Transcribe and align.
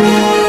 Let 0.00 0.39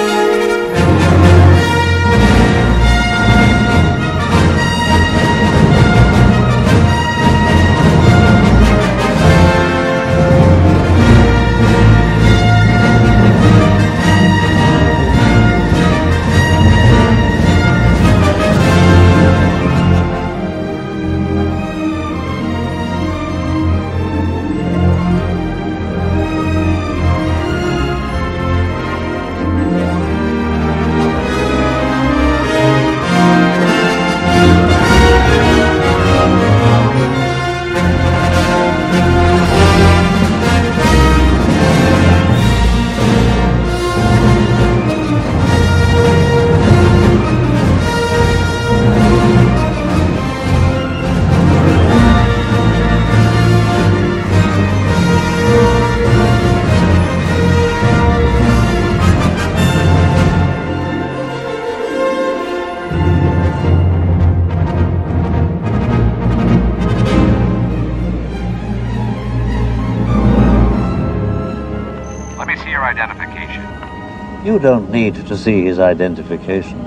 You 74.52 74.60
don't 74.60 74.92
need 74.92 75.16
to 75.16 75.38
see 75.38 75.64
his 75.64 75.80
identification. 75.80 76.78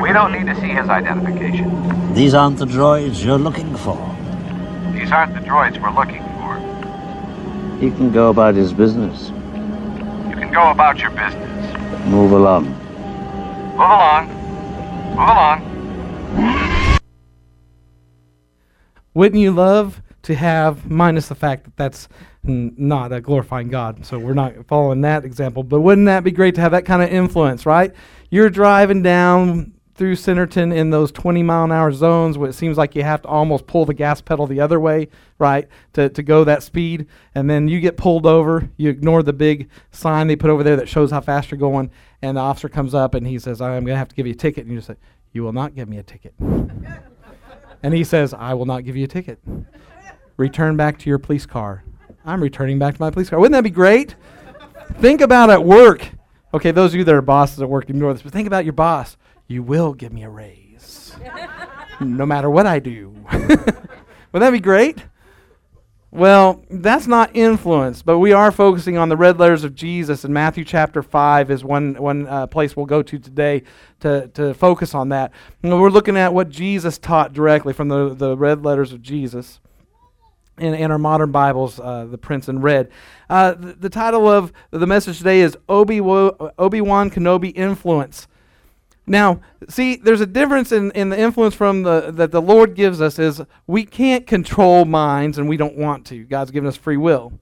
We 0.00 0.12
don't 0.12 0.30
need 0.30 0.46
to 0.46 0.54
see 0.60 0.68
his 0.68 0.88
identification. 0.88 2.14
These 2.14 2.34
aren't 2.34 2.58
the 2.58 2.66
droids 2.66 3.24
you're 3.24 3.36
looking 3.36 3.74
for. 3.74 3.96
These 4.92 5.10
aren't 5.10 5.34
the 5.34 5.40
droids 5.40 5.82
we're 5.82 5.90
looking 5.90 6.22
for. 6.38 6.54
He 7.80 7.90
can 7.90 8.12
go 8.12 8.30
about 8.30 8.54
his 8.54 8.72
business. 8.72 9.30
You 10.28 10.36
can 10.36 10.52
go 10.52 10.70
about 10.70 11.00
your 11.00 11.10
business. 11.10 12.06
Move 12.06 12.30
along. 12.30 12.66
Move 12.66 13.80
along. 13.80 14.28
Move 15.16 15.28
along. 16.38 16.98
Wouldn't 19.14 19.42
you 19.42 19.50
love 19.50 20.00
to 20.22 20.36
have, 20.36 20.88
minus 20.88 21.26
the 21.26 21.34
fact 21.34 21.64
that 21.64 21.76
that's 21.76 22.06
not 22.44 23.12
a 23.12 23.20
glorifying 23.20 23.68
God, 23.68 24.04
so 24.04 24.18
we're 24.18 24.34
not 24.34 24.66
following 24.66 25.00
that 25.02 25.24
example, 25.24 25.62
but 25.62 25.80
wouldn't 25.80 26.06
that 26.06 26.24
be 26.24 26.30
great 26.30 26.54
to 26.56 26.60
have 26.60 26.72
that 26.72 26.84
kind 26.84 27.02
of 27.02 27.10
influence, 27.10 27.66
right? 27.66 27.92
You're 28.30 28.50
driving 28.50 29.02
down 29.02 29.74
through 29.94 30.16
Centerton 30.16 30.74
in 30.74 30.90
those 30.90 31.12
20 31.12 31.42
mile 31.42 31.64
an 31.64 31.72
hour 31.72 31.92
zones 31.92 32.36
where 32.36 32.50
it 32.50 32.54
seems 32.54 32.76
like 32.76 32.96
you 32.96 33.04
have 33.04 33.22
to 33.22 33.28
almost 33.28 33.66
pull 33.66 33.84
the 33.84 33.94
gas 33.94 34.20
pedal 34.20 34.46
the 34.46 34.60
other 34.60 34.80
way, 34.80 35.08
right, 35.38 35.68
to, 35.92 36.08
to 36.08 36.22
go 36.22 36.42
that 36.44 36.62
speed. 36.62 37.06
And 37.34 37.48
then 37.48 37.68
you 37.68 37.80
get 37.80 37.96
pulled 37.96 38.26
over. 38.26 38.68
You 38.76 38.90
ignore 38.90 39.22
the 39.22 39.32
big 39.32 39.68
sign 39.92 40.26
they 40.26 40.36
put 40.36 40.50
over 40.50 40.64
there 40.64 40.76
that 40.76 40.88
shows 40.88 41.12
how 41.12 41.20
fast 41.20 41.50
you're 41.50 41.58
going. 41.58 41.90
And 42.22 42.36
the 42.36 42.40
officer 42.40 42.68
comes 42.68 42.94
up 42.94 43.14
and 43.14 43.26
he 43.26 43.38
says, 43.38 43.60
I'm 43.60 43.84
going 43.84 43.94
to 43.94 43.96
have 43.96 44.08
to 44.08 44.16
give 44.16 44.26
you 44.26 44.32
a 44.32 44.36
ticket. 44.36 44.64
And 44.64 44.74
you 44.74 44.80
say, 44.80 44.96
You 45.32 45.44
will 45.44 45.52
not 45.52 45.74
give 45.74 45.88
me 45.88 45.98
a 45.98 46.02
ticket. 46.02 46.34
and 47.82 47.94
he 47.94 48.02
says, 48.02 48.34
I 48.34 48.54
will 48.54 48.66
not 48.66 48.84
give 48.84 48.96
you 48.96 49.04
a 49.04 49.08
ticket. 49.08 49.38
Return 50.36 50.76
back 50.76 50.98
to 50.98 51.10
your 51.10 51.18
police 51.18 51.46
car. 51.46 51.84
I'm 52.24 52.42
returning 52.42 52.78
back 52.78 52.94
to 52.94 53.00
my 53.02 53.10
police 53.10 53.28
car. 53.28 53.38
Wouldn't 53.38 53.52
that 53.52 53.64
be 53.64 53.70
great? 53.70 54.16
think 54.98 55.20
about 55.20 55.50
at 55.50 55.64
work. 55.64 56.08
Okay, 56.52 56.70
those 56.70 56.92
of 56.92 56.98
you 56.98 57.04
that 57.04 57.14
are 57.14 57.22
bosses 57.22 57.60
at 57.60 57.68
work, 57.68 57.90
ignore 57.90 58.12
this, 58.12 58.22
but 58.22 58.32
think 58.32 58.46
about 58.46 58.64
your 58.64 58.72
boss. 58.72 59.16
You 59.46 59.62
will 59.62 59.92
give 59.92 60.12
me 60.12 60.22
a 60.22 60.30
raise. 60.30 61.14
no 62.00 62.24
matter 62.24 62.48
what 62.48 62.66
I 62.66 62.78
do. 62.78 63.14
Would 63.32 64.40
that 64.40 64.50
be 64.50 64.60
great? 64.60 65.04
Well, 66.10 66.64
that's 66.70 67.08
not 67.08 67.34
influence, 67.34 68.02
but 68.02 68.20
we 68.20 68.32
are 68.32 68.52
focusing 68.52 68.96
on 68.96 69.08
the 69.08 69.16
red 69.16 69.40
letters 69.40 69.64
of 69.64 69.74
Jesus, 69.74 70.22
and 70.22 70.32
Matthew 70.32 70.64
chapter 70.64 71.02
5 71.02 71.50
is 71.50 71.64
one, 71.64 71.94
one 71.94 72.28
uh, 72.28 72.46
place 72.46 72.76
we'll 72.76 72.86
go 72.86 73.02
to 73.02 73.18
today 73.18 73.64
to, 74.00 74.28
to 74.28 74.54
focus 74.54 74.94
on 74.94 75.08
that. 75.08 75.32
And 75.62 75.78
we're 75.80 75.90
looking 75.90 76.16
at 76.16 76.32
what 76.32 76.50
Jesus 76.50 76.98
taught 76.98 77.32
directly 77.32 77.72
from 77.72 77.88
the, 77.88 78.14
the 78.14 78.36
red 78.36 78.64
letters 78.64 78.92
of 78.92 79.02
Jesus 79.02 79.60
in, 80.58 80.74
in 80.74 80.90
our 80.90 80.98
modern 80.98 81.32
Bibles, 81.32 81.80
uh, 81.80 82.06
the 82.06 82.18
Prince 82.18 82.48
in 82.48 82.60
red. 82.60 82.90
Uh, 83.28 83.52
the, 83.52 83.72
the 83.74 83.90
title 83.90 84.28
of 84.28 84.52
the 84.70 84.86
message 84.86 85.18
today 85.18 85.40
is 85.40 85.56
Obi 85.68 86.00
Obi-Wan 86.00 87.10
Kenobi 87.10 87.52
Influence. 87.56 88.28
Now, 89.06 89.40
see, 89.68 89.96
there's 89.96 90.22
a 90.22 90.26
difference 90.26 90.72
in, 90.72 90.90
in 90.92 91.10
the 91.10 91.18
influence 91.18 91.54
from 91.54 91.82
the 91.82 92.10
that 92.12 92.30
the 92.30 92.40
Lord 92.40 92.74
gives 92.74 93.00
us 93.02 93.18
is 93.18 93.42
we 93.66 93.84
can't 93.84 94.26
control 94.26 94.86
minds 94.86 95.36
and 95.36 95.48
we 95.48 95.56
don't 95.56 95.76
want 95.76 96.06
to. 96.06 96.24
God's 96.24 96.50
given 96.50 96.68
us 96.68 96.76
free 96.76 96.96
will. 96.96 97.32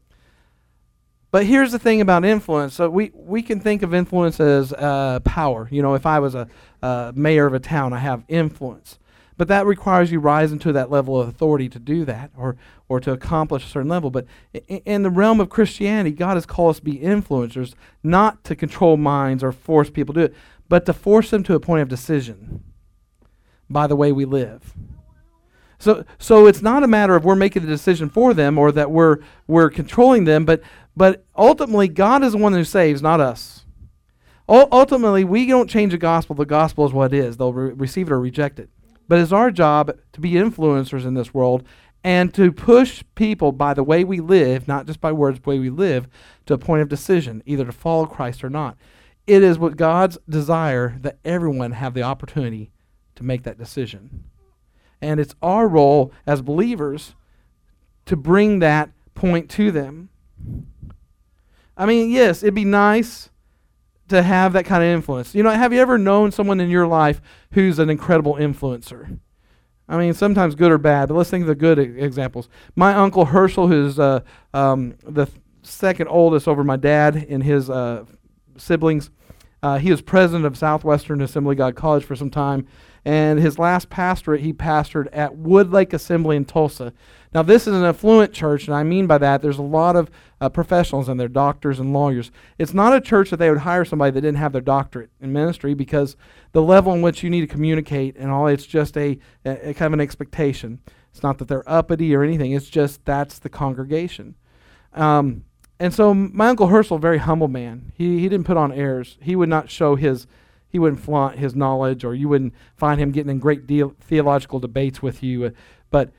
But 1.30 1.46
here's 1.46 1.72
the 1.72 1.78
thing 1.78 2.02
about 2.02 2.24
influence. 2.26 2.74
So 2.74 2.90
we, 2.90 3.10
we 3.14 3.42
can 3.42 3.58
think 3.58 3.82
of 3.82 3.94
influence 3.94 4.38
as 4.38 4.72
uh, 4.74 5.20
power. 5.24 5.66
You 5.70 5.80
know, 5.80 5.94
if 5.94 6.04
I 6.04 6.18
was 6.18 6.34
a 6.34 6.46
uh, 6.82 7.12
mayor 7.14 7.46
of 7.46 7.54
a 7.54 7.60
town, 7.60 7.94
I 7.94 7.98
have 7.98 8.22
influence. 8.28 8.98
But 9.36 9.48
that 9.48 9.66
requires 9.66 10.12
you 10.12 10.20
rise 10.20 10.52
into 10.52 10.72
that 10.72 10.90
level 10.90 11.20
of 11.20 11.28
authority 11.28 11.68
to 11.70 11.78
do 11.78 12.04
that 12.04 12.30
or, 12.36 12.56
or 12.88 13.00
to 13.00 13.12
accomplish 13.12 13.64
a 13.64 13.68
certain 13.68 13.88
level. 13.88 14.10
But 14.10 14.26
in, 14.68 15.02
the 15.02 15.10
realm 15.10 15.40
of 15.40 15.48
Christianity, 15.48 16.12
God 16.12 16.36
has 16.36 16.46
called 16.46 16.70
us 16.70 16.76
to 16.78 16.84
be 16.84 16.98
influencers, 16.98 17.74
not 18.02 18.44
to 18.44 18.54
control 18.54 18.96
minds 18.96 19.42
or 19.42 19.52
force 19.52 19.90
people 19.90 20.14
to 20.14 20.20
do 20.20 20.24
it, 20.26 20.34
but 20.68 20.86
to 20.86 20.92
force 20.92 21.30
them 21.30 21.42
to 21.44 21.54
a 21.54 21.60
point 21.60 21.82
of 21.82 21.88
decision 21.88 22.62
by 23.70 23.86
the 23.86 23.96
way 23.96 24.12
we 24.12 24.24
live. 24.24 24.74
So, 25.78 26.04
so 26.18 26.46
it's 26.46 26.62
not 26.62 26.84
a 26.84 26.86
matter 26.86 27.16
of 27.16 27.24
we're 27.24 27.34
making 27.34 27.62
the 27.62 27.68
decision 27.68 28.08
for 28.08 28.34
them 28.34 28.56
or 28.56 28.70
that 28.70 28.90
we're, 28.90 29.18
we're 29.48 29.70
controlling 29.70 30.24
them, 30.24 30.44
but, 30.44 30.62
but 30.96 31.24
ultimately, 31.36 31.88
God 31.88 32.22
is 32.22 32.32
the 32.32 32.38
one 32.38 32.52
who 32.52 32.62
saves, 32.62 33.02
not 33.02 33.18
us. 33.18 33.64
U- 34.48 34.68
ultimately, 34.70 35.24
we 35.24 35.46
don't 35.46 35.68
change 35.68 35.92
the 35.92 35.98
gospel. 35.98 36.36
The 36.36 36.44
gospel 36.44 36.86
is 36.86 36.92
what 36.92 37.12
it 37.12 37.18
is. 37.18 37.36
They'll 37.36 37.52
re- 37.52 37.72
receive 37.72 38.08
it 38.08 38.12
or 38.12 38.20
reject 38.20 38.60
it. 38.60 38.70
But 39.08 39.18
it's 39.18 39.32
our 39.32 39.50
job 39.50 39.96
to 40.12 40.20
be 40.20 40.32
influencers 40.32 41.04
in 41.04 41.14
this 41.14 41.34
world 41.34 41.64
and 42.04 42.32
to 42.34 42.50
push 42.52 43.04
people 43.14 43.52
by 43.52 43.74
the 43.74 43.84
way 43.84 44.04
we 44.04 44.20
live, 44.20 44.66
not 44.66 44.86
just 44.86 45.00
by 45.00 45.12
words, 45.12 45.40
the 45.40 45.48
way 45.48 45.58
we 45.58 45.70
live, 45.70 46.08
to 46.46 46.54
a 46.54 46.58
point 46.58 46.82
of 46.82 46.88
decision, 46.88 47.42
either 47.46 47.64
to 47.64 47.72
follow 47.72 48.06
Christ 48.06 48.42
or 48.42 48.50
not. 48.50 48.76
It 49.26 49.42
is 49.42 49.58
what 49.58 49.76
God's 49.76 50.18
desire 50.28 50.96
that 51.00 51.18
everyone 51.24 51.72
have 51.72 51.94
the 51.94 52.02
opportunity 52.02 52.72
to 53.14 53.22
make 53.22 53.44
that 53.44 53.58
decision. 53.58 54.24
And 55.00 55.20
it's 55.20 55.34
our 55.42 55.68
role 55.68 56.12
as 56.26 56.42
believers 56.42 57.14
to 58.06 58.16
bring 58.16 58.58
that 58.58 58.90
point 59.14 59.48
to 59.50 59.70
them. 59.70 60.08
I 61.76 61.86
mean, 61.86 62.10
yes, 62.10 62.42
it'd 62.42 62.54
be 62.54 62.64
nice 62.64 63.30
to 64.12 64.22
have 64.22 64.52
that 64.52 64.64
kind 64.64 64.82
of 64.82 64.88
influence. 64.88 65.34
You 65.34 65.42
know, 65.42 65.50
have 65.50 65.72
you 65.72 65.80
ever 65.80 65.98
known 65.98 66.30
someone 66.30 66.60
in 66.60 66.70
your 66.70 66.86
life 66.86 67.20
who's 67.52 67.78
an 67.78 67.90
incredible 67.90 68.34
influencer? 68.34 69.18
I 69.88 69.98
mean, 69.98 70.14
sometimes 70.14 70.54
good 70.54 70.70
or 70.70 70.78
bad, 70.78 71.08
but 71.08 71.14
let's 71.14 71.28
think 71.28 71.42
of 71.42 71.48
the 71.48 71.54
good 71.54 71.78
examples. 71.78 72.48
My 72.76 72.94
uncle 72.94 73.26
Herschel, 73.26 73.68
who's 73.68 73.98
uh, 73.98 74.20
um, 74.54 74.94
the 75.02 75.26
second 75.62 76.08
oldest 76.08 76.46
over 76.46 76.62
my 76.62 76.76
dad 76.76 77.26
and 77.28 77.42
his 77.42 77.68
uh, 77.68 78.04
siblings, 78.56 79.10
uh, 79.62 79.78
he 79.78 79.90
was 79.90 80.00
president 80.00 80.44
of 80.44 80.56
Southwestern 80.56 81.20
Assembly 81.20 81.54
God 81.54 81.74
College 81.74 82.04
for 82.04 82.16
some 82.16 82.30
time, 82.30 82.66
and 83.04 83.38
his 83.38 83.58
last 83.58 83.90
pastorate 83.90 84.40
he 84.40 84.52
pastored 84.52 85.08
at 85.12 85.32
Woodlake 85.32 85.92
Assembly 85.92 86.36
in 86.36 86.44
Tulsa. 86.44 86.92
Now, 87.34 87.42
this 87.42 87.66
is 87.66 87.74
an 87.74 87.84
affluent 87.84 88.32
church, 88.32 88.66
and 88.66 88.74
I 88.74 88.82
mean 88.82 89.06
by 89.06 89.18
that 89.18 89.40
there's 89.40 89.58
a 89.58 89.62
lot 89.62 89.96
of 89.96 90.10
uh, 90.40 90.48
professionals 90.50 91.08
in 91.08 91.16
there, 91.16 91.28
doctors 91.28 91.80
and 91.80 91.92
lawyers. 91.92 92.30
It's 92.58 92.74
not 92.74 92.94
a 92.94 93.00
church 93.00 93.30
that 93.30 93.38
they 93.38 93.48
would 93.48 93.60
hire 93.60 93.84
somebody 93.84 94.10
that 94.10 94.20
didn't 94.20 94.38
have 94.38 94.52
their 94.52 94.60
doctorate 94.60 95.10
in 95.20 95.32
ministry 95.32 95.72
because 95.72 96.16
the 96.52 96.62
level 96.62 96.92
in 96.92 97.00
which 97.00 97.22
you 97.22 97.30
need 97.30 97.40
to 97.40 97.46
communicate 97.46 98.16
and 98.16 98.30
all, 98.30 98.46
it's 98.46 98.66
just 98.66 98.96
a, 98.98 99.18
a, 99.44 99.70
a 99.70 99.74
kind 99.74 99.86
of 99.86 99.94
an 99.94 100.00
expectation. 100.00 100.80
It's 101.10 101.22
not 101.22 101.38
that 101.38 101.48
they're 101.48 101.68
uppity 101.68 102.14
or 102.14 102.22
anything, 102.22 102.52
it's 102.52 102.68
just 102.68 103.04
that's 103.04 103.38
the 103.38 103.48
congregation. 103.48 104.34
Um, 104.92 105.44
and 105.80 105.92
so 105.92 106.14
my 106.14 106.48
uncle 106.48 106.68
Herschel, 106.68 106.98
very 106.98 107.18
humble 107.18 107.48
man. 107.48 107.92
He 107.94 108.20
he 108.20 108.28
didn't 108.28 108.46
put 108.46 108.56
on 108.56 108.72
airs. 108.72 109.18
He 109.20 109.34
would 109.34 109.48
not 109.48 109.70
show 109.70 109.96
his 109.96 110.26
he 110.68 110.78
wouldn't 110.78 111.02
flaunt 111.02 111.38
his 111.38 111.54
knowledge, 111.54 112.04
or 112.04 112.14
you 112.14 112.28
wouldn't 112.28 112.54
find 112.76 113.00
him 113.00 113.10
getting 113.10 113.30
in 113.30 113.38
great 113.38 113.66
deal, 113.66 113.94
theological 114.00 114.58
debates 114.58 115.02
with 115.02 115.22
you. 115.22 115.44
Uh, 115.46 115.50
but 115.90 116.12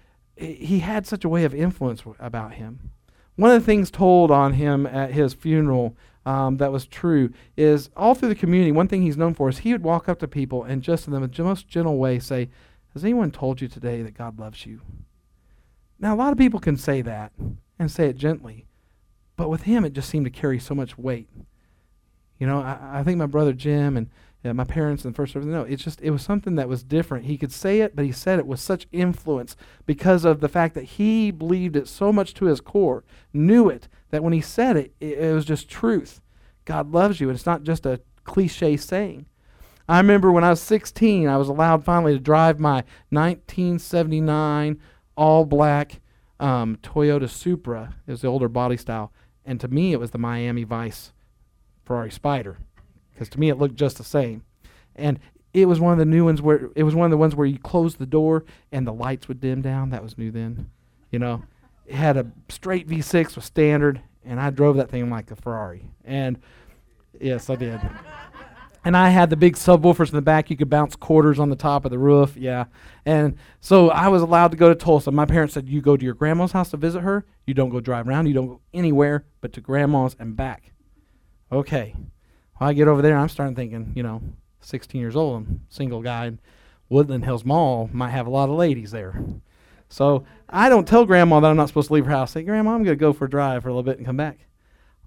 he 0.43 0.79
had 0.79 1.07
such 1.07 1.23
a 1.23 1.29
way 1.29 1.43
of 1.43 1.53
influence 1.53 2.03
about 2.19 2.53
him. 2.53 2.91
One 3.35 3.51
of 3.51 3.61
the 3.61 3.65
things 3.65 3.89
told 3.89 4.31
on 4.31 4.53
him 4.53 4.85
at 4.85 5.11
his 5.11 5.33
funeral 5.33 5.95
um, 6.25 6.57
that 6.57 6.71
was 6.71 6.85
true 6.85 7.33
is 7.57 7.89
all 7.95 8.15
through 8.15 8.29
the 8.29 8.35
community, 8.35 8.71
one 8.71 8.87
thing 8.87 9.01
he's 9.01 9.17
known 9.17 9.33
for 9.33 9.49
is 9.49 9.59
he 9.59 9.71
would 9.71 9.83
walk 9.83 10.07
up 10.07 10.19
to 10.19 10.27
people 10.27 10.63
and 10.63 10.81
just 10.81 11.07
in 11.07 11.13
the 11.13 11.43
most 11.43 11.67
gentle 11.67 11.97
way 11.97 12.19
say, 12.19 12.49
Has 12.93 13.03
anyone 13.03 13.31
told 13.31 13.61
you 13.61 13.67
today 13.67 14.01
that 14.01 14.17
God 14.17 14.39
loves 14.39 14.65
you? 14.65 14.81
Now, 15.99 16.13
a 16.13 16.17
lot 16.17 16.31
of 16.31 16.37
people 16.37 16.59
can 16.59 16.77
say 16.77 17.01
that 17.01 17.31
and 17.79 17.91
say 17.91 18.07
it 18.07 18.15
gently, 18.15 18.65
but 19.35 19.49
with 19.49 19.63
him, 19.63 19.83
it 19.83 19.93
just 19.93 20.09
seemed 20.09 20.25
to 20.25 20.31
carry 20.31 20.59
so 20.59 20.75
much 20.75 20.97
weight. 20.97 21.29
You 22.39 22.47
know, 22.47 22.59
I, 22.59 22.99
I 22.99 23.03
think 23.03 23.17
my 23.17 23.25
brother 23.25 23.53
Jim 23.53 23.97
and 23.97 24.09
uh, 24.45 24.53
my 24.53 24.63
parents 24.65 25.05
and 25.05 25.15
first 25.15 25.33
service, 25.33 25.47
no, 25.47 25.61
it's 25.61 25.83
just, 25.83 26.01
it 26.01 26.11
was 26.11 26.21
something 26.21 26.55
that 26.55 26.67
was 26.67 26.83
different. 26.83 27.25
He 27.25 27.37
could 27.37 27.51
say 27.51 27.79
it, 27.79 27.95
but 27.95 28.05
he 28.05 28.11
said 28.11 28.39
it 28.39 28.47
with 28.47 28.59
such 28.59 28.87
influence 28.91 29.55
because 29.85 30.25
of 30.25 30.41
the 30.41 30.49
fact 30.49 30.75
that 30.75 30.83
he 30.83 31.31
believed 31.31 31.75
it 31.75 31.87
so 31.87 32.11
much 32.11 32.33
to 32.35 32.45
his 32.45 32.59
core, 32.59 33.05
knew 33.31 33.69
it, 33.69 33.87
that 34.11 34.23
when 34.23 34.33
he 34.33 34.41
said 34.41 34.75
it, 34.75 34.93
it, 34.99 35.17
it 35.17 35.33
was 35.33 35.45
just 35.45 35.69
truth. 35.69 36.21
God 36.65 36.91
loves 36.91 37.21
you, 37.21 37.29
and 37.29 37.35
it's 37.35 37.45
not 37.45 37.63
just 37.63 37.85
a 37.85 38.01
cliche 38.25 38.75
saying. 38.75 39.27
I 39.87 39.97
remember 39.97 40.31
when 40.31 40.43
I 40.43 40.49
was 40.49 40.61
16, 40.61 41.27
I 41.27 41.37
was 41.37 41.49
allowed 41.49 41.85
finally 41.85 42.13
to 42.13 42.19
drive 42.19 42.59
my 42.59 42.83
1979 43.09 44.79
all 45.15 45.45
black 45.45 46.01
um, 46.39 46.77
Toyota 46.81 47.29
Supra. 47.29 47.95
It 48.07 48.11
was 48.11 48.21
the 48.21 48.27
older 48.27 48.49
body 48.49 48.77
style. 48.77 49.11
And 49.45 49.59
to 49.59 49.67
me, 49.67 49.91
it 49.93 49.99
was 49.99 50.11
the 50.11 50.17
Miami 50.17 50.63
Vice 50.63 51.11
Ferrari 51.83 52.09
Spyder 52.09 52.57
because 53.23 53.33
to 53.33 53.39
me 53.39 53.49
it 53.49 53.57
looked 53.57 53.75
just 53.75 53.97
the 53.97 54.03
same. 54.03 54.43
And 54.95 55.19
it 55.53 55.67
was 55.67 55.79
one 55.79 55.93
of 55.93 55.99
the 55.99 56.05
new 56.05 56.25
ones 56.25 56.41
where 56.41 56.69
it 56.75 56.83
was 56.83 56.95
one 56.95 57.05
of 57.05 57.11
the 57.11 57.17
ones 57.17 57.35
where 57.35 57.47
you 57.47 57.59
closed 57.59 57.99
the 57.99 58.05
door 58.05 58.43
and 58.71 58.87
the 58.87 58.93
lights 58.93 59.27
would 59.27 59.39
dim 59.39 59.61
down. 59.61 59.89
That 59.89 60.03
was 60.03 60.17
new 60.17 60.31
then, 60.31 60.69
you 61.11 61.19
know. 61.19 61.43
It 61.85 61.95
had 61.95 62.17
a 62.17 62.27
straight 62.49 62.87
V6 62.87 63.35
with 63.35 63.43
standard, 63.43 64.01
and 64.23 64.39
I 64.39 64.49
drove 64.49 64.77
that 64.77 64.89
thing 64.89 65.09
like 65.09 65.31
a 65.31 65.35
Ferrari. 65.35 65.89
And 66.05 66.39
yes, 67.19 67.49
I 67.49 67.55
did. 67.55 67.79
And 68.85 68.97
I 68.97 69.09
had 69.09 69.29
the 69.29 69.37
big 69.37 69.55
subwoofers 69.55 70.09
in 70.09 70.15
the 70.15 70.21
back. 70.21 70.49
You 70.49 70.57
could 70.57 70.69
bounce 70.69 70.95
quarters 70.95 71.39
on 71.39 71.49
the 71.49 71.55
top 71.55 71.85
of 71.85 71.91
the 71.91 71.97
roof. 71.97 72.35
Yeah. 72.35 72.65
And 73.05 73.37
so 73.61 73.89
I 73.89 74.09
was 74.09 74.21
allowed 74.21 74.51
to 74.51 74.57
go 74.57 74.67
to 74.67 74.75
Tulsa. 74.75 75.09
My 75.11 75.25
parents 75.25 75.53
said, 75.53 75.69
You 75.69 75.81
go 75.81 75.95
to 75.95 76.03
your 76.03 76.13
grandma's 76.13 76.51
house 76.51 76.71
to 76.71 76.77
visit 76.77 77.01
her. 77.01 77.25
You 77.47 77.53
don't 77.53 77.69
go 77.69 77.79
drive 77.79 78.07
around. 78.09 78.27
You 78.27 78.33
don't 78.33 78.47
go 78.47 78.61
anywhere 78.73 79.25
but 79.39 79.53
to 79.53 79.61
grandma's 79.61 80.17
and 80.19 80.35
back. 80.35 80.73
Okay. 81.51 81.95
Well, 82.63 82.69
I 82.69 82.73
get 82.75 82.87
over 82.87 83.01
there, 83.01 83.11
and 83.11 83.21
I'm 83.21 83.27
starting 83.27 83.57
thinking, 83.57 83.91
you 83.93 84.03
know, 84.03 84.21
16 84.61 85.01
years 85.01 85.17
old, 85.17 85.35
I'm 85.35 85.65
single 85.67 86.01
guy. 86.01 86.27
And 86.27 86.39
Woodland 86.87 87.25
Hills 87.25 87.43
Mall 87.43 87.89
might 87.91 88.11
have 88.11 88.25
a 88.25 88.29
lot 88.29 88.47
of 88.49 88.55
ladies 88.55 88.91
there. 88.91 89.21
So 89.89 90.23
I 90.47 90.69
don't 90.69 90.87
tell 90.87 91.05
grandma 91.05 91.41
that 91.41 91.49
I'm 91.51 91.57
not 91.57 91.67
supposed 91.67 91.89
to 91.89 91.93
leave 91.93 92.05
her 92.05 92.11
house. 92.11 92.31
I 92.31 92.39
say, 92.39 92.43
Grandma, 92.43 92.71
I'm 92.71 92.85
going 92.85 92.97
to 92.97 93.01
go 93.01 93.11
for 93.11 93.25
a 93.25 93.29
drive 93.29 93.63
for 93.63 93.67
a 93.67 93.73
little 93.73 93.83
bit 93.83 93.97
and 93.97 94.05
come 94.05 94.15
back. 94.15 94.47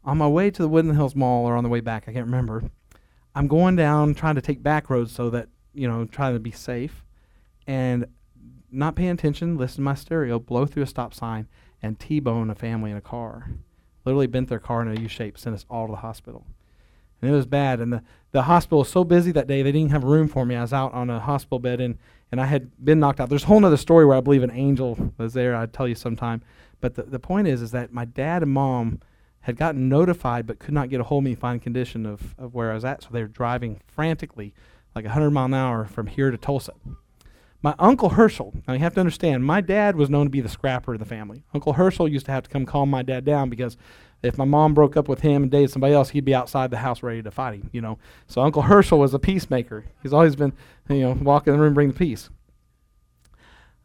On 0.05 0.19
my 0.19 0.29
way 0.29 0.50
to 0.50 0.61
the 0.61 0.69
Woodland 0.69 0.99
Hills 0.99 1.17
Mall 1.17 1.47
or 1.47 1.56
on 1.56 1.64
the 1.64 1.70
way 1.70 1.81
back, 1.81 2.05
I 2.06 2.12
can't 2.12 2.26
remember. 2.26 2.62
I'm 3.35 3.49
going 3.49 3.75
down 3.75 4.12
trying 4.12 4.35
to 4.35 4.43
take 4.43 4.62
back 4.62 4.91
roads 4.91 5.12
so 5.12 5.31
that, 5.31 5.49
you 5.73 5.88
know, 5.88 6.05
trying 6.05 6.35
to 6.35 6.41
be 6.41 6.50
safe 6.50 7.06
and 7.67 8.05
not 8.70 8.97
paying 8.97 9.12
attention, 9.12 9.56
listen 9.56 9.76
to 9.76 9.81
my 9.81 9.94
stereo, 9.94 10.38
blow 10.38 10.67
through 10.67 10.82
a 10.82 10.87
stop 10.87 11.14
sign, 11.14 11.49
and 11.82 11.99
T 11.99 12.20
bone 12.20 12.50
a 12.50 12.55
family 12.55 12.91
in 12.91 12.99
a 12.99 13.00
car. 13.00 13.49
Literally 14.05 14.26
bent 14.26 14.50
their 14.50 14.59
car 14.59 14.82
in 14.82 14.94
a 14.94 15.00
U 15.00 15.09
shape, 15.09 15.38
sent 15.38 15.55
us 15.55 15.64
all 15.70 15.87
to 15.87 15.93
the 15.93 16.00
hospital. 16.00 16.44
And 17.26 17.34
it 17.34 17.37
was 17.37 17.46
bad. 17.46 17.81
And 17.81 17.93
the, 17.93 18.02
the 18.31 18.43
hospital 18.43 18.78
was 18.78 18.88
so 18.88 19.02
busy 19.02 19.32
that 19.32 19.49
day, 19.49 19.62
they 19.62 19.73
didn't 19.73 19.90
have 19.90 20.05
room 20.05 20.28
for 20.28 20.46
me. 20.46 20.55
I 20.55 20.62
was 20.62 20.73
out 20.73 20.94
on 20.94 21.11
a 21.11 21.19
hospital 21.19 21.58
bed 21.58 21.81
and, 21.81 21.99
and 22.31 22.40
I 22.40 22.46
had 22.46 22.70
been 22.84 23.00
knocked 23.00 23.19
out. 23.19 23.28
There's 23.28 23.43
a 23.43 23.46
whole 23.46 23.64
other 23.64 23.76
story 23.76 24.06
where 24.06 24.17
I 24.17 24.20
believe 24.20 24.44
an 24.44 24.52
angel 24.52 25.12
was 25.19 25.34
there. 25.34 25.56
I'd 25.56 25.73
tell 25.73 25.88
you 25.88 25.96
sometime. 25.96 26.40
But 26.81 26.94
the, 26.94 27.02
the 27.02 27.19
point 27.19 27.49
is, 27.49 27.62
is 27.62 27.73
that 27.73 27.93
my 27.93 28.05
dad 28.05 28.44
and 28.44 28.52
mom 28.52 29.00
had 29.40 29.56
gotten 29.56 29.88
notified 29.88 30.46
but 30.46 30.61
could 30.61 30.73
not 30.73 30.88
get 30.88 31.00
a 31.00 31.05
hold 31.05 31.23
of 31.23 31.25
me 31.25 31.34
to 31.34 31.40
find 31.40 31.61
condition 31.61 32.06
of, 32.06 32.37
of 32.38 32.55
where 32.55 32.70
I 32.70 32.75
was 32.75 32.84
at. 32.84 33.02
So 33.02 33.08
they 33.11 33.23
were 33.23 33.28
driving 33.28 33.81
frantically, 33.88 34.55
like 34.94 35.05
100 35.05 35.31
mile 35.32 35.46
an 35.46 35.55
hour 35.55 35.87
from 35.87 36.06
here 36.06 36.31
to 36.31 36.37
Tulsa. 36.37 36.75
My 37.61 37.75
uncle 37.81 38.11
Herschel, 38.11 38.55
now 38.69 38.75
you 38.75 38.81
have 38.81 38.94
to 38.94 39.00
understand, 39.00 39.44
my 39.44 39.61
dad 39.61 39.96
was 39.96 40.08
known 40.08 40.26
to 40.26 40.31
be 40.31 40.40
the 40.40 40.49
scrapper 40.49 40.93
of 40.93 41.00
the 41.00 41.05
family. 41.05 41.43
Uncle 41.52 41.73
Herschel 41.73 42.06
used 42.06 42.26
to 42.26 42.32
have 42.32 42.44
to 42.44 42.50
come 42.50 42.67
calm 42.67 42.88
my 42.88 43.02
dad 43.02 43.25
down 43.25 43.50
because 43.50 43.76
if 44.22 44.38
my 44.38 44.44
mom 44.44 44.74
broke 44.74 44.96
up 44.96 45.08
with 45.08 45.20
him 45.20 45.42
and 45.42 45.50
dated 45.50 45.70
somebody 45.70 45.94
else, 45.94 46.10
he'd 46.10 46.24
be 46.24 46.34
outside 46.34 46.70
the 46.70 46.78
house 46.78 47.02
ready 47.02 47.22
to 47.22 47.30
fight 47.30 47.54
him, 47.54 47.70
you 47.72 47.80
know. 47.80 47.98
So 48.26 48.42
Uncle 48.42 48.62
Herschel 48.62 48.98
was 48.98 49.14
a 49.14 49.18
peacemaker. 49.18 49.84
He's 50.02 50.12
always 50.12 50.36
been, 50.36 50.52
you 50.88 51.00
know, 51.00 51.12
walk 51.12 51.46
in 51.46 51.52
the 51.52 51.58
room, 51.58 51.74
bring 51.74 51.88
the 51.88 51.94
peace. 51.94 52.30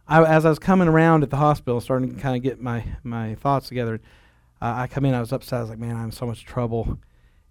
I, 0.07 0.23
as 0.23 0.45
I 0.45 0.49
was 0.49 0.59
coming 0.59 0.87
around 0.87 1.23
at 1.23 1.29
the 1.29 1.37
hospital, 1.37 1.79
starting 1.79 2.15
to 2.15 2.19
kind 2.19 2.35
of 2.35 2.43
get 2.43 2.61
my, 2.61 2.83
my 3.03 3.35
thoughts 3.35 3.67
together, 3.67 4.01
uh, 4.61 4.73
I 4.77 4.87
come 4.87 5.05
in, 5.05 5.13
I 5.13 5.19
was 5.19 5.31
upset. 5.31 5.59
I 5.59 5.61
was 5.61 5.69
like, 5.69 5.79
man, 5.79 5.95
I'm 5.95 6.05
in 6.05 6.11
so 6.11 6.25
much 6.25 6.43
trouble. 6.43 6.99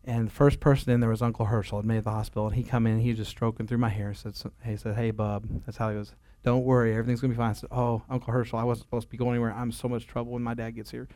And 0.04 0.28
the 0.28 0.32
first 0.32 0.60
person 0.60 0.92
in 0.92 1.00
there 1.00 1.10
was 1.10 1.22
Uncle 1.22 1.46
Herschel, 1.46 1.78
admitted 1.78 1.98
at 1.98 2.04
the 2.04 2.10
hospital, 2.10 2.46
and 2.46 2.56
he 2.56 2.62
come 2.62 2.86
in, 2.86 3.00
he 3.00 3.10
was 3.10 3.18
just 3.18 3.30
stroking 3.30 3.66
through 3.66 3.78
my 3.78 3.88
hair. 3.88 4.14
Said, 4.14 4.34
he 4.64 4.76
said, 4.76 4.96
hey, 4.96 5.10
bub, 5.10 5.46
that's 5.66 5.76
how 5.76 5.90
he 5.90 5.96
was. 5.96 6.14
Don't 6.42 6.64
worry, 6.64 6.92
everything's 6.92 7.20
gonna 7.20 7.34
be 7.34 7.36
fine. 7.36 7.50
I 7.50 7.54
said, 7.54 7.68
oh, 7.70 8.02
Uncle 8.08 8.32
Herschel, 8.32 8.58
I 8.58 8.64
wasn't 8.64 8.86
supposed 8.86 9.08
to 9.08 9.10
be 9.10 9.18
going 9.18 9.32
anywhere. 9.32 9.52
I'm 9.52 9.72
so 9.72 9.88
much 9.88 10.06
trouble 10.06 10.32
when 10.32 10.42
my 10.42 10.54
dad 10.54 10.70
gets 10.70 10.90
here. 10.90 11.06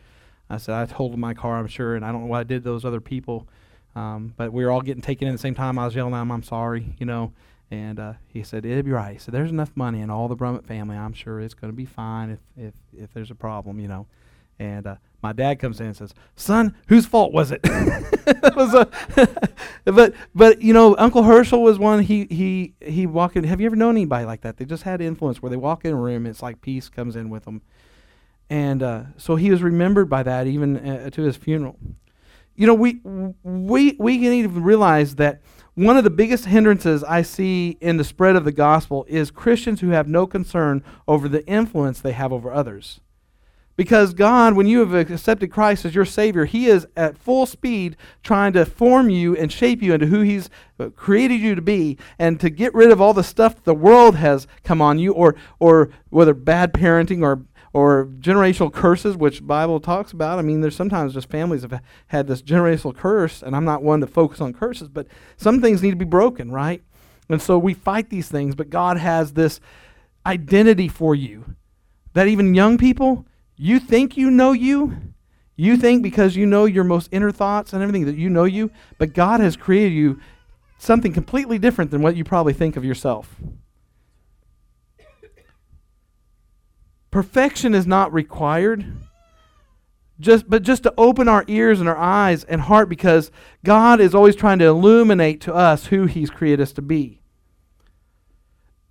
I 0.50 0.58
said, 0.58 0.74
I 0.74 0.86
told 0.86 1.16
my 1.18 1.34
car, 1.34 1.56
I'm 1.56 1.66
sure, 1.66 1.96
and 1.96 2.04
I 2.04 2.12
don't 2.12 2.22
know 2.22 2.26
what 2.26 2.40
I 2.40 2.44
did 2.44 2.64
to 2.64 2.70
those 2.70 2.84
other 2.84 3.00
people. 3.00 3.48
Um, 3.96 4.34
but 4.36 4.52
we 4.52 4.64
were 4.64 4.70
all 4.70 4.82
getting 4.82 5.02
taken 5.02 5.28
in 5.28 5.34
at 5.34 5.36
the 5.36 5.42
same 5.42 5.54
time. 5.54 5.78
I 5.78 5.86
was 5.86 5.94
yelling 5.94 6.14
at 6.14 6.22
him, 6.22 6.32
I'm 6.32 6.42
sorry, 6.42 6.94
you 6.98 7.06
know. 7.06 7.32
And 7.70 7.98
uh, 7.98 8.14
he 8.28 8.42
said, 8.42 8.66
it'll 8.66 8.82
be 8.82 8.90
right. 8.90 9.14
He 9.14 9.18
said, 9.18 9.32
there's 9.32 9.50
enough 9.50 9.72
money 9.74 10.00
in 10.00 10.10
all 10.10 10.28
the 10.28 10.36
Brummett 10.36 10.66
family. 10.66 10.96
I'm 10.96 11.12
sure 11.12 11.40
it's 11.40 11.54
going 11.54 11.72
to 11.72 11.76
be 11.76 11.86
fine 11.86 12.30
if, 12.30 12.40
if, 12.56 12.74
if 12.96 13.12
there's 13.14 13.30
a 13.30 13.34
problem, 13.34 13.80
you 13.80 13.88
know. 13.88 14.06
And 14.58 14.86
uh, 14.86 14.96
my 15.22 15.32
dad 15.32 15.58
comes 15.58 15.80
in 15.80 15.86
and 15.86 15.96
says, 15.96 16.14
"Son, 16.36 16.76
whose 16.86 17.06
fault 17.06 17.32
was 17.32 17.50
it?" 17.50 17.60
it 17.64 18.54
was 18.54 18.72
a 18.72 18.88
but 19.84 20.14
but 20.34 20.62
you 20.62 20.72
know, 20.72 20.94
Uncle 20.96 21.24
Herschel 21.24 21.62
was 21.62 21.78
one. 21.78 22.02
He 22.02 22.26
he 22.30 22.74
he 22.80 23.06
walked 23.06 23.36
in. 23.36 23.44
Have 23.44 23.60
you 23.60 23.66
ever 23.66 23.74
known 23.74 23.96
anybody 23.96 24.24
like 24.26 24.42
that? 24.42 24.58
They 24.58 24.64
just 24.64 24.84
had 24.84 25.00
influence 25.00 25.42
where 25.42 25.50
they 25.50 25.56
walk 25.56 25.84
in 25.84 25.92
a 25.92 25.96
room, 25.96 26.26
it's 26.26 26.42
like 26.42 26.60
peace 26.60 26.88
comes 26.88 27.16
in 27.16 27.30
with 27.30 27.46
them, 27.46 27.62
and 28.50 28.82
uh, 28.82 29.02
so 29.16 29.36
he 29.36 29.50
was 29.50 29.62
remembered 29.62 30.08
by 30.08 30.22
that 30.22 30.46
even 30.46 30.76
uh, 30.76 31.10
to 31.10 31.22
his 31.22 31.36
funeral. 31.36 31.78
You 32.54 32.66
know, 32.66 32.74
we 32.74 33.00
we 33.42 33.96
we 33.98 34.18
need 34.18 34.42
to 34.42 34.48
realize 34.48 35.16
that 35.16 35.40
one 35.74 35.96
of 35.96 36.04
the 36.04 36.10
biggest 36.10 36.44
hindrances 36.44 37.02
I 37.02 37.22
see 37.22 37.76
in 37.80 37.96
the 37.96 38.04
spread 38.04 38.36
of 38.36 38.44
the 38.44 38.52
gospel 38.52 39.04
is 39.08 39.32
Christians 39.32 39.80
who 39.80 39.88
have 39.90 40.06
no 40.06 40.26
concern 40.26 40.84
over 41.08 41.28
the 41.28 41.44
influence 41.48 42.00
they 42.00 42.12
have 42.12 42.32
over 42.32 42.52
others. 42.52 43.00
Because 43.76 44.14
God, 44.14 44.54
when 44.54 44.68
you 44.68 44.78
have 44.80 44.94
accepted 44.94 45.50
Christ 45.50 45.84
as 45.84 45.96
your 45.96 46.04
Savior, 46.04 46.44
He 46.44 46.66
is 46.66 46.86
at 46.96 47.18
full 47.18 47.44
speed 47.44 47.96
trying 48.22 48.52
to 48.52 48.64
form 48.64 49.10
you 49.10 49.36
and 49.36 49.50
shape 49.50 49.82
you 49.82 49.92
into 49.94 50.06
who 50.06 50.20
He's 50.20 50.48
uh, 50.78 50.90
created 50.90 51.40
you 51.40 51.56
to 51.56 51.62
be 51.62 51.98
and 52.16 52.38
to 52.38 52.50
get 52.50 52.72
rid 52.72 52.92
of 52.92 53.00
all 53.00 53.12
the 53.12 53.24
stuff 53.24 53.64
the 53.64 53.74
world 53.74 54.14
has 54.14 54.46
come 54.62 54.80
on 54.80 55.00
you, 55.00 55.12
or, 55.12 55.34
or 55.58 55.90
whether 56.10 56.34
bad 56.34 56.72
parenting 56.72 57.22
or, 57.24 57.42
or 57.74 58.06
generational 58.20 58.72
curses, 58.72 59.16
which 59.16 59.44
Bible 59.44 59.80
talks 59.80 60.12
about. 60.12 60.38
I 60.38 60.42
mean, 60.42 60.60
there's 60.60 60.76
sometimes 60.76 61.12
just 61.12 61.28
families 61.28 61.62
have 61.62 61.82
had 62.06 62.28
this 62.28 62.40
generational 62.40 62.96
curse, 62.96 63.42
and 63.42 63.54
I'm 63.54 63.64
not 63.64 63.82
one 63.82 64.00
to 64.00 64.06
focus 64.06 64.40
on 64.40 64.54
curses, 64.54 64.88
but 64.88 65.08
some 65.36 65.60
things 65.60 65.82
need 65.82 65.90
to 65.90 65.96
be 65.96 66.04
broken, 66.04 66.52
right? 66.52 66.82
And 67.28 67.42
so 67.42 67.58
we 67.58 67.74
fight 67.74 68.10
these 68.10 68.28
things, 68.28 68.54
but 68.54 68.70
God 68.70 68.96
has 68.96 69.32
this 69.32 69.58
identity 70.24 70.86
for 70.86 71.16
you 71.16 71.56
that 72.12 72.28
even 72.28 72.54
young 72.54 72.78
people, 72.78 73.26
you 73.56 73.80
think 73.80 74.16
you 74.16 74.30
know 74.30 74.52
you? 74.52 74.96
You 75.56 75.76
think 75.76 76.02
because 76.02 76.36
you 76.36 76.46
know 76.46 76.66
your 76.66 76.84
most 76.84 77.08
inner 77.10 77.32
thoughts 77.32 77.72
and 77.72 77.82
everything 77.82 78.06
that 78.06 78.16
you 78.16 78.30
know 78.30 78.44
you, 78.44 78.70
but 78.98 79.14
God 79.14 79.40
has 79.40 79.56
created 79.56 79.94
you 79.94 80.20
something 80.78 81.12
completely 81.12 81.58
different 81.58 81.90
than 81.90 82.02
what 82.02 82.14
you 82.14 82.22
probably 82.22 82.52
think 82.52 82.76
of 82.76 82.84
yourself. 82.84 83.34
Perfection 87.14 87.76
is 87.76 87.86
not 87.86 88.12
required. 88.12 88.84
Just 90.18 90.50
but 90.50 90.64
just 90.64 90.82
to 90.82 90.92
open 90.98 91.28
our 91.28 91.44
ears 91.46 91.78
and 91.78 91.88
our 91.88 91.96
eyes 91.96 92.42
and 92.42 92.62
heart 92.62 92.88
because 92.88 93.30
God 93.62 94.00
is 94.00 94.16
always 94.16 94.34
trying 94.34 94.58
to 94.58 94.64
illuminate 94.64 95.40
to 95.42 95.54
us 95.54 95.86
who 95.86 96.06
he's 96.06 96.28
created 96.28 96.60
us 96.60 96.72
to 96.72 96.82
be. 96.82 97.20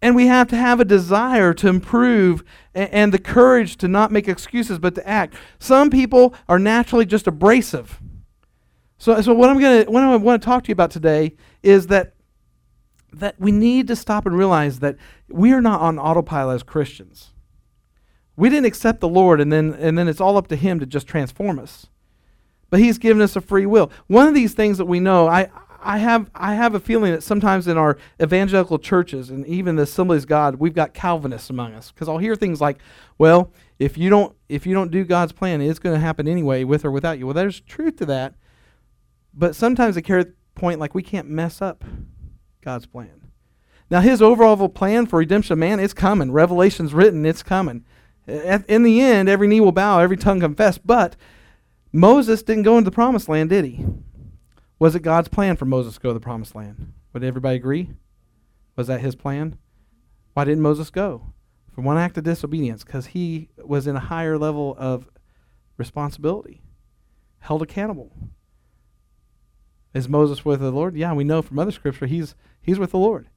And 0.02 0.16
we 0.16 0.28
have 0.28 0.48
to 0.52 0.56
have 0.56 0.80
a 0.80 0.86
desire 0.86 1.54
to 1.54 1.68
improve 1.68 2.46
and, 2.74 2.90
and, 2.92 3.14
the 3.14 3.20
courage 3.20 3.76
to 3.80 3.90
not 3.90 4.10
make 4.10 4.30
excuses 4.30 4.80
but 4.80 4.96
to 4.96 5.06
act. 5.06 5.36
Some 5.60 5.90
people 5.90 6.34
are 6.48 6.60
naturally 6.60 7.06
just 7.06 7.28
abrasive. 7.28 8.00
So, 9.00 9.20
so 9.20 9.34
what 9.34 9.50
I'm 9.50 9.60
gonna 9.60 9.84
what 9.92 10.02
I 10.02 10.16
want 10.16 10.42
to 10.42 10.46
talk 10.46 10.64
to 10.64 10.70
you 10.70 10.74
about 10.74 10.92
today 10.92 11.36
is 11.62 11.88
that 11.88 12.14
that 13.12 13.38
we 13.38 13.52
need 13.52 13.90
to 13.90 13.98
stop 13.98 14.26
and 14.26 14.38
realize 14.38 14.80
that 14.80 14.96
we 15.28 15.52
are 15.52 15.62
not 15.62 15.82
on 15.82 16.00
autopilot 16.00 16.56
as 16.56 16.64
Christians. 16.64 17.33
We 18.36 18.50
didn't 18.50 18.66
accept 18.66 19.00
the 19.00 19.10
Lord 19.10 19.40
and 19.42 19.52
then 19.52 19.74
and 19.74 19.98
then 19.98 20.08
it's 20.08 20.22
all 20.22 20.38
up 20.38 20.48
to 20.48 20.56
him 20.56 20.80
to 20.80 20.86
just 20.86 21.08
transform 21.08 21.60
us. 21.60 21.88
But 22.70 22.80
he's 22.80 22.98
given 22.98 23.22
us 23.22 23.36
a 23.36 23.42
free 23.42 23.66
will. 23.68 23.92
One 24.08 24.28
of 24.28 24.34
these 24.34 24.54
things 24.54 24.78
that 24.80 24.86
we 24.86 25.00
know, 25.00 25.28
I 25.28 25.50
I 25.84 26.00
have 26.00 26.32
I 26.34 26.56
have 26.56 26.76
a 26.76 26.80
feeling 26.80 27.12
that 27.12 27.24
sometimes 27.24 27.68
in 27.68 27.78
our 27.78 27.98
evangelical 28.22 28.80
churches 28.80 29.30
and 29.30 29.46
even 29.46 29.76
the 29.76 29.84
Assemblies 29.84 30.24
of 30.24 30.30
God, 30.30 30.56
we've 30.56 30.74
got 30.74 30.94
Calvinists 30.94 31.50
among 31.50 31.74
us 31.74 31.92
because 31.92 32.10
I'll 32.10 32.18
hear 32.20 32.36
things 32.36 32.62
like, 32.62 32.80
"Well, 33.18 33.52
if 33.80 33.98
you 33.98 34.10
don't 34.10 34.36
if 34.50 34.66
you 34.66 34.74
don't 34.74 34.92
do 34.92 35.04
God's 35.04 35.34
plan, 35.34 35.62
it's 35.62 35.80
going 35.80 35.96
to 35.96 36.00
happen 36.02 36.28
anyway, 36.28 36.64
with 36.64 36.86
or 36.86 36.92
without 36.92 37.20
you." 37.20 37.28
Well, 37.28 37.36
there's 37.36 37.60
truth 37.62 37.98
to 37.98 38.06
that, 38.08 38.36
But 39.34 39.56
sometimes 39.56 39.96
they 39.96 40.02
carry 40.02 40.24
the 40.24 40.34
point 40.56 40.80
like 40.80 40.96
we 40.96 41.04
can't 41.04 41.30
mess 41.30 41.62
up 41.62 41.84
God's 42.62 42.86
plan. 42.86 43.22
Now, 43.90 44.02
his 44.02 44.22
overall 44.22 44.70
plan 44.70 45.06
for 45.06 45.20
redemption 45.20 45.54
of 45.54 45.60
man 45.60 45.80
is 45.80 45.94
coming. 45.94 46.32
Revelation's 46.32 46.94
written, 46.94 47.26
it's 47.26 47.44
coming. 47.44 47.84
In 48.28 48.84
the 48.84 49.02
end, 49.02 49.28
every 49.28 49.48
knee 49.48 49.62
will 49.62 49.72
bow, 49.72 50.00
every 50.00 50.18
tongue 50.18 50.40
confess. 50.40 50.78
But 50.78 51.16
Moses 51.92 52.42
didn't 52.44 52.64
go 52.64 52.78
into 52.78 52.90
the 52.90 52.96
promised 52.96 53.28
land, 53.28 53.50
did 53.50 53.66
he? 53.66 53.86
Was 54.80 54.96
it 54.96 55.02
God's 55.02 55.28
plan 55.28 55.56
for 55.56 55.66
Moses 55.66 55.96
to 55.96 56.00
go 56.00 56.10
to 56.10 56.14
the 56.14 56.20
promised 56.20 56.56
land? 56.56 56.94
Would 57.14 57.24
everybody 57.24 57.56
agree? 57.56 57.92
Was 58.76 58.88
that 58.88 59.02
his 59.02 59.16
plan? 59.16 59.58
Why 60.34 60.46
didn't 60.46 60.64
Moses 60.64 60.90
go? 60.90 61.34
For 61.74 61.82
one 61.82 61.98
act 61.98 62.18
of 62.18 62.24
disobedience, 62.24 62.84
because 62.84 63.08
he 63.08 63.50
was 63.58 63.88
in 63.88 63.96
a 63.96 64.00
higher 64.00 64.38
level 64.38 64.76
of 64.78 65.08
responsibility, 65.78 66.62
held 67.40 67.62
accountable. 67.62 68.12
Is 69.94 70.10
Moses 70.10 70.44
with 70.44 70.60
the 70.60 70.72
Lord? 70.72 70.96
Yeah, 70.96 71.14
we 71.14 71.24
know 71.24 71.42
from 71.42 71.60
other 71.60 71.72
scripture 71.72 72.08
he's 72.08 72.36
he's 72.62 72.80
with 72.80 72.92
the 72.92 72.98
Lord. 72.98 73.28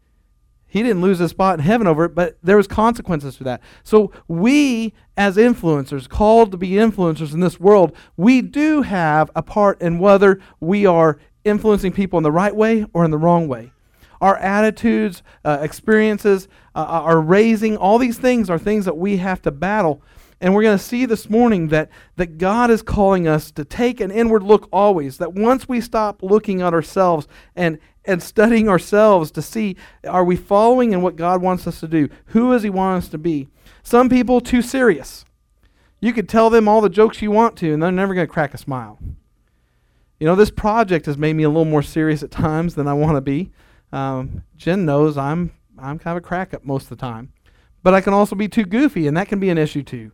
He 0.67 0.83
didn't 0.83 1.01
lose 1.01 1.19
his 1.19 1.31
spot 1.31 1.59
in 1.59 1.65
heaven 1.65 1.87
over 1.87 2.05
it, 2.05 2.15
but 2.15 2.39
there 2.43 2.57
was 2.57 2.67
consequences 2.67 3.37
to 3.37 3.45
that. 3.45 3.63
So 3.85 4.13
we, 4.29 4.93
as 5.17 5.37
influencers, 5.37 6.09
called 6.09 6.51
to 6.51 6.57
be 6.57 6.71
influencers 6.71 7.33
in 7.33 7.41
this 7.41 7.61
world, 7.61 7.97
we 8.17 8.43
do 8.43 8.83
have 8.83 9.31
a 9.37 9.43
part 9.43 9.81
in 9.81 9.99
whether 9.99 10.41
we 10.61 10.85
are 10.85 11.19
influencing 11.45 11.93
people 11.93 12.19
in 12.19 12.25
the 12.25 12.33
right 12.33 12.55
way 12.55 12.85
or 12.93 13.05
in 13.05 13.11
the 13.11 13.19
wrong 13.19 13.47
way. 13.49 13.73
Our 14.21 14.37
attitudes, 14.37 15.23
uh, 15.45 15.59
experiences, 15.61 16.49
uh, 16.75 16.85
our 16.85 17.21
raising, 17.21 17.77
all 17.77 17.99
these 17.99 18.19
things 18.19 18.51
are 18.51 18.59
things 18.59 18.85
that 18.87 18.97
we 18.97 19.19
have 19.19 19.43
to 19.43 19.51
battle. 19.51 20.03
And 20.40 20.55
we're 20.55 20.62
going 20.62 20.76
to 20.76 20.85
see 20.85 21.07
this 21.07 21.31
morning 21.31 21.69
that, 21.69 21.88
that 22.16 22.37
God 22.38 22.71
is 22.71 22.83
calling 22.83 23.26
us 23.26 23.50
to 23.52 23.64
take 23.64 24.00
an 24.00 24.11
inward 24.11 24.43
look 24.43 24.69
always. 24.71 25.16
That 25.19 25.33
once 25.33 25.69
we 25.69 25.81
stop 25.81 26.23
looking 26.23 26.61
at 26.61 26.75
ourselves 26.75 27.26
and, 27.55 27.78
and 28.05 28.23
studying 28.23 28.69
ourselves 28.69 29.31
to 29.33 29.43
see 29.43 29.76
are 30.07 30.25
we 30.25 30.37
following 30.37 30.93
in 30.93 31.00
what 31.00 31.16
God 31.16 31.40
wants 31.40 31.66
us 31.66 31.81
to 31.81 31.88
do? 31.88 32.09
Who 32.26 32.52
does 32.52 32.62
He 32.62 32.71
want 32.71 33.05
us 33.05 33.11
to 33.11 33.19
be? 33.19 33.49
Some 33.83 34.09
people, 34.09 34.40
too 34.40 34.62
serious. 34.62 35.25
You 36.00 36.12
could 36.12 36.28
tell 36.28 36.50
them 36.50 36.69
all 36.69 36.81
the 36.81 36.90
jokes 36.90 37.23
you 37.23 37.31
want 37.31 37.57
to, 37.59 37.73
and 37.73 37.83
they're 37.83 37.90
never 37.90 38.14
going 38.14 38.26
to 38.26 38.33
crack 38.33 38.52
a 38.52 38.59
smile. 38.59 38.99
You 40.21 40.26
know, 40.26 40.35
this 40.35 40.50
project 40.50 41.07
has 41.07 41.16
made 41.16 41.35
me 41.35 41.45
a 41.45 41.49
little 41.49 41.64
more 41.64 41.83
serious 41.83 42.23
at 42.23 42.31
times 42.31 42.75
than 42.75 42.88
I 42.88 42.93
want 42.95 43.16
to 43.16 43.21
be. 43.21 43.50
Um, 43.93 44.43
Jen 44.57 44.85
knows 44.85 45.16
I'm 45.16 45.52
I'm 45.78 45.99
kind 45.99 46.16
of 46.16 46.25
a 46.25 46.26
crack 46.26 46.55
up 46.55 46.64
most 46.64 46.85
of 46.85 46.88
the 46.90 46.97
time, 46.97 47.33
but 47.83 47.95
I 47.95 48.00
can 48.00 48.14
also 48.14 48.35
be 48.35 48.49
too 48.49 48.64
goofy, 48.64 49.07
and 49.07 49.16
that 49.16 49.28
can 49.28 49.38
be 49.38 49.50
an 49.50 49.59
issue 49.59 49.83
too. 49.83 50.12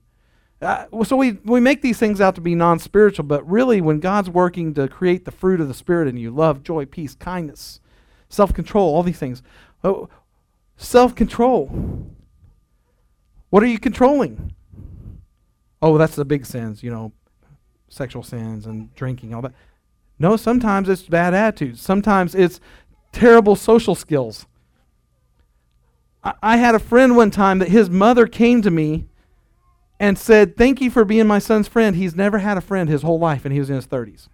Uh, 0.62 0.86
so 1.02 1.16
we 1.16 1.32
we 1.44 1.58
make 1.58 1.82
these 1.82 1.98
things 1.98 2.20
out 2.20 2.36
to 2.36 2.40
be 2.40 2.54
non 2.54 2.78
spiritual, 2.78 3.24
but 3.24 3.48
really, 3.50 3.80
when 3.80 3.98
God's 3.98 4.30
working 4.30 4.72
to 4.74 4.86
create 4.86 5.24
the 5.24 5.32
fruit 5.32 5.60
of 5.60 5.66
the 5.66 5.74
Spirit 5.74 6.06
in 6.06 6.16
you 6.16 6.30
love, 6.30 6.62
joy, 6.62 6.86
peace, 6.86 7.16
kindness, 7.16 7.80
self 8.28 8.54
control, 8.54 8.94
all 8.94 9.02
these 9.02 9.18
things. 9.18 9.42
Oh, 9.82 10.08
self 10.76 11.16
control. 11.16 12.06
What 13.50 13.62
are 13.62 13.66
you 13.66 13.80
controlling? 13.80 14.54
Oh, 15.82 15.98
that's 15.98 16.14
the 16.14 16.24
big 16.24 16.46
sins, 16.46 16.82
you 16.84 16.92
know, 16.92 17.12
sexual 17.88 18.22
sins 18.22 18.64
and 18.64 18.94
drinking, 18.94 19.34
all 19.34 19.42
that. 19.42 19.52
No, 20.18 20.36
sometimes 20.36 20.88
it's 20.88 21.02
bad 21.02 21.34
attitudes. 21.34 21.82
Sometimes 21.82 22.36
it's 22.36 22.60
terrible 23.10 23.56
social 23.56 23.96
skills. 23.96 24.46
I, 26.22 26.34
I 26.40 26.56
had 26.58 26.76
a 26.76 26.78
friend 26.78 27.16
one 27.16 27.32
time 27.32 27.58
that 27.58 27.68
his 27.68 27.90
mother 27.90 28.28
came 28.28 28.62
to 28.62 28.70
me 28.70 29.08
and 30.02 30.18
said, 30.18 30.56
Thank 30.56 30.80
you 30.80 30.90
for 30.90 31.04
being 31.04 31.28
my 31.28 31.38
son's 31.38 31.68
friend. 31.68 31.94
He's 31.94 32.16
never 32.16 32.38
had 32.38 32.58
a 32.58 32.60
friend 32.60 32.90
his 32.90 33.02
whole 33.02 33.20
life, 33.20 33.44
and 33.44 33.54
he 33.54 33.60
was 33.60 33.70
in 33.70 33.76
his 33.76 33.86
30s. 33.86 34.26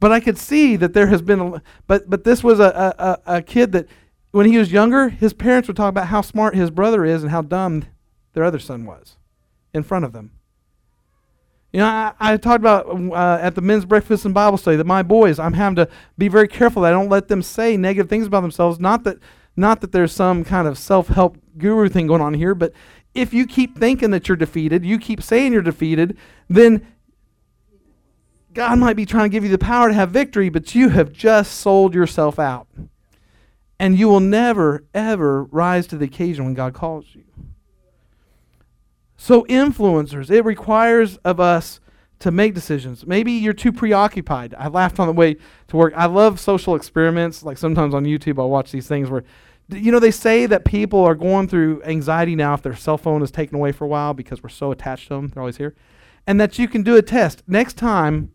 But 0.00 0.10
I 0.10 0.18
could 0.18 0.36
see 0.36 0.74
that 0.74 0.92
there 0.92 1.06
has 1.06 1.22
been 1.22 1.40
a, 1.40 1.62
but 1.86 2.10
but 2.10 2.24
this 2.24 2.42
was 2.42 2.58
a, 2.58 3.20
a, 3.26 3.36
a 3.36 3.42
kid 3.42 3.70
that 3.72 3.86
when 4.32 4.46
he 4.46 4.58
was 4.58 4.72
younger, 4.72 5.08
his 5.08 5.32
parents 5.32 5.68
would 5.68 5.76
talk 5.76 5.88
about 5.88 6.08
how 6.08 6.20
smart 6.20 6.56
his 6.56 6.68
brother 6.68 7.04
is 7.04 7.22
and 7.22 7.30
how 7.30 7.42
dumb 7.42 7.84
their 8.32 8.42
other 8.42 8.58
son 8.58 8.84
was 8.84 9.16
in 9.72 9.84
front 9.84 10.04
of 10.04 10.12
them. 10.12 10.32
You 11.72 11.78
know, 11.78 11.86
I, 11.86 12.12
I 12.18 12.36
talked 12.38 12.58
about 12.58 12.88
uh, 12.88 13.38
at 13.40 13.54
the 13.54 13.60
men's 13.60 13.84
breakfast 13.84 14.24
and 14.24 14.34
Bible 14.34 14.58
study 14.58 14.76
that 14.78 14.84
my 14.84 15.04
boys, 15.04 15.38
I'm 15.38 15.52
having 15.52 15.76
to 15.76 15.88
be 16.18 16.26
very 16.26 16.48
careful 16.48 16.82
that 16.82 16.88
I 16.88 16.96
don't 16.96 17.08
let 17.08 17.28
them 17.28 17.40
say 17.40 17.76
negative 17.76 18.10
things 18.10 18.26
about 18.26 18.40
themselves. 18.40 18.80
Not 18.80 19.04
that, 19.04 19.18
not 19.56 19.80
that 19.80 19.92
there's 19.92 20.12
some 20.12 20.42
kind 20.42 20.66
of 20.66 20.76
self-help 20.76 21.38
guru 21.56 21.88
thing 21.88 22.08
going 22.08 22.20
on 22.20 22.34
here, 22.34 22.54
but 22.56 22.72
if 23.14 23.34
you 23.34 23.46
keep 23.46 23.78
thinking 23.78 24.10
that 24.10 24.28
you're 24.28 24.36
defeated, 24.36 24.84
you 24.84 24.98
keep 24.98 25.22
saying 25.22 25.52
you're 25.52 25.62
defeated, 25.62 26.16
then 26.48 26.86
God 28.54 28.78
might 28.78 28.96
be 28.96 29.06
trying 29.06 29.30
to 29.30 29.32
give 29.32 29.44
you 29.44 29.50
the 29.50 29.58
power 29.58 29.88
to 29.88 29.94
have 29.94 30.10
victory, 30.10 30.48
but 30.48 30.74
you 30.74 30.90
have 30.90 31.12
just 31.12 31.52
sold 31.52 31.94
yourself 31.94 32.38
out. 32.38 32.66
And 33.78 33.98
you 33.98 34.08
will 34.08 34.20
never, 34.20 34.84
ever 34.94 35.44
rise 35.44 35.86
to 35.88 35.96
the 35.96 36.04
occasion 36.04 36.44
when 36.44 36.54
God 36.54 36.74
calls 36.74 37.06
you. 37.14 37.24
So, 39.16 39.44
influencers, 39.44 40.30
it 40.30 40.44
requires 40.44 41.16
of 41.18 41.40
us 41.40 41.80
to 42.22 42.30
make 42.30 42.54
decisions. 42.54 43.04
Maybe 43.04 43.32
you're 43.32 43.52
too 43.52 43.72
preoccupied. 43.72 44.54
I 44.56 44.68
laughed 44.68 45.00
on 45.00 45.08
the 45.08 45.12
way 45.12 45.36
to 45.68 45.76
work. 45.76 45.92
I 45.96 46.06
love 46.06 46.38
social 46.38 46.76
experiments. 46.76 47.42
Like 47.42 47.58
sometimes 47.58 47.94
on 47.94 48.04
YouTube, 48.04 48.38
I'll 48.38 48.48
watch 48.48 48.70
these 48.70 48.86
things 48.86 49.10
where, 49.10 49.24
you 49.68 49.92
know, 49.92 49.98
they 49.98 50.10
say 50.10 50.46
that 50.46 50.64
people 50.64 51.00
are 51.04 51.14
going 51.14 51.48
through 51.48 51.82
anxiety 51.84 52.34
now 52.34 52.54
if 52.54 52.62
their 52.62 52.76
cell 52.76 52.98
phone 52.98 53.22
is 53.22 53.30
taken 53.30 53.56
away 53.56 53.72
for 53.72 53.84
a 53.84 53.88
while 53.88 54.14
because 54.14 54.42
we're 54.42 54.48
so 54.48 54.70
attached 54.70 55.08
to 55.08 55.14
them. 55.14 55.28
They're 55.28 55.42
always 55.42 55.56
here. 55.56 55.74
And 56.26 56.40
that 56.40 56.58
you 56.58 56.68
can 56.68 56.82
do 56.82 56.96
a 56.96 57.02
test. 57.02 57.42
Next 57.46 57.76
time 57.76 58.32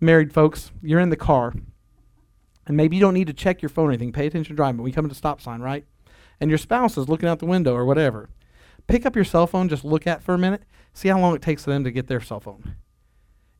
married 0.00 0.32
folks, 0.32 0.72
you're 0.82 1.00
in 1.00 1.10
the 1.10 1.16
car, 1.16 1.54
and 2.66 2.76
maybe 2.76 2.96
you 2.96 3.00
don't 3.00 3.14
need 3.14 3.28
to 3.28 3.32
check 3.32 3.62
your 3.62 3.68
phone 3.68 3.88
or 3.88 3.90
anything. 3.90 4.12
Pay 4.12 4.26
attention 4.26 4.54
to 4.54 4.56
driving. 4.56 4.76
But 4.76 4.82
we 4.82 4.92
come 4.92 5.06
to 5.06 5.12
a 5.12 5.14
stop 5.14 5.40
sign, 5.40 5.60
right? 5.60 5.84
And 6.40 6.50
your 6.50 6.58
spouse 6.58 6.98
is 6.98 7.08
looking 7.08 7.28
out 7.28 7.38
the 7.38 7.46
window 7.46 7.74
or 7.74 7.84
whatever. 7.84 8.28
Pick 8.86 9.06
up 9.06 9.14
your 9.14 9.24
cell 9.24 9.46
phone, 9.46 9.68
just 9.68 9.84
look 9.84 10.06
at 10.06 10.22
for 10.22 10.34
a 10.34 10.38
minute, 10.38 10.64
see 10.92 11.08
how 11.08 11.18
long 11.18 11.34
it 11.34 11.42
takes 11.42 11.64
for 11.64 11.70
them 11.70 11.84
to 11.84 11.90
get 11.90 12.08
their 12.08 12.20
cell 12.20 12.40
phone. 12.40 12.76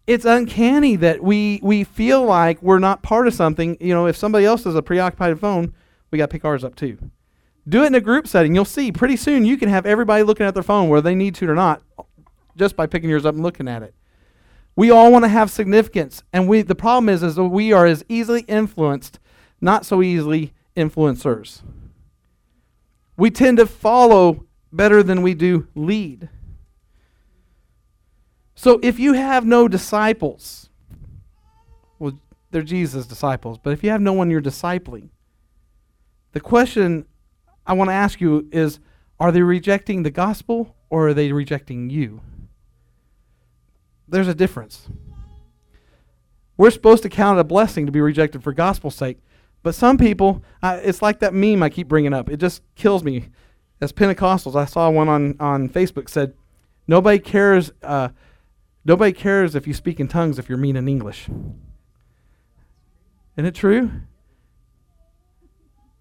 It's 0.06 0.24
uncanny 0.24 0.96
that 0.96 1.22
we 1.22 1.60
we 1.62 1.84
feel 1.84 2.24
like 2.24 2.60
we're 2.60 2.80
not 2.80 3.04
part 3.04 3.28
of 3.28 3.34
something. 3.34 3.76
You 3.80 3.94
know, 3.94 4.06
if 4.06 4.16
somebody 4.16 4.44
else 4.44 4.64
has 4.64 4.74
a 4.74 4.82
preoccupied 4.82 5.38
phone, 5.38 5.72
we 6.12 6.18
got 6.18 6.26
to 6.26 6.32
pick 6.32 6.44
ours 6.44 6.62
up 6.62 6.76
too. 6.76 6.98
Do 7.68 7.82
it 7.82 7.88
in 7.88 7.94
a 7.94 8.00
group 8.00 8.28
setting. 8.28 8.54
You'll 8.54 8.64
see 8.64 8.92
pretty 8.92 9.16
soon 9.16 9.44
you 9.44 9.56
can 9.56 9.68
have 9.68 9.86
everybody 9.86 10.22
looking 10.22 10.46
at 10.46 10.54
their 10.54 10.62
phone 10.62 10.88
whether 10.88 11.02
they 11.02 11.14
need 11.14 11.34
to 11.36 11.50
or 11.50 11.54
not, 11.54 11.82
just 12.56 12.76
by 12.76 12.86
picking 12.86 13.10
yours 13.10 13.24
up 13.24 13.34
and 13.34 13.42
looking 13.42 13.66
at 13.66 13.82
it. 13.82 13.94
We 14.76 14.90
all 14.90 15.10
want 15.10 15.24
to 15.24 15.28
have 15.28 15.50
significance, 15.50 16.22
and 16.32 16.48
we 16.48 16.62
the 16.62 16.74
problem 16.74 17.08
is 17.08 17.22
is 17.22 17.34
that 17.36 17.44
we 17.44 17.72
are 17.72 17.86
as 17.86 18.04
easily 18.08 18.42
influenced, 18.42 19.18
not 19.60 19.84
so 19.84 20.02
easily 20.02 20.52
influencers. 20.76 21.62
We 23.16 23.30
tend 23.30 23.58
to 23.58 23.66
follow 23.66 24.46
better 24.72 25.02
than 25.02 25.22
we 25.22 25.34
do 25.34 25.68
lead. 25.74 26.28
So 28.54 28.80
if 28.82 28.98
you 28.98 29.12
have 29.12 29.44
no 29.44 29.68
disciples, 29.68 30.70
well, 31.98 32.18
they're 32.50 32.62
Jesus' 32.62 33.06
disciples, 33.06 33.58
but 33.58 33.72
if 33.72 33.84
you 33.84 33.90
have 33.90 34.00
no 34.00 34.12
one 34.12 34.30
you're 34.30 34.40
discipling, 34.40 35.10
the 36.32 36.40
question 36.40 37.06
I 37.66 37.74
want 37.74 37.88
to 37.88 37.94
ask 37.94 38.20
you 38.20 38.48
is 38.52 38.80
are 39.20 39.30
they 39.30 39.42
rejecting 39.42 40.02
the 40.02 40.10
gospel 40.10 40.74
or 40.90 41.08
are 41.08 41.14
they 41.14 41.32
rejecting 41.32 41.90
you? 41.90 42.20
There's 44.08 44.28
a 44.28 44.34
difference. 44.34 44.88
We're 46.56 46.70
supposed 46.70 47.02
to 47.04 47.08
count 47.08 47.38
it 47.38 47.40
a 47.40 47.44
blessing 47.44 47.86
to 47.86 47.92
be 47.92 48.00
rejected 48.00 48.42
for 48.42 48.52
gospel's 48.52 48.94
sake. 48.94 49.18
But 49.62 49.74
some 49.74 49.96
people, 49.96 50.42
uh, 50.62 50.80
it's 50.82 51.02
like 51.02 51.20
that 51.20 51.34
meme 51.34 51.62
I 51.62 51.70
keep 51.70 51.88
bringing 51.88 52.12
up. 52.12 52.28
It 52.28 52.38
just 52.38 52.62
kills 52.74 53.04
me. 53.04 53.28
As 53.80 53.92
Pentecostals, 53.92 54.54
I 54.54 54.64
saw 54.64 54.90
one 54.90 55.08
on, 55.08 55.36
on 55.40 55.68
Facebook 55.68 56.08
said, 56.08 56.34
"Nobody 56.86 57.18
cares. 57.18 57.72
Uh, 57.82 58.10
nobody 58.84 59.12
cares 59.12 59.54
if 59.54 59.66
you 59.66 59.74
speak 59.74 59.98
in 59.98 60.08
tongues 60.08 60.38
if 60.38 60.48
you're 60.48 60.58
mean 60.58 60.76
in 60.76 60.88
English." 60.88 61.28
Isn't 63.36 63.46
it 63.46 63.54
true? 63.54 63.90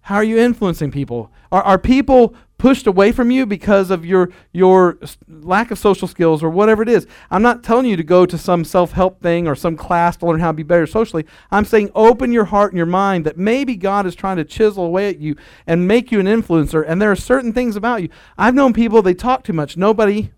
How 0.02 0.16
are 0.16 0.24
you 0.24 0.38
influencing 0.38 0.90
people? 0.90 1.30
Are, 1.50 1.62
are 1.62 1.78
people 1.78 2.34
pushed 2.62 2.86
away 2.86 3.10
from 3.10 3.32
you 3.32 3.44
because 3.44 3.90
of 3.90 4.06
your 4.06 4.30
your 4.52 4.96
lack 5.26 5.72
of 5.72 5.78
social 5.80 6.06
skills 6.06 6.44
or 6.44 6.48
whatever 6.48 6.80
it 6.80 6.88
is. 6.88 7.08
I'm 7.28 7.42
not 7.42 7.64
telling 7.64 7.86
you 7.86 7.96
to 7.96 8.04
go 8.04 8.24
to 8.24 8.38
some 8.38 8.64
self-help 8.64 9.20
thing 9.20 9.48
or 9.48 9.56
some 9.56 9.76
class 9.76 10.16
to 10.18 10.26
learn 10.26 10.38
how 10.38 10.52
to 10.52 10.56
be 10.56 10.62
better 10.62 10.86
socially. 10.86 11.26
I'm 11.50 11.64
saying 11.64 11.90
open 11.96 12.30
your 12.30 12.44
heart 12.44 12.70
and 12.70 12.76
your 12.76 12.86
mind 12.86 13.26
that 13.26 13.36
maybe 13.36 13.74
God 13.74 14.06
is 14.06 14.14
trying 14.14 14.36
to 14.36 14.44
chisel 14.44 14.84
away 14.84 15.08
at 15.08 15.18
you 15.18 15.34
and 15.66 15.88
make 15.88 16.12
you 16.12 16.20
an 16.20 16.26
influencer 16.26 16.84
and 16.86 17.02
there 17.02 17.10
are 17.10 17.16
certain 17.16 17.52
things 17.52 17.74
about 17.74 18.00
you. 18.00 18.10
I've 18.38 18.54
known 18.54 18.72
people 18.72 19.02
they 19.02 19.14
talk 19.14 19.42
too 19.42 19.52
much. 19.52 19.76
Nobody 19.76 20.30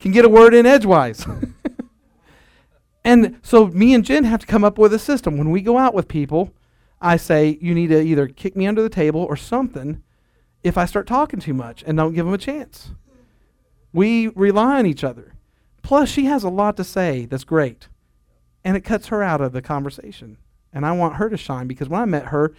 can 0.00 0.12
get 0.12 0.24
a 0.24 0.30
word 0.30 0.54
in 0.54 0.64
edgewise. 0.64 1.26
and 3.04 3.38
so 3.42 3.66
me 3.66 3.92
and 3.92 4.06
Jen 4.06 4.24
have 4.24 4.40
to 4.40 4.46
come 4.46 4.64
up 4.64 4.78
with 4.78 4.94
a 4.94 4.98
system. 4.98 5.36
When 5.36 5.50
we 5.50 5.60
go 5.60 5.76
out 5.76 5.92
with 5.92 6.08
people, 6.08 6.54
I 7.00 7.16
say 7.16 7.58
you 7.60 7.74
need 7.74 7.88
to 7.88 8.00
either 8.00 8.26
kick 8.28 8.56
me 8.56 8.66
under 8.66 8.82
the 8.82 8.88
table 8.88 9.20
or 9.20 9.36
something 9.36 10.02
if 10.62 10.78
I 10.78 10.86
start 10.86 11.06
talking 11.06 11.40
too 11.40 11.54
much 11.54 11.84
and 11.86 11.96
don't 11.96 12.14
give 12.14 12.24
them 12.24 12.34
a 12.34 12.38
chance. 12.38 12.90
We 13.92 14.28
rely 14.28 14.78
on 14.78 14.86
each 14.86 15.04
other. 15.04 15.34
Plus, 15.82 16.08
she 16.08 16.24
has 16.24 16.42
a 16.42 16.48
lot 16.48 16.76
to 16.76 16.84
say 16.84 17.26
that's 17.26 17.44
great. 17.44 17.88
and 18.66 18.76
it 18.76 18.80
cuts 18.80 19.06
her 19.06 19.22
out 19.22 19.40
of 19.40 19.52
the 19.52 19.62
conversation. 19.62 20.38
And 20.72 20.84
I 20.84 20.90
want 20.90 21.14
her 21.14 21.28
to 21.30 21.36
shine 21.36 21.68
because 21.68 21.88
when 21.88 22.00
I 22.00 22.04
met 22.04 22.26
her, 22.26 22.52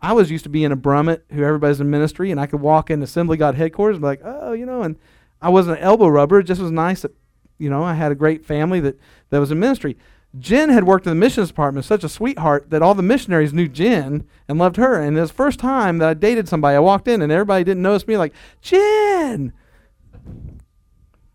I 0.00 0.14
was 0.14 0.30
used 0.30 0.44
to 0.44 0.48
being 0.50 0.72
a 0.72 0.76
Brummett 0.78 1.20
who 1.30 1.44
everybody's 1.44 1.78
in 1.78 1.90
ministry, 1.90 2.30
and 2.30 2.40
I 2.40 2.46
could 2.46 2.62
walk 2.62 2.90
in 2.90 3.02
Assembly 3.02 3.36
God 3.36 3.54
headquarters 3.54 3.96
and 3.96 4.02
be 4.02 4.06
like, 4.06 4.22
oh, 4.24 4.52
you 4.52 4.64
know, 4.64 4.80
and 4.80 4.96
I 5.42 5.50
wasn't 5.50 5.76
an 5.76 5.84
elbow 5.84 6.08
rubber. 6.08 6.38
It 6.38 6.44
just 6.44 6.62
was 6.62 6.70
nice 6.70 7.02
that, 7.02 7.14
you 7.58 7.68
know, 7.68 7.82
I 7.82 7.92
had 7.92 8.12
a 8.12 8.14
great 8.14 8.46
family 8.46 8.80
that, 8.80 8.98
that 9.28 9.38
was 9.38 9.50
in 9.50 9.58
ministry. 9.58 9.98
Jen 10.38 10.70
had 10.70 10.84
worked 10.84 11.06
in 11.06 11.10
the 11.10 11.16
missions 11.16 11.48
department, 11.48 11.86
such 11.86 12.04
a 12.04 12.08
sweetheart 12.08 12.70
that 12.70 12.82
all 12.82 12.94
the 12.94 13.02
missionaries 13.02 13.52
knew 13.52 13.68
Jen 13.68 14.26
and 14.48 14.58
loved 14.58 14.76
her. 14.76 15.00
And 15.00 15.16
it 15.16 15.20
was 15.20 15.30
the 15.30 15.36
first 15.36 15.58
time 15.58 15.98
that 15.98 16.08
I 16.08 16.14
dated 16.14 16.48
somebody. 16.48 16.76
I 16.76 16.80
walked 16.80 17.08
in 17.08 17.22
and 17.22 17.32
everybody 17.32 17.64
didn't 17.64 17.82
notice 17.82 18.06
me, 18.06 18.16
like, 18.16 18.34
Jen! 18.60 19.52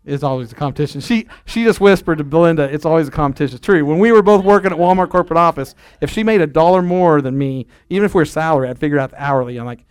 It's 0.04 0.24
always 0.24 0.50
a 0.50 0.56
competition. 0.56 1.00
She 1.00 1.28
she 1.44 1.62
just 1.62 1.80
whispered 1.80 2.18
to 2.18 2.24
Belinda, 2.24 2.64
it's 2.64 2.84
always 2.84 3.06
a 3.06 3.12
competition. 3.12 3.56
It's 3.56 3.64
true. 3.64 3.84
When 3.84 4.00
we 4.00 4.10
were 4.10 4.22
both 4.22 4.44
working 4.44 4.72
at 4.72 4.78
Walmart 4.78 5.10
corporate 5.10 5.38
office, 5.38 5.76
if 6.00 6.10
she 6.10 6.24
made 6.24 6.40
a 6.40 6.46
dollar 6.46 6.82
more 6.82 7.22
than 7.22 7.38
me, 7.38 7.68
even 7.88 8.04
if 8.04 8.14
we 8.14 8.22
are 8.22 8.26
salary, 8.26 8.68
I'd 8.68 8.80
figure 8.80 8.98
out 8.98 9.10
the 9.10 9.22
hourly. 9.22 9.58
I'm 9.58 9.64
like, 9.64 9.84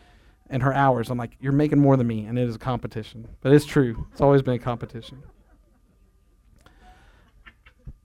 and 0.50 0.62
her 0.62 0.74
hours. 0.74 1.10
I'm 1.10 1.18
like, 1.18 1.38
you're 1.40 1.54
making 1.54 1.80
more 1.80 1.98
than 1.98 2.08
me, 2.08 2.26
and 2.26 2.38
it 2.38 2.48
is 2.48 2.56
a 2.56 2.60
competition. 2.60 3.28
But 3.40 3.54
it's 3.54 3.66
true. 3.66 4.06
It's 4.12 4.22
always 4.22 4.42
been 4.42 4.56
a 4.56 4.60
competition. 4.60 5.24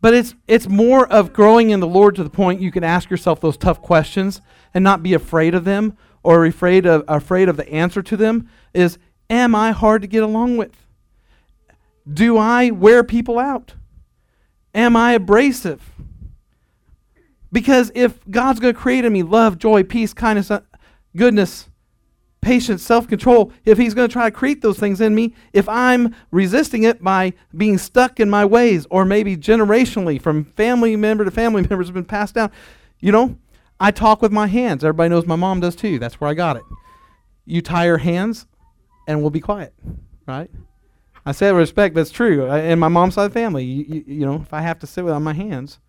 But 0.07 0.15
it's 0.15 0.37
it's 0.47 0.69
more 0.69 1.05
of 1.09 1.33
growing 1.33 1.71
in 1.71 1.81
the 1.81 1.87
Lord 1.89 2.15
to 2.15 2.23
the 2.23 2.31
point 2.31 2.61
you 2.61 2.71
can 2.71 2.85
ask 2.85 3.11
yourself 3.11 3.41
those 3.41 3.57
tough 3.57 3.83
questions 3.83 4.41
and 4.73 4.85
not 4.85 5.03
be 5.03 5.15
afraid 5.15 5.53
of 5.53 5.65
them 5.65 5.97
or 6.23 6.47
afraid 6.47 6.87
of 6.87 7.03
afraid 7.09 7.49
of 7.49 7.57
the 7.57 7.69
answer 7.69 8.03
to 8.05 8.17
them. 8.17 8.49
Is 8.73 8.99
am 9.29 9.57
I 9.57 9.73
hard 9.73 10.03
to 10.03 10.07
get 10.07 10.23
along 10.23 10.59
with? 10.59 10.87
Do 12.09 12.37
I 12.37 12.71
wear 12.71 13.03
people 13.03 13.41
out? 13.41 13.75
Am 14.73 14.95
I 14.95 15.15
abrasive? 15.15 15.83
Because 17.51 17.91
if 17.97 18.21
God's 18.31 18.61
going 18.61 18.75
to 18.75 18.81
create 18.81 19.05
in 19.05 19.13
me 19.13 19.25
love, 19.25 19.59
joy, 19.59 19.83
peace, 19.83 20.15
kindness, 20.15 20.53
uh, 20.53 20.61
goodness, 21.17 21.69
patience, 22.47 22.83
self 22.83 23.09
control, 23.09 23.53
if 23.65 23.77
He's 23.77 23.93
going 23.93 24.09
to 24.09 24.13
try 24.13 24.31
to 24.31 24.31
create 24.31 24.63
those 24.63 24.79
things 24.79 25.01
in 25.01 25.15
me, 25.15 25.35
if 25.53 25.69
I'm 25.69 26.15
resisting 26.31 26.85
it 26.85 27.03
by 27.03 27.35
being 27.57 27.77
stuck 27.77 28.21
in 28.21 28.31
my 28.31 28.45
ways, 28.45 28.87
or 28.89 29.05
maybe 29.05 29.37
generationally 29.37 30.23
from 30.23 30.45
family 30.45 30.95
member 30.95 31.25
to 31.25 31.31
family 31.31 31.63
members 31.69 31.89
have 31.89 31.95
been 31.95 32.05
passed 32.05 32.37
down, 32.37 32.53
you 33.01 33.11
know, 33.11 33.37
I 33.81 33.91
talk 33.91 34.23
with 34.23 34.33
my 34.33 34.47
hands. 34.47 34.85
Everybody 34.85 35.11
knows 35.11 35.27
my 35.27 35.37
mom 35.37 35.61
does 35.61 35.75
too. 35.75 35.99
That's 35.99 36.21
where 36.21 36.31
I 36.31 36.35
got 36.35 36.57
it. 36.57 36.63
You 37.45 37.61
tie 37.61 37.87
your 37.87 37.99
hands 37.99 38.47
and 39.09 39.21
we'll 39.21 39.31
be 39.31 39.41
quiet, 39.41 39.75
right? 40.27 40.51
I 41.27 41.33
say 41.33 41.51
with 41.51 41.59
respect, 41.59 41.95
but 41.95 42.03
it's 42.03 42.11
true. 42.13 42.51
In 42.53 42.79
my 42.79 42.89
mom's 42.89 43.15
side 43.15 43.25
of 43.25 43.35
the 43.35 43.39
family, 43.41 43.65
you, 43.65 43.85
you, 43.89 44.05
you 44.07 44.27
know, 44.27 44.37
if 44.37 44.55
I 44.55 44.61
have 44.61 44.79
to 44.79 44.87
sit 44.87 45.05
with 45.05 45.13
on 45.13 45.25
my 45.25 45.35
hands, 45.35 45.81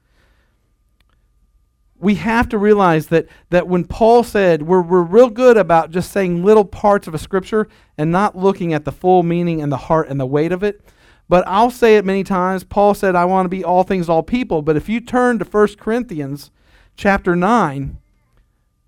we 2.00 2.16
have 2.16 2.48
to 2.50 2.58
realize 2.58 3.08
that, 3.08 3.27
that 3.50 3.68
when 3.68 3.86
Paul 3.86 4.24
said 4.24 4.63
we're, 4.63 4.82
we're 4.82 5.01
real 5.01 5.30
good 5.30 5.58
about 5.58 5.92
just 5.92 6.12
saying 6.12 6.44
little 6.44 6.66
parts 6.66 7.08
of 7.08 7.13
a 7.13 7.20
scripture 7.20 7.68
and 7.98 8.12
not 8.12 8.38
looking 8.38 8.74
at 8.74 8.86
the 8.86 8.92
full 8.92 9.24
meaning 9.24 9.62
and 9.62 9.72
the 9.72 9.77
heart 9.77 10.08
and 10.08 10.20
the 10.20 10.25
weight 10.25 10.51
of 10.51 10.63
it. 10.63 10.82
But 11.30 11.46
I'll 11.48 11.72
say 11.72 11.98
it 11.98 12.06
many 12.06 12.24
times. 12.24 12.63
Paul 12.63 12.94
said, 12.94 13.16
I 13.16 13.25
want 13.25 13.46
to 13.46 13.50
be 13.50 13.63
all 13.63 13.84
things, 13.84 14.08
all 14.08 14.24
people. 14.24 14.62
But 14.62 14.77
if 14.77 14.88
you 14.88 15.01
turn 15.01 15.39
to 15.39 15.46
1 15.46 15.75
Corinthians 15.75 16.51
chapter 16.96 17.36
9, 17.36 17.98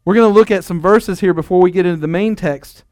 we're 0.06 0.16
going 0.16 0.32
to 0.32 0.40
look 0.40 0.52
at 0.52 0.64
some 0.64 0.80
verses 0.80 1.20
here 1.20 1.34
before 1.34 1.62
we 1.62 1.72
get 1.72 1.86
into 1.86 2.00
the 2.00 2.08
main 2.08 2.36
text 2.36 2.84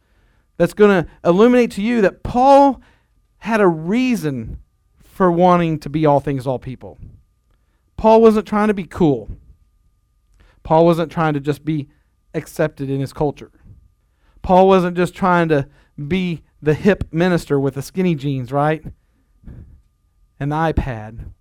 that's 0.58 0.74
going 0.74 1.04
to 1.04 1.10
illuminate 1.24 1.72
to 1.72 1.82
you 1.82 2.02
that 2.02 2.24
Paul 2.24 2.82
had 3.40 3.62
a 3.62 3.68
reason 3.68 4.60
for 5.04 5.32
wanting 5.32 5.80
to 5.80 5.90
be 5.90 6.06
all 6.06 6.20
things, 6.20 6.46
all 6.46 6.60
people. 6.60 6.98
Paul 7.96 8.22
wasn't 8.22 8.48
trying 8.48 8.68
to 8.68 8.74
be 8.74 8.84
cool. 8.84 9.30
Paul 10.68 10.86
wasn't 10.86 11.10
trying 11.10 11.34
to 11.34 11.40
just 11.40 11.64
be 11.64 11.88
accepted 12.34 12.90
in 12.90 13.00
his 13.00 13.14
culture. 13.14 13.52
Paul 14.42 14.68
wasn't 14.68 14.98
just 14.98 15.16
trying 15.16 15.48
to 15.48 15.66
be 16.10 16.44
the 16.62 16.74
hip 16.74 17.06
minister 17.10 17.58
with 17.58 17.76
the 17.76 17.82
skinny 17.82 18.16
jeans, 18.16 18.52
right? 18.52 18.84
An 20.42 20.50
iPad. 20.50 21.32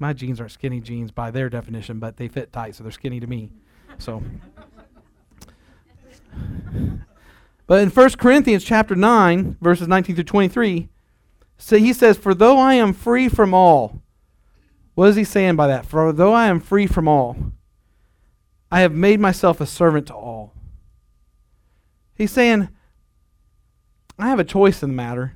My 0.00 0.12
jeans 0.12 0.40
aren't 0.40 0.50
skinny 0.50 0.80
jeans 0.80 1.12
by 1.12 1.30
their 1.30 1.48
definition, 1.48 2.00
but 2.00 2.16
they 2.16 2.26
fit 2.26 2.52
tight, 2.52 2.74
so 2.74 2.82
they're 2.82 2.90
skinny 2.90 3.20
to 3.20 3.28
me. 3.28 3.52
So. 3.98 4.20
But 7.68 7.80
in 7.80 7.90
1 7.90 8.10
Corinthians 8.18 8.64
chapter 8.64 8.96
9, 8.96 9.58
verses 9.60 9.86
19 9.86 10.16
through 10.16 10.24
23, 10.24 10.88
so 11.58 11.78
he 11.78 11.92
says, 11.92 12.18
For 12.18 12.34
though 12.34 12.58
I 12.58 12.74
am 12.74 12.92
free 12.92 13.28
from 13.28 13.54
all, 13.54 14.02
what 14.94 15.10
is 15.10 15.16
he 15.16 15.22
saying 15.22 15.54
by 15.54 15.68
that? 15.68 15.86
For 15.86 16.12
though 16.12 16.32
I 16.32 16.48
am 16.48 16.58
free 16.58 16.88
from 16.88 17.06
all, 17.06 17.36
I 18.72 18.80
have 18.80 18.94
made 18.94 19.20
myself 19.20 19.60
a 19.60 19.66
servant 19.66 20.06
to 20.06 20.14
all. 20.14 20.54
He's 22.14 22.32
saying, 22.32 22.70
I 24.18 24.30
have 24.30 24.40
a 24.40 24.44
choice 24.44 24.82
in 24.82 24.88
the 24.88 24.96
matter. 24.96 25.34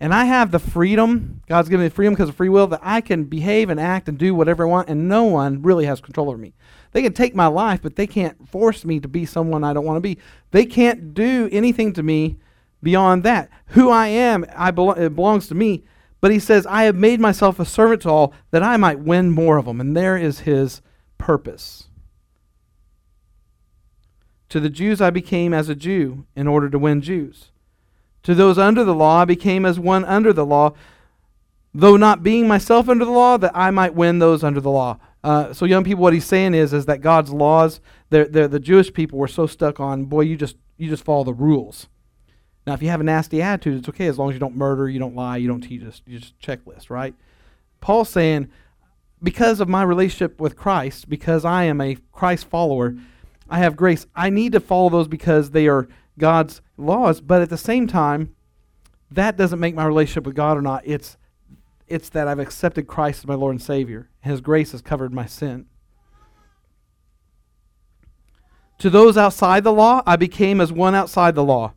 And 0.00 0.12
I 0.12 0.24
have 0.24 0.50
the 0.50 0.58
freedom, 0.58 1.42
God's 1.46 1.68
given 1.68 1.86
me 1.86 1.90
freedom 1.90 2.14
because 2.14 2.28
of 2.28 2.34
free 2.34 2.48
will, 2.48 2.66
that 2.66 2.80
I 2.82 3.00
can 3.00 3.24
behave 3.24 3.70
and 3.70 3.78
act 3.78 4.08
and 4.08 4.18
do 4.18 4.34
whatever 4.34 4.66
I 4.66 4.70
want, 4.70 4.88
and 4.88 5.08
no 5.08 5.22
one 5.22 5.62
really 5.62 5.84
has 5.84 6.00
control 6.00 6.28
over 6.28 6.36
me. 6.36 6.52
They 6.90 7.00
can 7.00 7.12
take 7.12 7.36
my 7.36 7.46
life, 7.46 7.80
but 7.80 7.94
they 7.94 8.08
can't 8.08 8.48
force 8.48 8.84
me 8.84 8.98
to 8.98 9.06
be 9.06 9.24
someone 9.24 9.62
I 9.62 9.72
don't 9.72 9.86
want 9.86 9.96
to 9.98 10.00
be. 10.00 10.18
They 10.50 10.66
can't 10.66 11.14
do 11.14 11.48
anything 11.52 11.92
to 11.92 12.02
me 12.02 12.38
beyond 12.82 13.22
that. 13.22 13.50
Who 13.66 13.88
I 13.90 14.08
am, 14.08 14.44
I 14.56 14.72
belo- 14.72 14.98
it 14.98 15.14
belongs 15.14 15.46
to 15.46 15.54
me. 15.54 15.84
But 16.20 16.32
he 16.32 16.40
says, 16.40 16.66
I 16.66 16.84
have 16.84 16.96
made 16.96 17.20
myself 17.20 17.60
a 17.60 17.64
servant 17.64 18.02
to 18.02 18.08
all 18.08 18.34
that 18.50 18.64
I 18.64 18.76
might 18.78 18.98
win 18.98 19.30
more 19.30 19.58
of 19.58 19.66
them. 19.66 19.80
And 19.80 19.96
there 19.96 20.16
is 20.16 20.40
his 20.40 20.82
purpose. 21.18 21.88
To 24.48 24.60
the 24.60 24.70
Jews 24.70 25.00
I 25.00 25.10
became 25.10 25.52
as 25.52 25.68
a 25.68 25.74
Jew 25.74 26.26
in 26.36 26.46
order 26.46 26.70
to 26.70 26.78
win 26.78 27.00
Jews. 27.00 27.50
To 28.22 28.34
those 28.34 28.58
under 28.58 28.84
the 28.84 28.94
law 28.94 29.22
I 29.22 29.24
became 29.24 29.66
as 29.66 29.78
one 29.78 30.04
under 30.04 30.32
the 30.32 30.46
law, 30.46 30.74
though 31.74 31.96
not 31.96 32.22
being 32.22 32.46
myself 32.46 32.88
under 32.88 33.04
the 33.04 33.10
law, 33.10 33.36
that 33.36 33.52
I 33.54 33.70
might 33.70 33.94
win 33.94 34.18
those 34.18 34.44
under 34.44 34.60
the 34.60 34.70
law. 34.70 34.98
Uh, 35.24 35.52
so, 35.52 35.64
young 35.64 35.84
people, 35.84 36.02
what 36.02 36.12
he's 36.12 36.26
saying 36.26 36.54
is, 36.54 36.72
is 36.72 36.86
that 36.86 37.00
God's 37.00 37.32
laws, 37.32 37.80
they're, 38.10 38.26
they're, 38.26 38.46
the 38.46 38.60
Jewish 38.60 38.92
people 38.92 39.18
were 39.18 39.26
so 39.26 39.46
stuck 39.46 39.80
on, 39.80 40.04
boy, 40.04 40.20
you 40.20 40.36
just 40.36 40.56
you 40.76 40.88
just 40.88 41.04
follow 41.04 41.24
the 41.24 41.32
rules. 41.32 41.88
Now, 42.66 42.74
if 42.74 42.82
you 42.82 42.88
have 42.88 43.00
a 43.00 43.04
nasty 43.04 43.42
attitude, 43.42 43.78
it's 43.78 43.88
okay 43.88 44.06
as 44.06 44.18
long 44.18 44.30
as 44.30 44.34
you 44.34 44.40
don't 44.40 44.56
murder, 44.56 44.88
you 44.88 44.98
don't 44.98 45.14
lie, 45.14 45.36
you 45.36 45.48
don't 45.48 45.60
teach 45.60 45.82
us. 45.82 46.02
You 46.06 46.18
just 46.18 46.38
checklist, 46.40 46.90
right? 46.90 47.14
Paul's 47.80 48.08
saying, 48.08 48.50
because 49.24 49.60
of 49.60 49.68
my 49.68 49.82
relationship 49.82 50.40
with 50.40 50.56
Christ, 50.56 51.08
because 51.08 51.44
I 51.44 51.64
am 51.64 51.80
a 51.80 51.96
Christ 52.12 52.46
follower, 52.46 52.96
I 53.48 53.58
have 53.58 53.76
grace. 53.76 54.06
I 54.14 54.30
need 54.30 54.52
to 54.52 54.60
follow 54.60 54.90
those 54.90 55.08
because 55.08 55.50
they 55.50 55.66
are 55.66 55.88
God's 56.18 56.60
laws, 56.76 57.20
but 57.20 57.42
at 57.42 57.50
the 57.50 57.58
same 57.58 57.86
time, 57.86 58.34
that 59.10 59.36
doesn't 59.36 59.60
make 59.60 59.74
my 59.74 59.84
relationship 59.84 60.24
with 60.24 60.36
God 60.36 60.56
or 60.56 60.62
not. 60.62 60.82
It's 60.84 61.16
it's 61.86 62.08
that 62.10 62.28
I've 62.28 62.38
accepted 62.38 62.86
Christ 62.86 63.20
as 63.20 63.26
my 63.26 63.34
Lord 63.34 63.54
and 63.54 63.62
Savior. 63.62 64.08
His 64.20 64.40
grace 64.40 64.72
has 64.72 64.80
covered 64.80 65.12
my 65.12 65.26
sin. 65.26 65.66
To 68.78 68.88
those 68.88 69.18
outside 69.18 69.64
the 69.64 69.72
law, 69.72 70.02
I 70.06 70.16
became 70.16 70.60
as 70.60 70.72
one 70.72 70.94
outside 70.94 71.34
the 71.34 71.44
law 71.44 71.74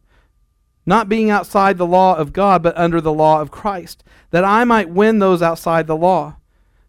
not 0.87 1.09
being 1.09 1.29
outside 1.29 1.77
the 1.77 1.85
law 1.85 2.15
of 2.15 2.31
God, 2.31 2.63
but 2.63 2.75
under 2.77 3.01
the 3.01 3.11
law 3.11 3.41
of 3.41 3.51
Christ, 3.51 4.05
that 4.31 4.45
I 4.45 4.63
might 4.63 4.89
win 4.89 5.19
those 5.19 5.41
outside 5.41 5.85
the 5.85 5.97
law. 5.97 6.37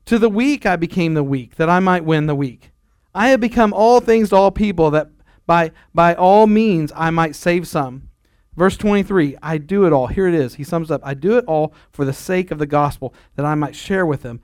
To 0.09 0.18
the 0.18 0.31
weak 0.31 0.64
I 0.64 0.77
became 0.77 1.12
the 1.12 1.23
weak, 1.23 1.57
that 1.57 1.68
I 1.68 1.81
might 1.81 2.03
win 2.03 2.29
the 2.29 2.35
weak. 2.35 2.71
I 3.14 3.29
have 3.29 3.40
become 3.40 3.75
all 3.75 4.01
things 4.01 4.31
to 4.31 4.37
all 4.37 4.51
people, 4.51 4.90
that 4.92 5.11
by, 5.44 5.71
by 5.94 6.14
all 6.14 6.47
means 6.47 6.90
I 6.97 7.11
might 7.11 7.37
save 7.37 7.68
some. 7.68 8.09
Verse 8.57 8.79
23 8.79 9.37
I 9.42 9.59
do 9.59 9.85
it 9.85 9.92
all. 9.92 10.07
Here 10.07 10.27
it 10.27 10.33
is. 10.33 10.55
He 10.55 10.64
sums 10.64 10.90
up 10.90 11.03
I 11.05 11.12
do 11.12 11.37
it 11.37 11.44
all 11.44 11.75
for 11.92 12.07
the 12.07 12.14
sake 12.14 12.51
of 12.51 12.59
the 12.59 12.66
gospel, 12.66 13.12
that 13.37 13.44
I 13.44 13.55
might 13.55 13.77
share 13.77 14.07
with 14.07 14.23
them 14.23 14.40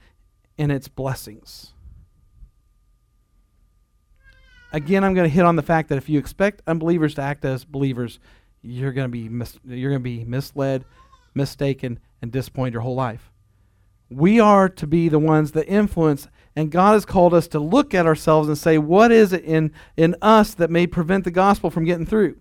in 0.59 0.71
its 0.71 0.87
blessings. 0.87 1.73
Again, 4.71 5.03
I'm 5.03 5.15
going 5.15 5.27
to 5.27 5.35
hit 5.35 5.47
on 5.47 5.57
the 5.57 5.63
fact 5.63 5.89
that 5.89 5.97
if 5.97 6.11
you 6.11 6.19
expect 6.19 6.61
unbelievers 6.67 7.15
to 7.15 7.23
act 7.23 7.43
as 7.47 7.65
believers, 7.65 8.19
you're 8.61 8.93
going 8.93 9.07
to 9.07 9.11
be 9.11 9.31
mis- 9.31 9.59
you're 9.65 9.93
going 9.93 10.03
to 10.03 10.05
be 10.05 10.27
misled, 10.27 10.85
mistaken, 11.35 12.01
and 12.21 12.31
disappointed 12.31 12.75
your 12.75 12.83
whole 12.83 12.97
life. 12.97 13.31
We 14.15 14.39
are 14.39 14.69
to 14.69 14.87
be 14.87 15.09
the 15.09 15.19
ones 15.19 15.53
that 15.53 15.67
influence, 15.67 16.29
and 16.55 16.71
God 16.71 16.93
has 16.93 17.05
called 17.05 17.35
us 17.35 17.49
to 17.49 17.59
look 17.59 17.95
at 17.95 18.07
ourselves 18.07 18.49
and 18.49 18.57
say, 18.57 18.79
what 18.79 19.11
is 19.11 19.33
it 19.33 19.45
in, 19.45 19.73
in 19.97 20.15
us 20.23 20.55
that 20.55 20.71
may 20.71 20.87
prevent 20.87 21.25
the 21.25 21.31
gospel 21.31 21.71
from 21.71 21.85
getting 21.85 22.07
through? 22.07 22.37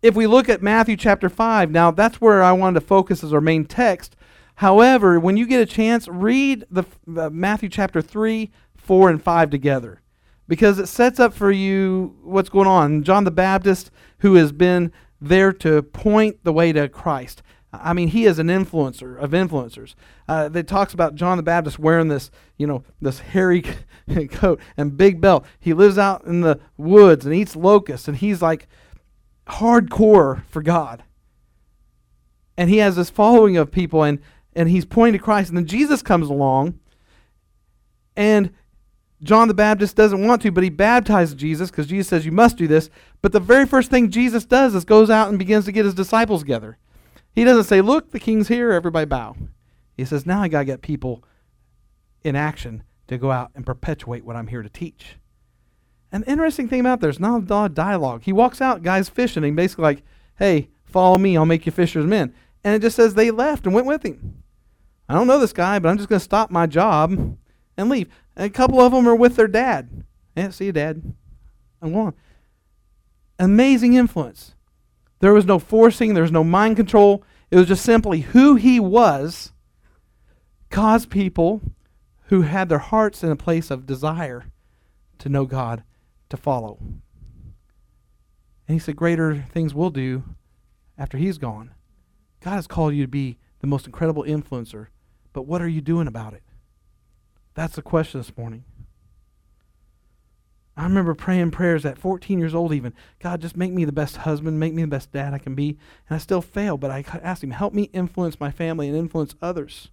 If 0.00 0.14
we 0.14 0.26
look 0.26 0.48
at 0.48 0.62
Matthew 0.62 0.96
chapter 0.96 1.28
5, 1.28 1.70
now 1.70 1.90
that's 1.90 2.20
where 2.20 2.42
I 2.42 2.52
wanted 2.52 2.80
to 2.80 2.86
focus 2.86 3.24
as 3.24 3.32
our 3.32 3.40
main 3.40 3.64
text. 3.64 4.14
However, 4.56 5.18
when 5.18 5.36
you 5.36 5.46
get 5.46 5.60
a 5.60 5.66
chance, 5.66 6.06
read 6.06 6.64
the, 6.70 6.84
the 7.06 7.30
Matthew 7.30 7.68
chapter 7.68 8.00
3, 8.00 8.50
4, 8.76 9.10
and 9.10 9.22
5 9.22 9.50
together 9.50 10.02
because 10.46 10.78
it 10.78 10.86
sets 10.86 11.18
up 11.18 11.34
for 11.34 11.50
you 11.50 12.16
what's 12.22 12.48
going 12.48 12.68
on. 12.68 13.02
John 13.02 13.24
the 13.24 13.30
Baptist, 13.30 13.90
who 14.18 14.34
has 14.34 14.52
been 14.52 14.92
there 15.20 15.52
to 15.52 15.82
point 15.82 16.44
the 16.44 16.52
way 16.52 16.72
to 16.72 16.88
Christ. 16.88 17.42
I 17.82 17.92
mean, 17.92 18.08
he 18.08 18.24
is 18.24 18.38
an 18.38 18.48
influencer 18.48 19.18
of 19.18 19.30
influencers. 19.30 19.94
Uh, 20.28 20.48
that 20.48 20.66
talks 20.66 20.94
about 20.94 21.14
John 21.14 21.36
the 21.36 21.42
Baptist 21.42 21.78
wearing 21.78 22.08
this, 22.08 22.30
you 22.56 22.66
know, 22.66 22.84
this 23.00 23.18
hairy 23.20 23.62
coat 24.30 24.60
and 24.76 24.96
big 24.96 25.20
belt. 25.20 25.44
He 25.58 25.72
lives 25.72 25.98
out 25.98 26.24
in 26.24 26.40
the 26.40 26.60
woods 26.76 27.24
and 27.24 27.34
eats 27.34 27.56
locusts, 27.56 28.08
and 28.08 28.16
he's 28.16 28.42
like 28.42 28.68
hardcore 29.46 30.44
for 30.46 30.62
God. 30.62 31.04
And 32.56 32.70
he 32.70 32.78
has 32.78 32.96
this 32.96 33.10
following 33.10 33.56
of 33.56 33.70
people, 33.70 34.02
and 34.02 34.20
and 34.54 34.70
he's 34.70 34.86
pointing 34.86 35.18
to 35.18 35.24
Christ. 35.24 35.50
And 35.50 35.58
then 35.58 35.66
Jesus 35.66 36.02
comes 36.02 36.28
along, 36.28 36.78
and 38.16 38.52
John 39.22 39.48
the 39.48 39.54
Baptist 39.54 39.96
doesn't 39.96 40.26
want 40.26 40.42
to, 40.42 40.50
but 40.50 40.64
he 40.64 40.70
baptizes 40.70 41.34
Jesus 41.34 41.70
because 41.70 41.86
Jesus 41.86 42.08
says 42.08 42.26
you 42.26 42.32
must 42.32 42.56
do 42.56 42.66
this. 42.66 42.90
But 43.22 43.32
the 43.32 43.40
very 43.40 43.66
first 43.66 43.90
thing 43.90 44.10
Jesus 44.10 44.44
does 44.44 44.74
is 44.74 44.84
goes 44.84 45.10
out 45.10 45.28
and 45.28 45.38
begins 45.38 45.64
to 45.66 45.72
get 45.72 45.84
his 45.84 45.94
disciples 45.94 46.42
together. 46.42 46.78
He 47.36 47.44
doesn't 47.44 47.64
say, 47.64 47.82
"Look, 47.82 48.10
the 48.10 48.18
king's 48.18 48.48
here, 48.48 48.72
everybody 48.72 49.04
bow." 49.04 49.36
He 49.94 50.04
says, 50.04 50.26
"Now 50.26 50.42
I 50.42 50.48
got 50.48 50.60
to 50.60 50.64
get 50.64 50.82
people 50.82 51.22
in 52.24 52.34
action 52.34 52.82
to 53.06 53.18
go 53.18 53.30
out 53.30 53.52
and 53.54 53.64
perpetuate 53.64 54.24
what 54.24 54.34
I'm 54.34 54.48
here 54.48 54.62
to 54.62 54.68
teach." 54.68 55.18
And 56.10 56.24
the 56.24 56.30
interesting 56.30 56.66
thing 56.66 56.80
about 56.80 57.00
there's 57.00 57.20
not 57.20 57.50
a 57.50 57.68
dialogue. 57.68 58.22
He 58.22 58.32
walks 58.32 58.60
out, 58.62 58.82
guys 58.82 59.10
fishing, 59.10 59.44
and 59.44 59.52
he 59.52 59.54
basically 59.54 59.82
like, 59.82 60.02
"Hey, 60.38 60.70
follow 60.84 61.18
me, 61.18 61.36
I'll 61.36 61.44
make 61.44 61.66
you 61.66 61.72
fishers 61.72 62.06
men." 62.06 62.32
And 62.64 62.74
it 62.74 62.80
just 62.80 62.96
says 62.96 63.14
they 63.14 63.30
left 63.30 63.66
and 63.66 63.74
went 63.74 63.86
with 63.86 64.02
him. 64.02 64.42
I 65.08 65.14
don't 65.14 65.28
know 65.28 65.38
this 65.38 65.52
guy, 65.52 65.78
but 65.78 65.88
I'm 65.88 65.98
just 65.98 66.08
going 66.08 66.18
to 66.18 66.24
stop 66.24 66.50
my 66.50 66.66
job 66.66 67.36
and 67.76 67.88
leave. 67.88 68.08
And 68.34 68.46
a 68.46 68.50
couple 68.50 68.80
of 68.80 68.92
them 68.92 69.06
are 69.06 69.14
with 69.14 69.36
their 69.36 69.46
dad. 69.46 70.04
Yeah, 70.34 70.50
see 70.50 70.66
you, 70.66 70.72
dad. 70.72 71.14
I'm 71.80 71.92
going. 71.92 72.14
Amazing 73.38 73.94
influence. 73.94 74.55
There 75.20 75.34
was 75.34 75.46
no 75.46 75.58
forcing, 75.58 76.14
there 76.14 76.22
was 76.22 76.32
no 76.32 76.44
mind 76.44 76.76
control. 76.76 77.24
It 77.50 77.56
was 77.56 77.68
just 77.68 77.84
simply 77.84 78.20
who 78.20 78.56
he 78.56 78.78
was 78.80 79.52
caused 80.70 81.10
people 81.10 81.62
who 82.26 82.42
had 82.42 82.68
their 82.68 82.78
hearts 82.78 83.22
in 83.22 83.30
a 83.30 83.36
place 83.36 83.70
of 83.70 83.86
desire 83.86 84.46
to 85.18 85.28
know 85.28 85.46
God 85.46 85.84
to 86.28 86.36
follow. 86.36 86.78
And 88.68 88.74
he 88.74 88.78
said, 88.78 88.96
Greater 88.96 89.46
things 89.52 89.74
will 89.74 89.90
do 89.90 90.24
after 90.98 91.18
he's 91.18 91.38
gone. 91.38 91.72
God 92.40 92.52
has 92.52 92.66
called 92.66 92.94
you 92.94 93.04
to 93.04 93.08
be 93.08 93.38
the 93.60 93.66
most 93.66 93.86
incredible 93.86 94.24
influencer, 94.24 94.88
but 95.32 95.46
what 95.46 95.62
are 95.62 95.68
you 95.68 95.80
doing 95.80 96.06
about 96.06 96.34
it? 96.34 96.42
That's 97.54 97.76
the 97.76 97.82
question 97.82 98.20
this 98.20 98.36
morning. 98.36 98.64
I 100.76 100.82
remember 100.82 101.14
praying 101.14 101.52
prayers 101.52 101.86
at 101.86 101.98
14 101.98 102.38
years 102.38 102.54
old, 102.54 102.72
even 102.72 102.92
God, 103.18 103.40
just 103.40 103.56
make 103.56 103.72
me 103.72 103.86
the 103.86 103.92
best 103.92 104.18
husband, 104.18 104.60
make 104.60 104.74
me 104.74 104.82
the 104.82 104.88
best 104.88 105.10
dad 105.10 105.32
I 105.32 105.38
can 105.38 105.54
be. 105.54 105.78
And 106.08 106.16
I 106.16 106.18
still 106.18 106.42
fail, 106.42 106.76
but 106.76 106.90
I 106.90 107.02
asked 107.22 107.42
Him, 107.42 107.52
help 107.52 107.72
me 107.72 107.84
influence 107.94 108.38
my 108.38 108.50
family 108.50 108.88
and 108.88 108.96
influence 108.96 109.34
others. 109.40 109.88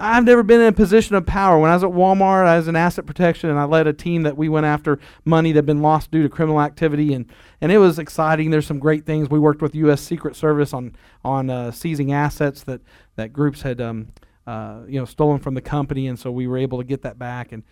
I've 0.00 0.24
never 0.24 0.44
been 0.44 0.60
in 0.60 0.68
a 0.68 0.72
position 0.72 1.16
of 1.16 1.26
power. 1.26 1.58
When 1.58 1.72
I 1.72 1.74
was 1.74 1.82
at 1.82 1.90
Walmart, 1.90 2.46
I 2.46 2.56
was 2.56 2.68
in 2.68 2.76
asset 2.76 3.04
protection, 3.04 3.50
and 3.50 3.58
I 3.58 3.64
led 3.64 3.88
a 3.88 3.92
team 3.92 4.22
that 4.22 4.36
we 4.36 4.48
went 4.48 4.64
after 4.64 5.00
money 5.24 5.50
that 5.50 5.58
had 5.58 5.66
been 5.66 5.82
lost 5.82 6.12
due 6.12 6.22
to 6.22 6.28
criminal 6.28 6.60
activity, 6.60 7.12
and, 7.12 7.26
and 7.60 7.72
it 7.72 7.78
was 7.78 7.98
exciting. 7.98 8.50
There's 8.50 8.66
some 8.66 8.78
great 8.78 9.04
things. 9.06 9.28
We 9.28 9.40
worked 9.40 9.60
with 9.60 9.74
U.S. 9.74 10.00
Secret 10.00 10.36
Service 10.36 10.72
on 10.72 10.94
on 11.24 11.50
uh, 11.50 11.72
seizing 11.72 12.12
assets 12.12 12.62
that 12.62 12.80
that 13.16 13.32
groups 13.32 13.62
had 13.62 13.80
um, 13.80 14.12
uh, 14.46 14.82
you 14.86 15.00
know 15.00 15.04
stolen 15.04 15.40
from 15.40 15.54
the 15.54 15.60
company, 15.60 16.06
and 16.06 16.16
so 16.16 16.30
we 16.30 16.46
were 16.46 16.58
able 16.58 16.78
to 16.78 16.84
get 16.84 17.02
that 17.02 17.18
back. 17.18 17.50
And 17.50 17.64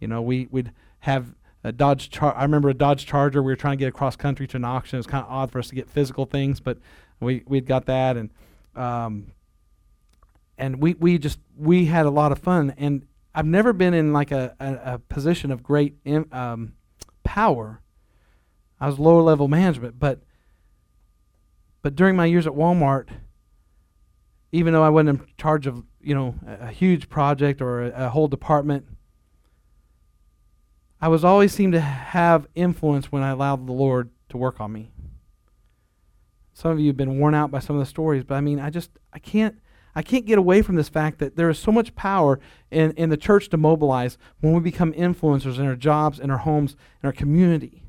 you 0.00 0.08
know 0.08 0.22
we 0.22 0.48
would 0.50 0.72
have 1.04 1.34
a 1.62 1.72
Dodge. 1.72 2.10
Char- 2.10 2.36
I 2.36 2.42
remember 2.42 2.68
a 2.68 2.74
Dodge 2.74 3.06
Charger. 3.06 3.42
We 3.42 3.52
were 3.52 3.56
trying 3.56 3.78
to 3.78 3.82
get 3.82 3.88
across 3.88 4.16
country 4.16 4.46
to 4.48 4.56
an 4.56 4.64
auction. 4.64 4.96
It 4.96 5.00
was 5.00 5.06
kind 5.06 5.24
of 5.24 5.30
odd 5.30 5.50
for 5.50 5.58
us 5.58 5.68
to 5.68 5.74
get 5.74 5.88
physical 5.88 6.26
things, 6.26 6.60
but 6.60 6.78
we 7.20 7.42
we'd 7.46 7.66
got 7.66 7.86
that, 7.86 8.16
and 8.16 8.30
um, 8.76 9.32
and 10.58 10.80
we, 10.80 10.94
we 10.94 11.18
just 11.18 11.38
we 11.56 11.86
had 11.86 12.06
a 12.06 12.10
lot 12.10 12.32
of 12.32 12.38
fun 12.38 12.74
and 12.76 13.06
i've 13.34 13.46
never 13.46 13.72
been 13.72 13.94
in 13.94 14.12
like 14.12 14.30
a, 14.30 14.54
a, 14.60 14.94
a 14.94 14.98
position 14.98 15.50
of 15.50 15.62
great 15.62 15.94
um, 16.32 16.74
power 17.22 17.80
i 18.80 18.86
was 18.86 18.98
lower 18.98 19.22
level 19.22 19.48
management 19.48 19.98
but 19.98 20.20
but 21.82 21.94
during 21.94 22.16
my 22.16 22.26
years 22.26 22.46
at 22.46 22.52
walmart 22.52 23.08
even 24.52 24.72
though 24.72 24.82
i 24.82 24.88
wasn't 24.88 25.08
in 25.08 25.26
charge 25.38 25.66
of 25.66 25.84
you 26.00 26.14
know 26.14 26.34
a, 26.46 26.66
a 26.66 26.68
huge 26.68 27.08
project 27.08 27.60
or 27.60 27.82
a, 27.82 28.06
a 28.06 28.08
whole 28.08 28.28
department 28.28 28.86
i 31.04 31.08
was 31.08 31.24
always 31.24 31.52
seemed 31.52 31.74
to 31.74 31.80
have 31.80 32.48
influence 32.54 33.12
when 33.12 33.22
i 33.22 33.30
allowed 33.30 33.66
the 33.66 33.72
lord 33.72 34.10
to 34.28 34.36
work 34.36 34.60
on 34.60 34.72
me 34.72 34.90
some 36.54 36.70
of 36.70 36.80
you 36.80 36.86
have 36.86 36.96
been 36.96 37.18
worn 37.18 37.34
out 37.34 37.50
by 37.50 37.58
some 37.58 37.76
of 37.76 37.80
the 37.80 37.86
stories 37.86 38.24
but 38.24 38.34
i 38.34 38.40
mean 38.40 38.58
i 38.58 38.70
just 38.70 38.90
i 39.12 39.18
can't 39.18 39.56
I 39.96 40.02
can't 40.02 40.26
get 40.26 40.38
away 40.38 40.60
from 40.60 40.74
this 40.74 40.88
fact 40.88 41.20
that 41.20 41.36
there 41.36 41.48
is 41.48 41.56
so 41.56 41.70
much 41.70 41.94
power 41.94 42.40
in, 42.70 42.90
in 42.92 43.10
the 43.10 43.16
church 43.16 43.48
to 43.50 43.56
mobilize 43.56 44.18
when 44.40 44.52
we 44.52 44.60
become 44.60 44.92
influencers 44.92 45.58
in 45.58 45.66
our 45.66 45.76
jobs, 45.76 46.18
in 46.18 46.32
our 46.32 46.38
homes, 46.38 46.74
in 47.00 47.06
our 47.06 47.12
community. 47.12 47.84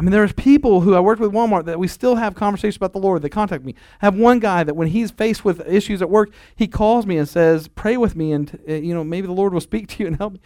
I 0.00 0.02
mean, 0.02 0.12
there's 0.12 0.32
people 0.32 0.80
who 0.80 0.94
I 0.94 1.00
worked 1.00 1.20
with 1.20 1.30
Walmart 1.30 1.66
that 1.66 1.78
we 1.78 1.86
still 1.86 2.14
have 2.14 2.34
conversations 2.34 2.78
about 2.78 2.94
the 2.94 2.98
Lord. 2.98 3.20
They 3.20 3.28
contact 3.28 3.66
me. 3.66 3.74
I 4.00 4.06
have 4.06 4.16
one 4.16 4.38
guy 4.38 4.64
that 4.64 4.74
when 4.74 4.88
he's 4.88 5.10
faced 5.10 5.44
with 5.44 5.60
issues 5.68 6.00
at 6.00 6.08
work, 6.08 6.30
he 6.56 6.66
calls 6.66 7.04
me 7.04 7.18
and 7.18 7.28
says, 7.28 7.68
"Pray 7.68 7.98
with 7.98 8.16
me, 8.16 8.32
and 8.32 8.58
uh, 8.66 8.72
you 8.72 8.94
know 8.94 9.04
maybe 9.04 9.26
the 9.26 9.34
Lord 9.34 9.52
will 9.52 9.60
speak 9.60 9.88
to 9.88 10.02
you 10.02 10.06
and 10.06 10.16
help 10.16 10.32
me." 10.32 10.40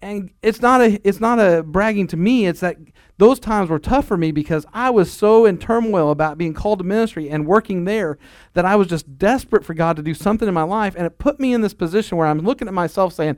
and 0.00 0.30
it's 0.40 0.62
not 0.62 0.80
a 0.80 0.98
it's 1.06 1.20
not 1.20 1.38
a 1.38 1.62
bragging 1.62 2.06
to 2.06 2.16
me 2.16 2.46
it's 2.46 2.60
that 2.60 2.78
those 3.18 3.38
times 3.38 3.68
were 3.68 3.78
tough 3.78 4.06
for 4.06 4.16
me 4.16 4.32
because 4.32 4.64
i 4.72 4.88
was 4.88 5.12
so 5.12 5.44
in 5.44 5.58
turmoil 5.58 6.10
about 6.10 6.38
being 6.38 6.54
called 6.54 6.78
to 6.78 6.84
ministry 6.84 7.28
and 7.28 7.46
working 7.46 7.84
there 7.84 8.16
that 8.54 8.64
i 8.64 8.74
was 8.74 8.86
just 8.86 9.18
desperate 9.18 9.62
for 9.62 9.74
god 9.74 9.94
to 9.94 10.02
do 10.02 10.14
something 10.14 10.48
in 10.48 10.54
my 10.54 10.62
life 10.62 10.94
and 10.96 11.04
it 11.04 11.18
put 11.18 11.38
me 11.38 11.52
in 11.52 11.60
this 11.60 11.74
position 11.74 12.16
where 12.16 12.26
i'm 12.26 12.38
looking 12.38 12.66
at 12.66 12.72
myself 12.72 13.12
saying 13.12 13.36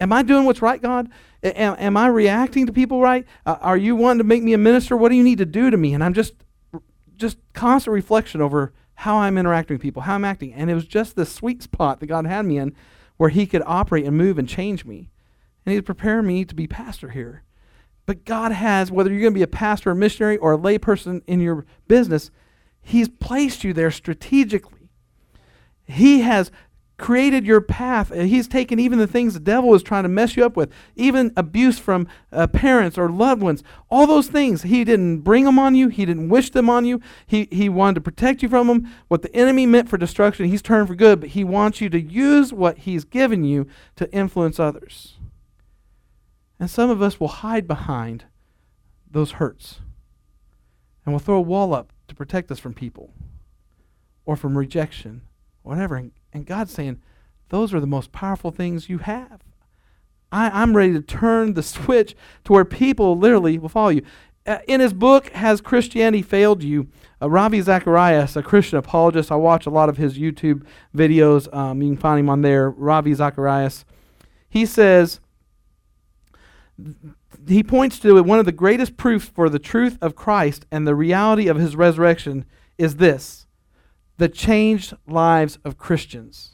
am 0.00 0.12
i 0.12 0.22
doing 0.22 0.44
what's 0.44 0.62
right 0.62 0.80
god 0.80 1.10
am, 1.42 1.76
am 1.78 1.96
i 1.96 2.06
reacting 2.06 2.66
to 2.66 2.72
people 2.72 3.00
right? 3.00 3.26
Uh, 3.46 3.56
are 3.60 3.76
you 3.76 3.96
wanting 3.96 4.18
to 4.18 4.24
make 4.24 4.42
me 4.42 4.52
a 4.52 4.58
minister? 4.58 4.96
What 4.96 5.10
do 5.10 5.16
you 5.16 5.24
need 5.24 5.38
to 5.38 5.46
do 5.46 5.70
to 5.70 5.76
me? 5.76 5.94
And 5.94 6.02
i'm 6.02 6.14
just 6.14 6.34
just 7.16 7.38
constant 7.52 7.94
reflection 7.94 8.40
over 8.40 8.72
how 8.94 9.16
i'm 9.16 9.38
interacting 9.38 9.74
with 9.74 9.82
people 9.82 10.02
how 10.02 10.14
i'm 10.14 10.24
acting. 10.24 10.52
And 10.52 10.70
it 10.70 10.74
was 10.74 10.86
just 10.86 11.16
this 11.16 11.32
sweet 11.32 11.62
spot 11.62 12.00
that 12.00 12.06
god 12.06 12.26
had 12.26 12.46
me 12.46 12.58
in 12.58 12.74
where 13.16 13.30
he 13.30 13.46
could 13.46 13.62
operate 13.66 14.04
and 14.04 14.16
move 14.16 14.38
and 14.38 14.48
change 14.48 14.84
me. 14.84 15.10
And 15.64 15.72
He's 15.72 15.82
preparing 15.82 16.26
me 16.26 16.44
to 16.44 16.54
be 16.54 16.66
pastor 16.66 17.10
here. 17.10 17.44
But 18.06 18.24
God 18.24 18.52
has, 18.52 18.90
whether 18.90 19.10
you're 19.10 19.20
going 19.20 19.32
to 19.32 19.38
be 19.38 19.44
a 19.44 19.46
pastor, 19.46 19.92
a 19.92 19.94
missionary, 19.94 20.36
or 20.36 20.54
a 20.54 20.58
layperson 20.58 21.22
in 21.26 21.40
your 21.40 21.64
business, 21.86 22.30
He's 22.80 23.08
placed 23.08 23.62
you 23.62 23.72
there 23.72 23.92
strategically. 23.92 24.90
He 25.84 26.22
has 26.22 26.50
created 27.02 27.44
your 27.44 27.60
path. 27.60 28.14
He's 28.14 28.46
taken 28.46 28.78
even 28.78 29.00
the 29.00 29.08
things 29.08 29.34
the 29.34 29.40
devil 29.40 29.74
is 29.74 29.82
trying 29.82 30.04
to 30.04 30.08
mess 30.08 30.36
you 30.36 30.46
up 30.46 30.56
with, 30.56 30.72
even 30.94 31.32
abuse 31.36 31.78
from 31.78 32.06
uh, 32.30 32.46
parents 32.46 32.96
or 32.96 33.10
loved 33.10 33.42
ones. 33.42 33.64
All 33.90 34.06
those 34.06 34.28
things, 34.28 34.62
he 34.62 34.84
didn't 34.84 35.18
bring 35.18 35.44
them 35.44 35.58
on 35.58 35.74
you. 35.74 35.88
He 35.88 36.06
didn't 36.06 36.28
wish 36.28 36.50
them 36.50 36.70
on 36.70 36.84
you. 36.84 37.00
He, 37.26 37.48
he 37.50 37.68
wanted 37.68 37.96
to 37.96 38.00
protect 38.02 38.40
you 38.42 38.48
from 38.48 38.68
them. 38.68 38.88
What 39.08 39.22
the 39.22 39.34
enemy 39.34 39.66
meant 39.66 39.88
for 39.88 39.98
destruction, 39.98 40.46
he's 40.46 40.62
turned 40.62 40.86
for 40.86 40.94
good, 40.94 41.20
but 41.20 41.30
he 41.30 41.42
wants 41.42 41.80
you 41.80 41.90
to 41.90 42.00
use 42.00 42.52
what 42.52 42.78
he's 42.78 43.04
given 43.04 43.42
you 43.42 43.66
to 43.96 44.10
influence 44.14 44.60
others. 44.60 45.18
And 46.60 46.70
some 46.70 46.88
of 46.88 47.02
us 47.02 47.18
will 47.18 47.28
hide 47.28 47.66
behind 47.66 48.26
those 49.10 49.32
hurts. 49.32 49.80
And 51.04 51.12
we'll 51.12 51.18
throw 51.18 51.36
a 51.36 51.40
wall 51.40 51.74
up 51.74 51.92
to 52.06 52.14
protect 52.14 52.52
us 52.52 52.60
from 52.60 52.74
people 52.74 53.12
or 54.24 54.36
from 54.36 54.56
rejection, 54.56 55.22
whatever. 55.62 55.96
And, 55.96 56.12
and 56.32 56.46
God's 56.46 56.72
saying, 56.72 57.00
those 57.48 57.74
are 57.74 57.80
the 57.80 57.86
most 57.86 58.12
powerful 58.12 58.50
things 58.50 58.88
you 58.88 58.98
have. 58.98 59.42
I, 60.30 60.62
am 60.62 60.76
ready 60.76 60.94
to 60.94 61.02
turn 61.02 61.54
the 61.54 61.62
switch 61.62 62.16
to 62.44 62.52
where 62.52 62.64
people 62.64 63.18
literally 63.18 63.58
will 63.58 63.68
follow 63.68 63.90
you. 63.90 64.02
Uh, 64.44 64.58
in 64.66 64.80
his 64.80 64.92
book, 64.92 65.28
Has 65.30 65.60
Christianity 65.60 66.22
Failed 66.22 66.62
You? 66.62 66.88
Uh, 67.20 67.30
Ravi 67.30 67.60
Zacharias, 67.60 68.34
a 68.34 68.42
Christian 68.42 68.78
apologist, 68.78 69.30
I 69.30 69.36
watch 69.36 69.66
a 69.66 69.70
lot 69.70 69.88
of 69.88 69.98
his 69.98 70.18
YouTube 70.18 70.64
videos. 70.96 71.52
Um, 71.54 71.80
you 71.80 71.90
can 71.90 71.96
find 71.96 72.18
him 72.18 72.28
on 72.28 72.42
there, 72.42 72.70
Ravi 72.70 73.14
Zacharias. 73.14 73.84
He 74.48 74.66
says, 74.66 75.20
he 77.46 77.62
points 77.62 77.98
to 78.00 78.22
one 78.22 78.38
of 78.38 78.46
the 78.46 78.52
greatest 78.52 78.96
proofs 78.96 79.28
for 79.28 79.48
the 79.48 79.58
truth 79.58 79.98
of 80.00 80.16
Christ 80.16 80.66
and 80.70 80.86
the 80.86 80.94
reality 80.94 81.48
of 81.48 81.56
his 81.56 81.76
resurrection 81.76 82.44
is 82.78 82.96
this 82.96 83.41
the 84.22 84.28
changed 84.28 84.94
lives 85.08 85.58
of 85.64 85.76
Christians. 85.76 86.50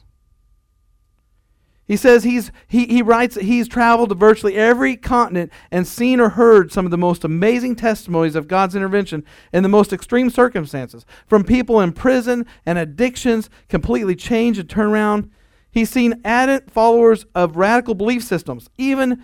He 1.85 1.95
says 1.95 2.23
he's, 2.23 2.51
he, 2.67 2.87
he 2.87 3.03
writes 3.03 3.35
he's 3.35 3.67
traveled 3.67 4.09
to 4.09 4.15
virtually 4.15 4.55
every 4.55 4.97
continent 4.97 5.51
and 5.69 5.85
seen 5.85 6.19
or 6.19 6.29
heard 6.29 6.71
some 6.71 6.85
of 6.85 6.89
the 6.89 6.97
most 6.97 7.23
amazing 7.23 7.75
testimonies 7.75 8.35
of 8.35 8.47
God's 8.47 8.75
intervention 8.75 9.23
in 9.53 9.61
the 9.61 9.69
most 9.69 9.93
extreme 9.93 10.31
circumstances. 10.31 11.05
From 11.27 11.43
people 11.43 11.79
in 11.79 11.91
prison 11.91 12.47
and 12.65 12.79
addictions 12.79 13.51
completely 13.67 14.15
change 14.15 14.57
and 14.57 14.67
turn 14.67 14.87
around. 14.87 15.29
He's 15.69 15.91
seen 15.91 16.19
ardent 16.25 16.71
followers 16.71 17.27
of 17.35 17.55
radical 17.55 17.93
belief 17.93 18.23
systems, 18.23 18.67
even 18.79 19.23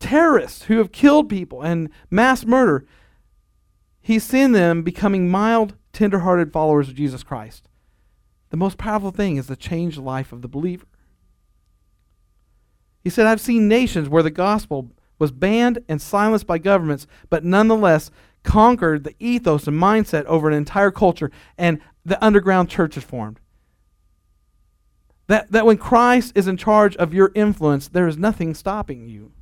terrorists 0.00 0.62
who 0.62 0.78
have 0.78 0.92
killed 0.92 1.28
people 1.28 1.60
and 1.60 1.90
mass 2.10 2.46
murder, 2.46 2.86
he's 4.00 4.24
seen 4.24 4.52
them 4.52 4.82
becoming 4.82 5.28
mild 5.28 5.74
tenderhearted 5.96 6.52
followers 6.52 6.90
of 6.90 6.94
Jesus 6.94 7.22
Christ. 7.22 7.70
The 8.50 8.58
most 8.58 8.76
powerful 8.76 9.10
thing 9.10 9.38
is 9.38 9.46
the 9.46 9.56
changed 9.56 9.96
life 9.96 10.30
of 10.30 10.42
the 10.42 10.48
believer. 10.48 10.84
He 13.02 13.08
said, 13.08 13.26
I've 13.26 13.40
seen 13.40 13.66
nations 13.66 14.06
where 14.06 14.22
the 14.22 14.30
gospel 14.30 14.90
was 15.18 15.32
banned 15.32 15.78
and 15.88 16.02
silenced 16.02 16.46
by 16.46 16.58
governments, 16.58 17.06
but 17.30 17.44
nonetheless 17.44 18.10
conquered 18.42 19.04
the 19.04 19.14
ethos 19.18 19.66
and 19.66 19.80
mindset 19.80 20.26
over 20.26 20.48
an 20.48 20.54
entire 20.54 20.90
culture, 20.90 21.30
and 21.56 21.80
the 22.04 22.22
underground 22.22 22.68
church 22.68 22.98
is 22.98 23.04
formed. 23.04 23.40
That, 25.28 25.50
that 25.50 25.64
when 25.64 25.78
Christ 25.78 26.32
is 26.34 26.46
in 26.46 26.58
charge 26.58 26.94
of 26.96 27.14
your 27.14 27.32
influence, 27.34 27.88
there 27.88 28.06
is 28.06 28.18
nothing 28.18 28.52
stopping 28.52 29.08
you. 29.08 29.32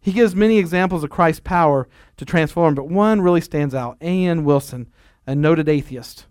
He 0.00 0.12
gives 0.12 0.34
many 0.34 0.58
examples 0.58 1.04
of 1.04 1.10
Christ's 1.10 1.40
power 1.40 1.86
to 2.16 2.24
transform, 2.24 2.74
but 2.74 2.88
one 2.88 3.20
really 3.20 3.42
stands 3.42 3.74
out. 3.74 3.98
A.N. 4.00 4.44
Wilson, 4.44 4.88
a 5.26 5.34
noted 5.34 5.68
atheist, 5.68 6.26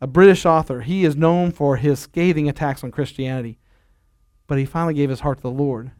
a 0.00 0.06
British 0.06 0.44
author. 0.44 0.82
He 0.82 1.04
is 1.04 1.16
known 1.16 1.52
for 1.52 1.76
his 1.76 1.98
scathing 2.00 2.48
attacks 2.48 2.84
on 2.84 2.90
Christianity, 2.90 3.58
but 4.46 4.58
he 4.58 4.66
finally 4.66 4.94
gave 4.94 5.08
his 5.08 5.20
heart 5.20 5.38
to 5.38 5.42
the 5.42 5.50
Lord. 5.50 5.92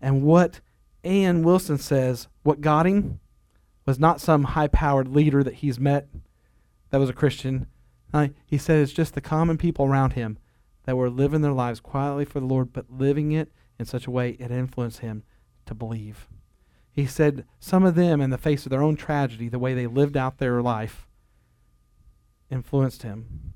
And 0.00 0.22
what 0.22 0.60
A.N. 1.04 1.44
Wilson 1.44 1.78
says, 1.78 2.26
what 2.42 2.60
got 2.60 2.86
him 2.86 3.20
was 3.86 4.00
not 4.00 4.20
some 4.20 4.44
high 4.44 4.68
powered 4.68 5.08
leader 5.08 5.44
that 5.44 5.54
he's 5.54 5.78
met 5.78 6.08
that 6.90 6.98
was 6.98 7.10
a 7.10 7.14
Christian. 7.14 7.66
Uh, 8.12 8.28
he 8.44 8.58
said 8.58 8.80
it's 8.80 8.92
just 8.92 9.14
the 9.14 9.20
common 9.20 9.58
people 9.58 9.84
around 9.84 10.14
him 10.14 10.38
that 10.84 10.96
were 10.96 11.10
living 11.10 11.42
their 11.42 11.52
lives 11.52 11.80
quietly 11.80 12.24
for 12.24 12.40
the 12.40 12.46
Lord, 12.46 12.72
but 12.72 12.90
living 12.90 13.32
it 13.32 13.52
in 13.78 13.84
such 13.84 14.06
a 14.06 14.10
way 14.10 14.30
it 14.40 14.50
influenced 14.50 14.98
him 14.98 15.22
to 15.66 15.74
believe. 15.74 16.28
He 16.92 17.06
said 17.06 17.44
some 17.58 17.84
of 17.84 17.96
them, 17.96 18.20
in 18.20 18.30
the 18.30 18.38
face 18.38 18.64
of 18.66 18.70
their 18.70 18.82
own 18.82 18.96
tragedy, 18.96 19.48
the 19.48 19.58
way 19.58 19.74
they 19.74 19.86
lived 19.86 20.16
out 20.16 20.38
their 20.38 20.62
life, 20.62 21.08
influenced 22.50 23.02
him. 23.02 23.54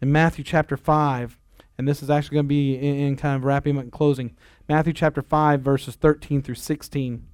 In 0.00 0.10
Matthew 0.10 0.42
chapter 0.42 0.76
5, 0.76 1.38
and 1.76 1.86
this 1.86 2.02
is 2.02 2.10
actually 2.10 2.36
going 2.36 2.46
to 2.46 2.48
be 2.48 2.74
in, 2.74 2.96
in 2.96 3.16
kind 3.16 3.36
of 3.36 3.44
wrapping 3.44 3.76
up 3.76 3.82
and 3.82 3.92
closing, 3.92 4.34
Matthew 4.68 4.92
chapter 4.92 5.22
5, 5.22 5.60
verses 5.60 5.96
13 5.96 6.42
through 6.42 6.54
16. 6.54 7.26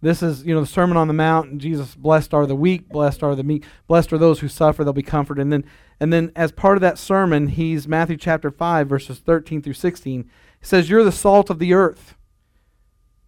This 0.00 0.22
is, 0.22 0.44
you 0.44 0.54
know, 0.54 0.60
the 0.60 0.66
Sermon 0.66 0.96
on 0.96 1.08
the 1.08 1.14
Mount, 1.14 1.50
and 1.50 1.60
Jesus, 1.60 1.94
blessed 1.96 2.32
are 2.32 2.46
the 2.46 2.54
weak, 2.54 2.88
blessed 2.88 3.22
are 3.22 3.34
the 3.34 3.42
meek, 3.42 3.64
blessed 3.88 4.12
are 4.12 4.18
those 4.18 4.40
who 4.40 4.48
suffer, 4.48 4.84
they'll 4.84 4.92
be 4.92 5.02
comforted. 5.02 5.42
And 5.42 5.52
then, 5.52 5.64
and 5.98 6.12
then 6.12 6.30
as 6.36 6.52
part 6.52 6.76
of 6.76 6.80
that 6.82 6.98
sermon, 6.98 7.48
he's 7.48 7.88
Matthew 7.88 8.16
chapter 8.16 8.50
5, 8.50 8.88
verses 8.88 9.18
13 9.18 9.60
through 9.60 9.72
16. 9.72 10.30
He 10.60 10.66
says, 10.66 10.88
You're 10.88 11.04
the 11.04 11.12
salt 11.12 11.50
of 11.50 11.58
the 11.58 11.74
earth. 11.74 12.16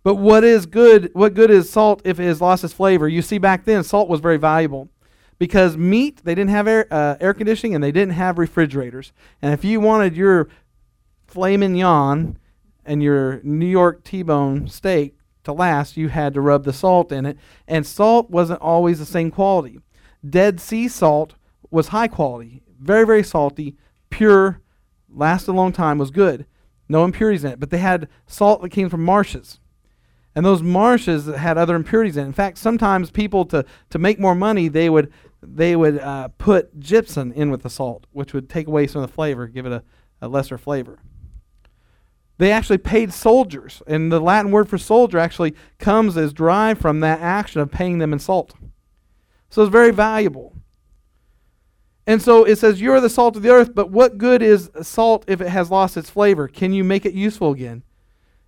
But 0.02 0.14
what 0.14 0.44
is 0.44 0.66
good? 0.66 1.10
What 1.12 1.34
good 1.34 1.50
is 1.50 1.70
salt 1.70 2.00
if 2.04 2.18
it 2.18 2.24
has 2.24 2.40
lost 2.40 2.64
its 2.64 2.72
flavor? 2.72 3.08
You 3.08 3.22
see, 3.22 3.38
back 3.38 3.64
then, 3.64 3.82
salt 3.84 4.08
was 4.08 4.20
very 4.20 4.38
valuable 4.38 4.88
because 5.38 5.76
meat, 5.76 6.20
they 6.24 6.34
didn't 6.34 6.50
have 6.50 6.68
air, 6.68 6.86
uh, 6.90 7.16
air 7.20 7.34
conditioning 7.34 7.74
and 7.74 7.84
they 7.84 7.92
didn't 7.92 8.14
have 8.14 8.38
refrigerators. 8.38 9.12
And 9.42 9.52
if 9.52 9.64
you 9.64 9.80
wanted 9.80 10.16
your 10.16 10.48
filet 11.26 11.56
mignon 11.56 12.38
and 12.84 13.02
your 13.02 13.40
New 13.42 13.66
York 13.66 14.04
T 14.04 14.22
bone 14.22 14.68
steak 14.68 15.16
to 15.44 15.52
last, 15.52 15.96
you 15.96 16.08
had 16.08 16.34
to 16.34 16.40
rub 16.40 16.64
the 16.64 16.72
salt 16.72 17.12
in 17.12 17.26
it. 17.26 17.36
And 17.66 17.86
salt 17.86 18.30
wasn't 18.30 18.60
always 18.60 18.98
the 18.98 19.06
same 19.06 19.30
quality. 19.30 19.80
Dead 20.28 20.60
sea 20.60 20.88
salt 20.88 21.34
was 21.70 21.88
high 21.88 22.08
quality, 22.08 22.62
very, 22.78 23.06
very 23.06 23.22
salty, 23.22 23.76
pure, 24.10 24.60
lasted 25.08 25.52
a 25.52 25.52
long 25.52 25.72
time, 25.72 25.98
was 25.98 26.10
good. 26.10 26.46
No 26.90 27.04
impurities 27.04 27.44
in 27.44 27.52
it. 27.52 27.60
But 27.60 27.70
they 27.70 27.78
had 27.78 28.08
salt 28.26 28.62
that 28.62 28.70
came 28.70 28.90
from 28.90 29.04
marshes. 29.04 29.60
And 30.34 30.44
those 30.44 30.60
marshes 30.60 31.26
had 31.26 31.56
other 31.56 31.76
impurities 31.76 32.16
in 32.16 32.24
it. 32.24 32.26
In 32.26 32.32
fact, 32.32 32.58
sometimes 32.58 33.12
people, 33.12 33.44
to, 33.46 33.64
to 33.90 33.98
make 33.98 34.18
more 34.18 34.34
money, 34.34 34.66
they 34.66 34.90
would, 34.90 35.12
they 35.40 35.76
would 35.76 36.00
uh, 36.00 36.28
put 36.36 36.80
gypsum 36.80 37.30
in 37.32 37.52
with 37.52 37.62
the 37.62 37.70
salt, 37.70 38.08
which 38.10 38.34
would 38.34 38.48
take 38.48 38.66
away 38.66 38.88
some 38.88 39.02
of 39.02 39.08
the 39.08 39.14
flavor, 39.14 39.46
give 39.46 39.66
it 39.66 39.72
a, 39.72 39.84
a 40.20 40.26
lesser 40.26 40.58
flavor. 40.58 40.98
They 42.38 42.50
actually 42.50 42.78
paid 42.78 43.12
soldiers, 43.12 43.82
and 43.86 44.10
the 44.10 44.18
Latin 44.18 44.50
word 44.50 44.68
for 44.68 44.78
soldier 44.78 45.18
actually 45.18 45.54
comes 45.78 46.16
as 46.16 46.32
derived 46.32 46.80
from 46.80 47.00
that 47.00 47.20
action 47.20 47.60
of 47.60 47.70
paying 47.70 47.98
them 47.98 48.12
in 48.12 48.18
salt. 48.18 48.54
So 49.48 49.62
it's 49.62 49.70
very 49.70 49.92
valuable. 49.92 50.56
And 52.06 52.20
so 52.20 52.44
it 52.44 52.56
says, 52.56 52.80
You 52.80 52.92
are 52.92 53.00
the 53.00 53.10
salt 53.10 53.36
of 53.36 53.42
the 53.42 53.50
earth, 53.50 53.74
but 53.74 53.90
what 53.90 54.18
good 54.18 54.42
is 54.42 54.70
salt 54.82 55.24
if 55.26 55.40
it 55.40 55.48
has 55.48 55.70
lost 55.70 55.96
its 55.96 56.10
flavor? 56.10 56.48
Can 56.48 56.72
you 56.72 56.84
make 56.84 57.04
it 57.04 57.14
useful 57.14 57.52
again? 57.52 57.82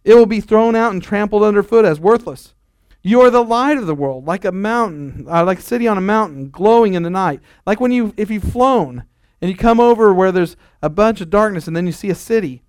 It 0.05 0.15
will 0.15 0.27
be 0.27 0.41
thrown 0.41 0.75
out 0.75 0.93
and 0.93 1.03
trampled 1.03 1.43
underfoot 1.43 1.85
as 1.85 2.01
worthless. 2.01 2.55
You 3.03 3.21
are 3.21 3.31
the 3.31 3.45
light 3.45 3.79
of 3.79 3.87
the 3.87 3.95
world, 3.95 4.27
like 4.27 4.45
a 4.45 4.53
mountain, 4.53 5.27
uh, 5.29 5.45
like 5.45 5.59
a 5.59 5.63
city 5.63 5.87
on 5.87 5.99
a 5.99 6.03
mountain, 6.03 6.51
glowing 6.51 6.95
in 6.95 7.03
the 7.03 7.11
night. 7.11 7.41
Like 7.67 7.81
when 7.81 7.93
you, 7.93 8.15
if 8.17 8.31
you've 8.31 8.45
flown 8.45 9.05
and 9.41 9.51
you 9.51 9.57
come 9.57 9.81
over 9.81 10.15
where 10.15 10.33
there's 10.33 10.57
a 10.81 10.89
bunch 10.89 11.21
of 11.21 11.31
darkness 11.31 11.67
and 11.67 11.77
then 11.77 11.87
you 11.87 11.93
see 11.93 12.11
a 12.11 12.15
city 12.15 12.63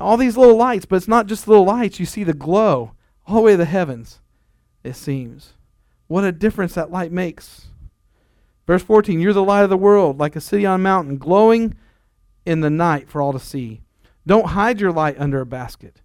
all 0.00 0.16
these 0.16 0.36
little 0.36 0.56
lights, 0.56 0.86
but 0.86 0.96
it's 0.96 1.08
not 1.08 1.26
just 1.26 1.46
little 1.46 1.64
lights. 1.64 2.00
You 2.00 2.06
see 2.06 2.24
the 2.24 2.34
glow 2.34 2.92
all 3.26 3.36
the 3.36 3.40
way 3.42 3.52
to 3.52 3.58
the 3.58 3.64
heavens, 3.64 4.20
it 4.82 4.96
seems. 4.96 5.54
What 6.08 6.24
a 6.24 6.32
difference 6.32 6.74
that 6.74 6.90
light 6.90 7.12
makes. 7.12 7.66
Verse 8.70 8.84
14 8.84 9.18
You're 9.18 9.32
the 9.32 9.42
light 9.42 9.64
of 9.64 9.68
the 9.68 9.76
world, 9.76 10.20
like 10.20 10.36
a 10.36 10.40
city 10.40 10.64
on 10.64 10.78
a 10.78 10.78
mountain, 10.78 11.18
glowing 11.18 11.74
in 12.46 12.60
the 12.60 12.70
night 12.70 13.10
for 13.10 13.20
all 13.20 13.32
to 13.32 13.40
see. 13.40 13.80
Don't 14.24 14.50
hide 14.50 14.80
your 14.80 14.92
light 14.92 15.16
under 15.18 15.40
a 15.40 15.44
basket. 15.44 16.02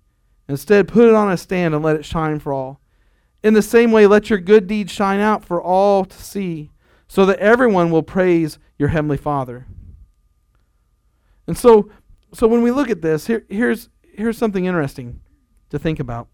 Instead, 0.49 0.87
put 0.87 1.07
it 1.07 1.13
on 1.13 1.31
a 1.31 1.37
stand 1.37 1.75
and 1.75 1.83
let 1.83 1.95
it 1.95 2.03
shine 2.03 2.39
for 2.39 2.51
all. 2.51 2.81
In 3.43 3.53
the 3.53 3.61
same 3.61 3.91
way, 3.91 4.07
let 4.07 4.31
your 4.31 4.39
good 4.39 4.65
deeds 4.65 4.91
shine 4.91 5.19
out 5.19 5.45
for 5.45 5.61
all 5.61 6.05
to 6.05 6.17
see, 6.23 6.71
so 7.07 7.23
that 7.27 7.37
everyone 7.37 7.91
will 7.91 8.01
praise 8.01 8.57
your 8.79 8.89
heavenly 8.89 9.17
Father. 9.17 9.67
And 11.45 11.55
so, 11.55 11.91
so 12.33 12.47
when 12.47 12.63
we 12.63 12.71
look 12.71 12.89
at 12.89 13.03
this, 13.03 13.27
here, 13.27 13.45
here's, 13.47 13.89
here's 14.01 14.39
something 14.39 14.65
interesting 14.65 15.21
to 15.69 15.77
think 15.77 15.99
about. 15.99 16.29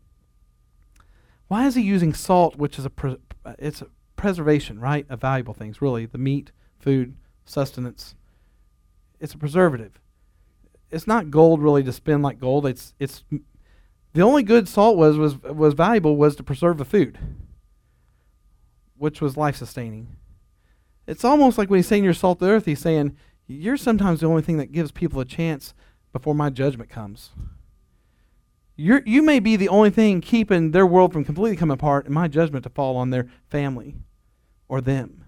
Why 1.50 1.67
is 1.67 1.76
he 1.76 1.82
using 1.82 2.13
salt, 2.13 2.56
which 2.56 2.80
is 2.80 2.86
a 2.86 3.17
it's 3.60 3.82
a 3.82 3.88
preservation, 4.21 4.79
right? 4.79 5.05
Of 5.10 5.19
valuable 5.21 5.53
things, 5.53 5.81
really, 5.81 6.05
the 6.05 6.17
meat, 6.17 6.51
food, 6.79 7.15
sustenance. 7.43 8.15
It's 9.19 9.34
a 9.34 9.38
preservative. 9.38 9.99
It's 10.89 11.07
not 11.07 11.31
gold 11.31 11.62
really 11.62 11.84
to 11.84 11.91
spend 11.91 12.23
like 12.23 12.39
gold. 12.39 12.65
It's 12.65 12.93
it's 12.99 13.23
the 14.13 14.21
only 14.21 14.43
good 14.43 14.67
salt 14.67 14.97
was 14.97 15.17
was 15.17 15.38
was 15.41 15.73
valuable 15.73 16.15
was 16.15 16.36
to 16.36 16.43
preserve 16.43 16.77
the 16.77 16.86
food, 16.86 17.17
which 18.97 19.21
was 19.21 19.38
life 19.38 19.55
sustaining. 19.55 20.15
It's 21.07 21.25
almost 21.25 21.57
like 21.57 21.69
when 21.69 21.79
he's 21.79 21.88
saying 21.88 22.03
you're 22.03 22.13
salt 22.13 22.39
the 22.39 22.47
earth, 22.47 22.65
he's 22.65 22.79
saying 22.79 23.15
you're 23.47 23.77
sometimes 23.77 24.19
the 24.19 24.27
only 24.27 24.41
thing 24.41 24.57
that 24.57 24.71
gives 24.71 24.91
people 24.91 25.19
a 25.19 25.25
chance 25.25 25.73
before 26.13 26.36
my 26.36 26.49
judgment 26.49 26.89
comes. 26.89 27.31
you 28.75 29.01
you 29.05 29.21
may 29.21 29.39
be 29.39 29.55
the 29.55 29.69
only 29.69 29.89
thing 29.89 30.21
keeping 30.21 30.71
their 30.71 30.86
world 30.88 31.13
from 31.13 31.23
completely 31.25 31.57
coming 31.57 31.73
apart 31.73 32.05
and 32.05 32.13
my 32.13 32.27
judgment 32.27 32.63
to 32.63 32.69
fall 32.69 32.97
on 32.97 33.10
their 33.10 33.27
family 33.49 33.95
or 34.71 34.79
them. 34.79 35.25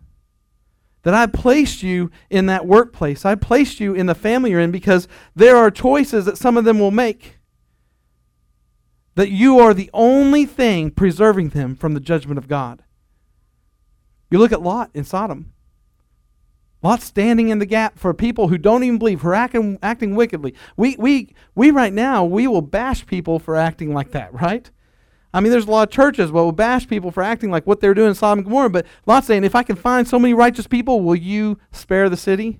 That 1.03 1.13
I 1.13 1.27
placed 1.27 1.83
you 1.83 2.09
in 2.29 2.45
that 2.45 2.65
workplace. 2.65 3.25
I 3.25 3.35
placed 3.35 3.81
you 3.81 3.93
in 3.93 4.05
the 4.05 4.15
family 4.15 4.51
you're 4.51 4.61
in 4.61 4.71
because 4.71 5.05
there 5.35 5.57
are 5.57 5.69
choices 5.69 6.23
that 6.23 6.37
some 6.37 6.55
of 6.55 6.63
them 6.63 6.79
will 6.79 6.91
make. 6.91 7.39
That 9.15 9.29
you 9.29 9.59
are 9.59 9.73
the 9.73 9.89
only 9.93 10.45
thing 10.45 10.91
preserving 10.91 11.49
them 11.49 11.75
from 11.75 11.93
the 11.93 11.99
judgment 11.99 12.37
of 12.37 12.47
God. 12.47 12.83
You 14.31 14.39
look 14.39 14.53
at 14.53 14.61
Lot 14.61 14.91
in 14.93 15.03
Sodom. 15.03 15.51
Lot 16.81 17.01
standing 17.01 17.49
in 17.49 17.59
the 17.59 17.65
gap 17.65 17.99
for 17.99 18.13
people 18.13 18.47
who 18.47 18.57
don't 18.57 18.83
even 18.83 18.97
believe, 18.97 19.21
who 19.21 19.27
are 19.27 19.35
acting, 19.35 19.77
acting 19.83 20.15
wickedly. 20.15 20.55
We, 20.77 20.95
we, 20.97 21.35
we 21.53 21.69
right 21.69 21.93
now, 21.93 22.23
we 22.23 22.47
will 22.47 22.61
bash 22.61 23.05
people 23.05 23.39
for 23.39 23.57
acting 23.57 23.93
like 23.93 24.11
that, 24.11 24.33
right? 24.33 24.71
I 25.33 25.39
mean, 25.39 25.51
there's 25.51 25.65
a 25.65 25.71
lot 25.71 25.87
of 25.87 25.93
churches 25.93 26.29
that 26.29 26.33
will 26.33 26.51
bash 26.51 26.87
people 26.87 27.11
for 27.11 27.23
acting 27.23 27.49
like 27.49 27.65
what 27.65 27.79
they're 27.79 27.93
doing 27.93 28.09
in 28.09 28.15
Sodom 28.15 28.39
and 28.39 28.45
Gomorrah, 28.45 28.69
but 28.69 28.85
Lot's 29.05 29.27
saying, 29.27 29.43
if 29.43 29.55
I 29.55 29.63
can 29.63 29.75
find 29.75 30.07
so 30.07 30.19
many 30.19 30.33
righteous 30.33 30.67
people, 30.67 31.01
will 31.01 31.15
you 31.15 31.57
spare 31.71 32.09
the 32.09 32.17
city? 32.17 32.59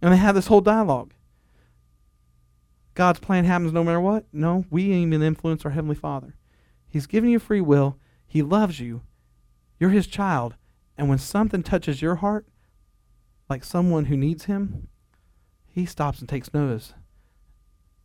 And 0.00 0.12
they 0.12 0.16
have 0.16 0.34
this 0.34 0.46
whole 0.46 0.60
dialogue. 0.62 1.12
God's 2.94 3.20
plan 3.20 3.44
happens 3.44 3.72
no 3.72 3.84
matter 3.84 4.00
what? 4.00 4.24
No, 4.32 4.64
we 4.70 4.92
ain't 4.92 5.12
even 5.12 5.22
influence 5.22 5.64
our 5.64 5.72
Heavenly 5.72 5.96
Father. 5.96 6.36
He's 6.86 7.06
given 7.06 7.28
you 7.28 7.38
free 7.38 7.60
will. 7.60 7.98
He 8.26 8.40
loves 8.40 8.80
you. 8.80 9.02
You're 9.78 9.90
His 9.90 10.06
child. 10.06 10.54
And 10.96 11.08
when 11.08 11.18
something 11.18 11.62
touches 11.62 12.00
your 12.00 12.16
heart, 12.16 12.46
like 13.48 13.64
someone 13.64 14.06
who 14.06 14.16
needs 14.16 14.44
him, 14.44 14.88
he 15.66 15.86
stops 15.86 16.20
and 16.20 16.28
takes 16.28 16.54
notice. 16.54 16.94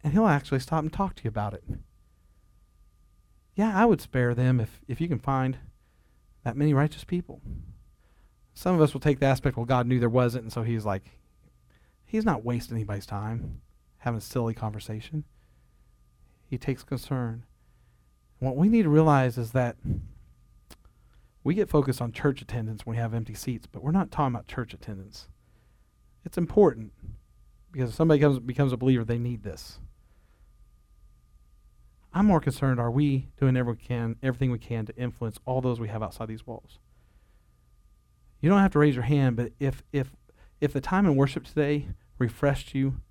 And 0.03 0.13
he'll 0.13 0.27
actually 0.27 0.59
stop 0.59 0.81
and 0.81 0.91
talk 0.91 1.15
to 1.15 1.23
you 1.23 1.29
about 1.29 1.53
it. 1.53 1.63
Yeah, 3.59 3.77
I 3.77 3.85
would 3.85 3.99
spare 3.99 4.33
them 4.33 4.61
if, 4.61 4.79
if 4.87 5.01
you 5.01 5.09
can 5.09 5.19
find 5.19 5.57
that 6.45 6.55
many 6.55 6.73
righteous 6.73 7.03
people. 7.03 7.41
Some 8.53 8.73
of 8.73 8.79
us 8.79 8.93
will 8.93 9.01
take 9.01 9.19
the 9.19 9.25
aspect, 9.25 9.57
well, 9.57 9.65
God 9.65 9.85
knew 9.85 9.99
there 9.99 10.07
wasn't, 10.07 10.45
and 10.45 10.53
so 10.53 10.63
he's 10.63 10.85
like, 10.85 11.19
he's 12.05 12.23
not 12.23 12.45
wasting 12.45 12.77
anybody's 12.77 13.05
time 13.05 13.59
having 13.97 14.19
a 14.19 14.21
silly 14.21 14.53
conversation. 14.53 15.25
He 16.49 16.57
takes 16.57 16.83
concern. 16.83 17.43
What 18.37 18.55
we 18.55 18.69
need 18.69 18.83
to 18.83 18.89
realize 18.89 19.37
is 19.37 19.51
that 19.51 19.75
We 21.43 21.53
get 21.53 21.69
focused 21.69 22.01
on 22.01 22.11
church 22.11 22.41
attendance 22.41 22.85
when 22.85 22.95
we 22.95 23.01
have 23.01 23.13
empty 23.13 23.33
seats, 23.33 23.67
but 23.67 23.83
we're 23.83 23.91
not 23.91 24.11
talking 24.11 24.35
about 24.35 24.47
church 24.47 24.73
attendance. 24.73 25.27
It's 26.23 26.37
important 26.37 26.93
because 27.71 27.89
if 27.89 27.95
somebody 27.95 28.21
comes, 28.21 28.39
becomes 28.39 28.73
a 28.73 28.77
believer, 28.77 29.03
they 29.03 29.17
need 29.17 29.43
this. 29.43 29.79
I'm 32.13 32.25
more 32.25 32.39
concerned 32.39 32.79
are 32.79 32.89
we 32.89 33.29
doing 33.39 33.55
every 33.55 33.75
can, 33.75 34.15
everything 34.23 34.51
we 34.51 34.57
can 34.57 34.85
to 34.87 34.95
influence 34.95 35.37
all 35.45 35.61
those 35.61 35.79
we 35.79 35.89
have 35.89 36.01
outside 36.01 36.27
these 36.27 36.47
walls? 36.47 36.79
You 38.41 38.49
don't 38.49 38.59
have 38.59 38.71
to 38.71 38.79
raise 38.79 38.95
your 38.95 39.03
hand, 39.03 39.35
but 39.35 39.51
if, 39.59 39.83
if, 39.91 40.11
if 40.59 40.73
the 40.73 40.81
time 40.81 41.05
in 41.05 41.15
worship 41.15 41.45
today 41.45 41.89
refreshed 42.17 42.73
you, 42.73 43.01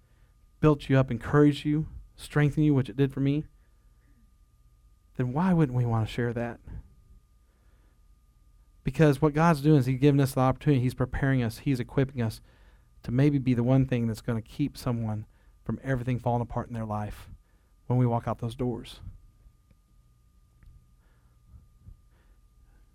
built 0.61 0.89
you 0.89 0.99
up, 0.99 1.11
encouraged 1.11 1.65
you, 1.65 1.87
strengthened 2.17 2.67
you, 2.67 2.75
which 2.75 2.89
it 2.89 2.97
did 2.97 3.13
for 3.13 3.21
me, 3.21 3.45
then 5.17 5.33
why 5.33 5.53
wouldn't 5.53 5.77
we 5.77 5.87
want 5.87 6.07
to 6.07 6.13
share 6.13 6.33
that? 6.33 6.59
Because 8.83 9.21
what 9.21 9.35
God's 9.35 9.61
doing 9.61 9.79
is 9.79 9.87
He's 9.87 10.01
giving 10.01 10.21
us 10.21 10.33
the 10.33 10.41
opportunity, 10.41 10.83
He's 10.83 10.95
preparing 10.95 11.43
us, 11.43 11.59
He's 11.59 11.79
equipping 11.79 12.23
us 12.23 12.41
to 13.05 13.13
maybe 13.13 13.39
be 13.39 13.55
the 13.55 13.63
one 13.63 13.87
thing 13.87 14.07
that's 14.07 14.23
going 14.23 14.41
to 14.41 14.49
keep 14.49 14.77
someone 14.77 15.27
from 15.63 15.79
everything 15.85 16.19
falling 16.19 16.43
apart 16.43 16.69
in 16.69 16.75
their 16.75 16.87
life 16.87 17.29
when 17.89 17.99
we 17.99 18.07
walk 18.07 18.29
out 18.29 18.39
those 18.39 18.55
doors. 18.55 19.01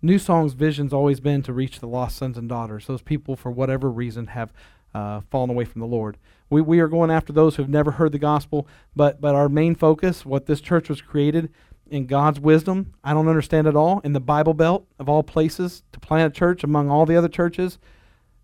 New 0.00 0.18
Song's 0.18 0.52
vision's 0.52 0.92
always 0.92 1.20
been 1.20 1.42
to 1.42 1.52
reach 1.52 1.80
the 1.80 1.86
lost 1.86 2.16
sons 2.16 2.36
and 2.36 2.48
daughters, 2.48 2.86
those 2.86 3.02
people 3.02 3.36
for 3.36 3.50
whatever 3.50 3.90
reason 3.90 4.28
have 4.28 4.52
uh, 4.94 5.22
fallen 5.30 5.50
away 5.50 5.64
from 5.64 5.80
the 5.80 5.86
Lord. 5.86 6.18
We, 6.50 6.60
we 6.60 6.78
are 6.80 6.88
going 6.88 7.10
after 7.10 7.32
those 7.32 7.56
who 7.56 7.62
have 7.62 7.70
never 7.70 7.92
heard 7.92 8.12
the 8.12 8.18
gospel, 8.18 8.68
but, 8.94 9.20
but 9.20 9.34
our 9.34 9.48
main 9.48 9.74
focus, 9.74 10.24
what 10.24 10.46
this 10.46 10.60
church 10.60 10.88
was 10.88 11.00
created 11.00 11.50
in 11.90 12.06
God's 12.06 12.38
wisdom, 12.38 12.92
I 13.02 13.12
don't 13.12 13.28
understand 13.28 13.66
at 13.66 13.76
all, 13.76 14.00
in 14.00 14.12
the 14.12 14.20
Bible 14.20 14.54
Belt 14.54 14.86
of 14.98 15.08
all 15.08 15.22
places, 15.22 15.82
to 15.92 16.00
plant 16.00 16.34
a 16.34 16.38
church 16.38 16.62
among 16.62 16.90
all 16.90 17.06
the 17.06 17.16
other 17.16 17.28
churches. 17.28 17.78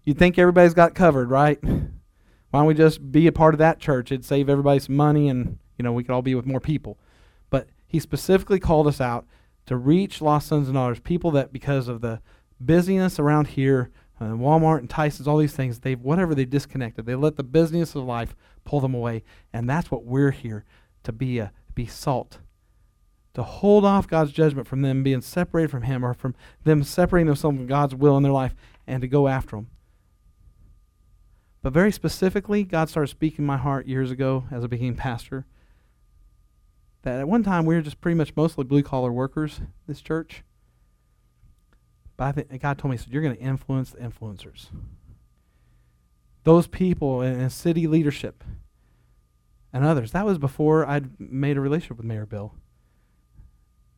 You'd 0.04 0.18
think 0.18 0.38
everybody's 0.38 0.74
got 0.74 0.94
covered, 0.94 1.30
right? 1.30 1.62
Why 1.62 2.60
don't 2.60 2.66
we 2.66 2.74
just 2.74 3.12
be 3.12 3.26
a 3.26 3.32
part 3.32 3.54
of 3.54 3.58
that 3.58 3.78
church? 3.78 4.10
It'd 4.10 4.24
save 4.24 4.48
everybody 4.48 4.80
some 4.80 4.96
money 4.96 5.28
and, 5.28 5.58
you 5.80 5.82
know, 5.82 5.92
we 5.92 6.04
could 6.04 6.12
all 6.12 6.20
be 6.20 6.34
with 6.34 6.44
more 6.44 6.60
people. 6.60 6.98
But 7.48 7.70
he 7.86 8.00
specifically 8.00 8.60
called 8.60 8.86
us 8.86 9.00
out 9.00 9.26
to 9.64 9.78
reach 9.78 10.20
lost 10.20 10.46
sons 10.46 10.68
and 10.68 10.74
daughters, 10.74 11.00
people 11.00 11.30
that 11.30 11.54
because 11.54 11.88
of 11.88 12.02
the 12.02 12.20
busyness 12.60 13.18
around 13.18 13.46
here, 13.46 13.90
uh, 14.20 14.24
Walmart 14.24 14.80
and 14.80 14.90
Tyson's, 14.90 15.26
all 15.26 15.38
these 15.38 15.54
things, 15.54 15.80
they've 15.80 15.98
whatever 15.98 16.34
they 16.34 16.44
disconnected. 16.44 17.06
They 17.06 17.14
let 17.14 17.36
the 17.36 17.42
business 17.42 17.94
of 17.94 18.04
life 18.04 18.36
pull 18.62 18.80
them 18.80 18.92
away, 18.92 19.22
and 19.54 19.70
that's 19.70 19.90
what 19.90 20.04
we're 20.04 20.32
here 20.32 20.66
to 21.04 21.12
be 21.12 21.38
a 21.38 21.50
be 21.74 21.86
salt, 21.86 22.40
to 23.32 23.42
hold 23.42 23.86
off 23.86 24.06
God's 24.06 24.32
judgment 24.32 24.68
from 24.68 24.82
them 24.82 25.02
being 25.02 25.22
separated 25.22 25.70
from 25.70 25.84
Him 25.84 26.04
or 26.04 26.12
from 26.12 26.34
them 26.64 26.82
separating 26.82 27.28
themselves 27.28 27.56
from 27.56 27.66
God's 27.66 27.94
will 27.94 28.18
in 28.18 28.22
their 28.22 28.32
life, 28.32 28.54
and 28.86 29.00
to 29.00 29.08
go 29.08 29.28
after 29.28 29.56
them. 29.56 29.68
But 31.62 31.72
very 31.72 31.90
specifically, 31.90 32.64
God 32.64 32.90
started 32.90 33.08
speaking 33.08 33.46
my 33.46 33.56
heart 33.56 33.86
years 33.86 34.10
ago 34.10 34.44
as 34.50 34.62
I 34.62 34.66
became 34.66 34.94
pastor 34.94 35.46
that 37.02 37.20
at 37.20 37.28
one 37.28 37.42
time 37.42 37.64
we 37.64 37.74
were 37.74 37.80
just 37.80 38.00
pretty 38.00 38.16
much 38.16 38.34
mostly 38.36 38.64
blue 38.64 38.82
collar 38.82 39.12
workers, 39.12 39.60
this 39.86 40.00
church. 40.00 40.42
But 42.16 42.24
I 42.24 42.32
think 42.32 42.60
God 42.60 42.78
told 42.78 42.90
me, 42.90 42.96
he 42.96 43.02
said, 43.02 43.12
You're 43.12 43.22
going 43.22 43.36
to 43.36 43.42
influence 43.42 43.90
the 43.92 43.98
influencers. 43.98 44.66
Those 46.44 46.66
people 46.66 47.22
in, 47.22 47.40
in 47.40 47.50
city 47.50 47.86
leadership 47.86 48.44
and 49.72 49.84
others. 49.84 50.12
That 50.12 50.26
was 50.26 50.38
before 50.38 50.86
I'd 50.86 51.18
made 51.18 51.56
a 51.56 51.60
relationship 51.60 51.96
with 51.96 52.06
Mayor 52.06 52.26
Bill. 52.26 52.54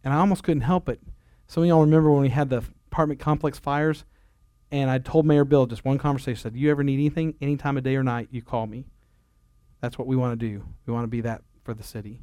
And 0.04 0.12
I 0.12 0.18
almost 0.18 0.42
couldn't 0.42 0.62
help 0.62 0.88
it. 0.88 1.00
Some 1.46 1.62
of 1.62 1.68
y'all 1.68 1.80
remember 1.80 2.10
when 2.10 2.22
we 2.22 2.28
had 2.28 2.50
the 2.50 2.62
apartment 2.90 3.20
complex 3.20 3.58
fires, 3.58 4.04
and 4.70 4.90
I 4.90 4.98
told 4.98 5.26
Mayor 5.26 5.44
Bill 5.44 5.66
just 5.66 5.84
one 5.84 5.98
conversation, 5.98 6.40
said, 6.40 6.54
Do 6.54 6.60
You 6.60 6.70
ever 6.70 6.84
need 6.84 6.94
anything, 6.94 7.34
any 7.40 7.56
time 7.56 7.76
of 7.76 7.84
day 7.84 7.96
or 7.96 8.02
night, 8.02 8.28
you 8.30 8.42
call 8.42 8.66
me. 8.66 8.86
That's 9.80 9.98
what 9.98 10.06
we 10.06 10.14
want 10.14 10.38
to 10.38 10.46
do. 10.46 10.64
We 10.86 10.92
want 10.92 11.04
to 11.04 11.08
be 11.08 11.22
that 11.22 11.42
for 11.64 11.74
the 11.74 11.82
city 11.82 12.20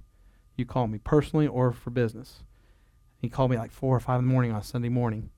you 0.60 0.65
call 0.65 0.88
me 0.88 1.00
personally 1.00 1.48
or 1.48 1.72
for 1.72 1.89
business. 1.89 2.43
He 3.17 3.30
called 3.30 3.52
me 3.52 3.58
like 3.58 3.72
four 3.72 3.95
or 3.95 4.00
five 4.00 4.19
in 4.19 4.28
the 4.28 4.32
morning 4.32 4.52
on 4.52 4.63
Sunday 4.63 4.89
morning. 4.89 5.32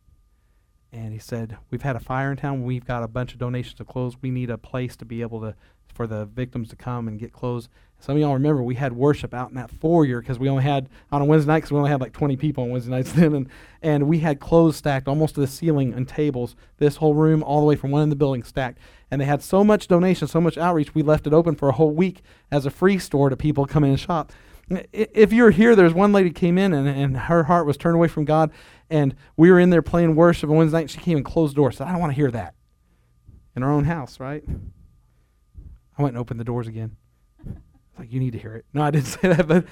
And 0.91 1.13
he 1.13 1.19
said, 1.19 1.57
We've 1.69 1.81
had 1.81 1.95
a 1.95 2.01
fire 2.01 2.31
in 2.31 2.37
town. 2.37 2.63
We've 2.63 2.85
got 2.85 3.03
a 3.03 3.07
bunch 3.07 3.33
of 3.33 3.39
donations 3.39 3.79
of 3.79 3.87
clothes. 3.87 4.17
We 4.21 4.29
need 4.29 4.49
a 4.49 4.57
place 4.57 4.95
to 4.97 5.05
be 5.05 5.21
able 5.21 5.39
to 5.41 5.55
for 5.93 6.07
the 6.07 6.25
victims 6.25 6.69
to 6.69 6.75
come 6.75 7.07
and 7.07 7.19
get 7.19 7.33
clothes. 7.33 7.69
Some 7.99 8.15
of 8.15 8.21
y'all 8.21 8.33
remember 8.33 8.63
we 8.63 8.75
had 8.75 8.93
worship 8.93 9.33
out 9.33 9.49
in 9.49 9.55
that 9.55 9.69
foyer 9.69 10.21
because 10.21 10.39
we 10.39 10.49
only 10.49 10.63
had 10.63 10.89
on 11.11 11.21
a 11.21 11.25
Wednesday 11.25 11.51
night 11.51 11.57
because 11.59 11.71
we 11.71 11.77
only 11.77 11.91
had 11.91 12.01
like 12.01 12.13
20 12.13 12.37
people 12.37 12.63
on 12.63 12.71
Wednesday 12.71 12.91
nights 12.91 13.11
then, 13.13 13.33
and 13.33 13.49
and 13.81 14.07
we 14.07 14.19
had 14.19 14.39
clothes 14.39 14.77
stacked 14.77 15.07
almost 15.07 15.35
to 15.35 15.41
the 15.41 15.47
ceiling 15.47 15.93
and 15.93 16.07
tables. 16.07 16.55
This 16.77 16.97
whole 16.97 17.13
room, 17.13 17.43
all 17.43 17.59
the 17.59 17.65
way 17.65 17.75
from 17.75 17.91
one 17.91 18.03
end 18.03 18.11
of 18.11 18.17
the 18.17 18.23
building, 18.23 18.43
stacked. 18.43 18.79
And 19.11 19.19
they 19.19 19.25
had 19.25 19.43
so 19.43 19.63
much 19.63 19.87
donation, 19.87 20.27
so 20.27 20.39
much 20.39 20.57
outreach. 20.57 20.95
We 20.95 21.03
left 21.03 21.27
it 21.27 21.33
open 21.33 21.55
for 21.55 21.67
a 21.67 21.73
whole 21.73 21.91
week 21.91 22.21
as 22.49 22.65
a 22.65 22.71
free 22.71 22.97
store 22.97 23.29
to 23.29 23.35
people 23.35 23.65
come 23.65 23.83
in 23.83 23.89
and 23.91 23.99
shop 23.99 24.31
if 24.91 25.33
you're 25.33 25.51
here, 25.51 25.75
there's 25.75 25.93
one 25.93 26.11
lady 26.11 26.31
came 26.31 26.57
in 26.57 26.73
and, 26.73 26.87
and 26.87 27.17
her 27.17 27.43
heart 27.43 27.65
was 27.65 27.77
turned 27.77 27.95
away 27.95 28.07
from 28.07 28.25
God, 28.25 28.51
and 28.89 29.15
we 29.37 29.51
were 29.51 29.59
in 29.59 29.69
there 29.69 29.81
playing 29.81 30.15
worship 30.15 30.49
on 30.49 30.55
Wednesday 30.55 30.77
night. 30.77 30.81
And 30.81 30.91
she 30.91 30.99
came 30.99 31.17
and 31.17 31.25
closed 31.25 31.53
the 31.53 31.55
door. 31.55 31.71
Said, 31.71 31.87
"I 31.87 31.91
don't 31.91 31.99
want 31.99 32.11
to 32.11 32.15
hear 32.15 32.31
that." 32.31 32.55
In 33.55 33.63
our 33.63 33.71
own 33.71 33.83
house, 33.83 34.19
right? 34.19 34.43
I 35.97 36.01
went 36.01 36.15
and 36.15 36.21
opened 36.21 36.39
the 36.39 36.45
doors 36.45 36.67
again. 36.67 36.95
It's 37.45 37.99
like 37.99 38.11
you 38.11 38.19
need 38.19 38.31
to 38.31 38.39
hear 38.39 38.55
it. 38.55 38.65
No, 38.73 38.81
I 38.81 38.91
didn't 38.91 39.05
say 39.07 39.33
that, 39.33 39.47
but 39.47 39.65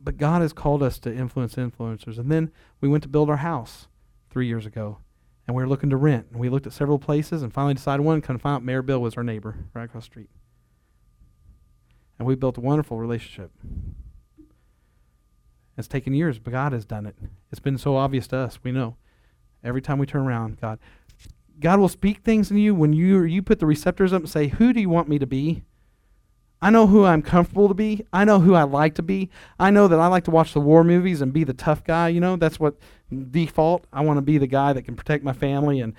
but 0.00 0.16
God 0.16 0.42
has 0.42 0.52
called 0.52 0.82
us 0.82 0.98
to 1.00 1.14
influence 1.14 1.54
influencers. 1.54 2.18
And 2.18 2.30
then 2.30 2.50
we 2.80 2.88
went 2.88 3.02
to 3.04 3.08
build 3.08 3.30
our 3.30 3.36
house 3.36 3.86
three 4.30 4.48
years 4.48 4.66
ago, 4.66 4.98
and 5.46 5.54
we 5.56 5.62
were 5.62 5.68
looking 5.68 5.90
to 5.90 5.96
rent. 5.96 6.26
And 6.30 6.40
we 6.40 6.48
looked 6.48 6.66
at 6.66 6.72
several 6.72 6.98
places, 6.98 7.42
and 7.42 7.52
finally 7.52 7.74
decided 7.74 8.02
one. 8.02 8.18
Of 8.18 8.24
found 8.24 8.46
out 8.46 8.64
Mayor 8.64 8.82
Bill 8.82 9.00
was 9.00 9.14
our 9.16 9.22
neighbor 9.22 9.56
right 9.74 9.84
across 9.84 10.04
the 10.04 10.10
street 10.10 10.30
and 12.22 12.28
we 12.28 12.36
built 12.36 12.56
a 12.56 12.60
wonderful 12.60 12.98
relationship. 12.98 13.50
It's 15.76 15.88
taken 15.88 16.14
years, 16.14 16.38
but 16.38 16.52
God 16.52 16.72
has 16.72 16.84
done 16.84 17.04
it. 17.04 17.16
It's 17.50 17.60
been 17.60 17.78
so 17.78 17.96
obvious 17.96 18.28
to 18.28 18.36
us. 18.36 18.60
We 18.62 18.70
know. 18.70 18.94
Every 19.64 19.82
time 19.82 19.98
we 19.98 20.06
turn 20.06 20.22
around, 20.22 20.60
God, 20.60 20.78
God 21.58 21.80
will 21.80 21.88
speak 21.88 22.18
things 22.18 22.48
in 22.48 22.58
you 22.58 22.76
when 22.76 22.92
you 22.92 23.24
you 23.24 23.42
put 23.42 23.58
the 23.58 23.66
receptors 23.66 24.12
up 24.12 24.22
and 24.22 24.30
say, 24.30 24.48
"Who 24.48 24.72
do 24.72 24.80
you 24.80 24.88
want 24.88 25.08
me 25.08 25.18
to 25.18 25.26
be?" 25.26 25.64
I 26.60 26.70
know 26.70 26.86
who 26.86 27.04
I'm 27.04 27.22
comfortable 27.22 27.66
to 27.66 27.74
be. 27.74 28.06
I 28.12 28.24
know 28.24 28.38
who 28.38 28.54
I 28.54 28.62
like 28.62 28.94
to 28.94 29.02
be. 29.02 29.28
I 29.58 29.72
know 29.72 29.88
that 29.88 29.98
I 29.98 30.06
like 30.06 30.22
to 30.24 30.30
watch 30.30 30.52
the 30.52 30.60
war 30.60 30.84
movies 30.84 31.20
and 31.20 31.32
be 31.32 31.42
the 31.42 31.52
tough 31.52 31.82
guy. 31.82 32.06
You 32.08 32.20
know, 32.20 32.36
that's 32.36 32.60
what 32.60 32.76
default. 33.32 33.88
I 33.92 34.02
want 34.02 34.18
to 34.18 34.22
be 34.22 34.38
the 34.38 34.46
guy 34.46 34.72
that 34.72 34.82
can 34.82 34.94
protect 34.94 35.24
my 35.24 35.32
family 35.32 35.80
and 35.80 35.94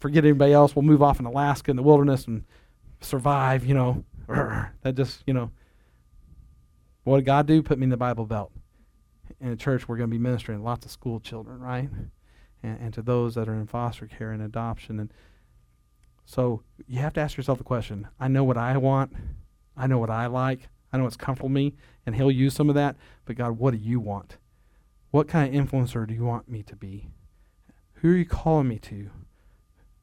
forget 0.00 0.24
everybody 0.24 0.52
else. 0.52 0.74
We'll 0.74 0.82
move 0.82 1.04
off 1.04 1.20
in 1.20 1.26
Alaska 1.26 1.70
in 1.70 1.76
the 1.76 1.84
wilderness 1.84 2.26
and 2.26 2.44
survive. 3.00 3.64
You 3.64 3.74
know, 3.74 4.04
that 4.82 4.94
just, 4.94 5.22
you 5.26 5.34
know, 5.34 5.50
what 7.04 7.16
did 7.16 7.26
God 7.26 7.46
do? 7.46 7.62
Put 7.62 7.78
me 7.78 7.84
in 7.84 7.90
the 7.90 7.96
Bible 7.96 8.26
Belt. 8.26 8.52
In 9.40 9.48
a 9.48 9.56
church, 9.56 9.88
we're 9.88 9.96
going 9.96 10.10
to 10.10 10.14
be 10.14 10.22
ministering 10.22 10.62
lots 10.62 10.84
of 10.84 10.92
school 10.92 11.20
children, 11.20 11.60
right? 11.60 11.88
And, 12.62 12.78
and 12.80 12.94
to 12.94 13.02
those 13.02 13.34
that 13.34 13.48
are 13.48 13.54
in 13.54 13.66
foster 13.66 14.06
care 14.06 14.32
and 14.32 14.42
adoption. 14.42 15.00
And 15.00 15.12
so 16.24 16.62
you 16.86 17.00
have 17.00 17.14
to 17.14 17.20
ask 17.20 17.36
yourself 17.36 17.58
the 17.58 17.64
question 17.64 18.08
I 18.18 18.28
know 18.28 18.44
what 18.44 18.56
I 18.58 18.76
want, 18.76 19.12
I 19.76 19.86
know 19.86 19.98
what 19.98 20.10
I 20.10 20.26
like, 20.26 20.68
I 20.92 20.98
know 20.98 21.04
what's 21.04 21.16
comfortable 21.16 21.48
me, 21.48 21.74
and 22.04 22.14
He'll 22.14 22.30
use 22.30 22.54
some 22.54 22.68
of 22.68 22.74
that. 22.74 22.96
But 23.24 23.36
God, 23.36 23.58
what 23.58 23.72
do 23.72 23.78
you 23.78 23.98
want? 23.98 24.36
What 25.10 25.26
kind 25.26 25.54
of 25.54 25.66
influencer 25.66 26.06
do 26.06 26.14
you 26.14 26.24
want 26.24 26.48
me 26.48 26.62
to 26.64 26.76
be? 26.76 27.08
Who 27.94 28.12
are 28.12 28.16
you 28.16 28.26
calling 28.26 28.68
me 28.68 28.78
to? 28.78 29.10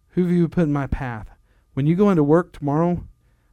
Who 0.09 0.23
have 0.23 0.31
you 0.31 0.47
put 0.47 0.63
in 0.63 0.73
my 0.73 0.87
path? 0.87 1.29
When 1.73 1.85
you 1.85 1.95
go 1.95 2.09
into 2.09 2.23
work 2.23 2.53
tomorrow, 2.53 3.03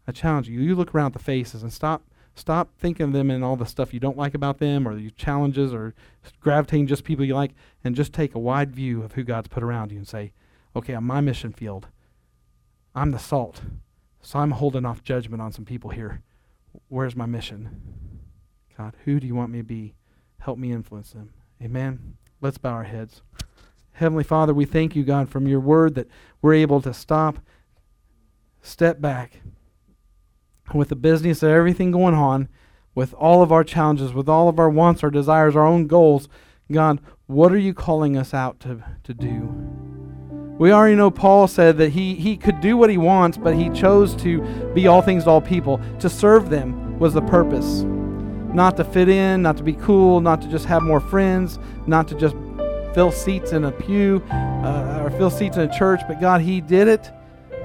I 0.07 0.13
challenge 0.13 0.49
you. 0.49 0.61
You 0.61 0.75
look 0.75 0.95
around 0.95 1.07
at 1.07 1.13
the 1.15 1.19
faces 1.19 1.63
and 1.63 1.73
stop 1.73 2.03
stop 2.35 2.71
thinking 2.79 3.07
of 3.07 3.13
them 3.13 3.31
and 3.31 3.45
all 3.45 3.57
the 3.57 3.65
stuff 3.65 3.95
you 3.95 4.01
don't 4.01 4.17
like 4.17 4.35
about 4.35 4.59
them 4.59 4.89
or 4.89 4.99
your 4.99 5.11
challenges 5.13 5.73
or 5.73 5.95
gravitating 6.41 6.87
just 6.87 7.05
people 7.05 7.25
you 7.25 7.35
like 7.35 7.53
and 7.85 7.95
just 7.95 8.13
take 8.13 8.35
a 8.35 8.41
wide 8.41 8.73
view 8.73 9.03
of 9.03 9.13
who 9.13 9.23
God's 9.23 9.49
put 9.49 9.63
around 9.63 9.93
you 9.93 9.99
and 9.99 10.09
say, 10.09 10.33
okay, 10.75 10.95
on 10.95 11.05
my 11.05 11.21
mission 11.21 11.53
field, 11.53 11.87
I'm 12.95 13.13
the 13.13 13.19
salt. 13.19 13.63
So 14.21 14.39
I'm 14.39 14.53
holding 14.53 14.85
off 14.85 15.05
judgment 15.05 15.43
on 15.43 15.53
some 15.53 15.65
people 15.65 15.91
here. 15.91 16.23
Where's 16.89 17.15
my 17.15 17.27
mission? 17.27 17.81
God, 18.77 18.97
who 19.05 19.21
do 19.21 19.27
you 19.27 19.35
want 19.35 19.53
me 19.53 19.59
to 19.59 19.65
be? 19.65 19.95
Help 20.41 20.59
me 20.59 20.73
influence 20.73 21.11
them. 21.11 21.33
Amen. 21.63 22.17
Let's 22.41 22.59
bow 22.59 22.73
our 22.73 22.85
heads. 22.85 23.23
Heavenly 23.93 24.25
Father, 24.25 24.53
we 24.53 24.65
thank 24.65 24.97
you, 24.97 25.05
God, 25.05 25.29
from 25.29 25.47
your 25.47 25.61
word 25.61 25.95
that 25.95 26.09
we're 26.43 26.55
able 26.55 26.81
to 26.81 26.93
stop, 26.93 27.39
step 28.61 29.01
back, 29.01 29.41
with 30.73 30.89
the 30.89 30.97
business 30.97 31.43
of 31.43 31.51
everything 31.51 31.91
going 31.91 32.15
on, 32.15 32.49
with 32.95 33.13
all 33.15 33.43
of 33.43 33.53
our 33.53 33.65
challenges, 33.65 34.13
with 34.13 34.29
all 34.29 34.49
of 34.49 34.59
our 34.59 34.71
wants, 34.71 35.03
our 35.03 35.11
desires, 35.11 35.57
our 35.57 35.67
own 35.67 35.87
goals, 35.87 36.29
God, 36.73 37.01
what 37.27 37.53
are 37.53 37.59
you 37.59 37.75
calling 37.75 38.17
us 38.17 38.33
out 38.33 38.61
to, 38.61 38.83
to 39.03 39.13
do? 39.13 39.51
We 40.59 40.73
already 40.73 40.95
know 40.95 41.11
Paul 41.11 41.49
said 41.49 41.79
that 41.79 41.91
he, 41.91 42.15
he 42.15 42.37
could 42.37 42.61
do 42.61 42.77
what 42.77 42.89
he 42.89 42.97
wants, 42.97 43.37
but 43.37 43.57
he 43.57 43.69
chose 43.71 44.15
to 44.17 44.41
be 44.73 44.87
all 44.87 45.03
things 45.03 45.25
to 45.25 45.31
all 45.31 45.41
people. 45.41 45.81
To 45.99 46.09
serve 46.09 46.49
them 46.49 46.99
was 46.99 47.13
the 47.13 47.23
purpose. 47.23 47.83
Not 47.83 48.77
to 48.77 48.85
fit 48.85 49.09
in, 49.09 49.43
not 49.43 49.57
to 49.57 49.65
be 49.65 49.73
cool, 49.73 50.21
not 50.21 50.41
to 50.43 50.49
just 50.49 50.65
have 50.67 50.83
more 50.83 51.01
friends, 51.01 51.59
not 51.87 52.07
to 52.09 52.15
just 52.15 52.37
fill 52.95 53.11
seats 53.11 53.51
in 53.51 53.65
a 53.65 53.73
pew 53.73 54.23
uh, 54.31 55.03
or 55.03 55.11
fill 55.11 55.31
seats 55.31 55.57
in 55.57 55.69
a 55.69 55.79
church, 55.79 56.01
but 56.07 56.21
God, 56.21 56.41
He 56.41 56.61
did 56.61 56.87
it. 56.87 57.11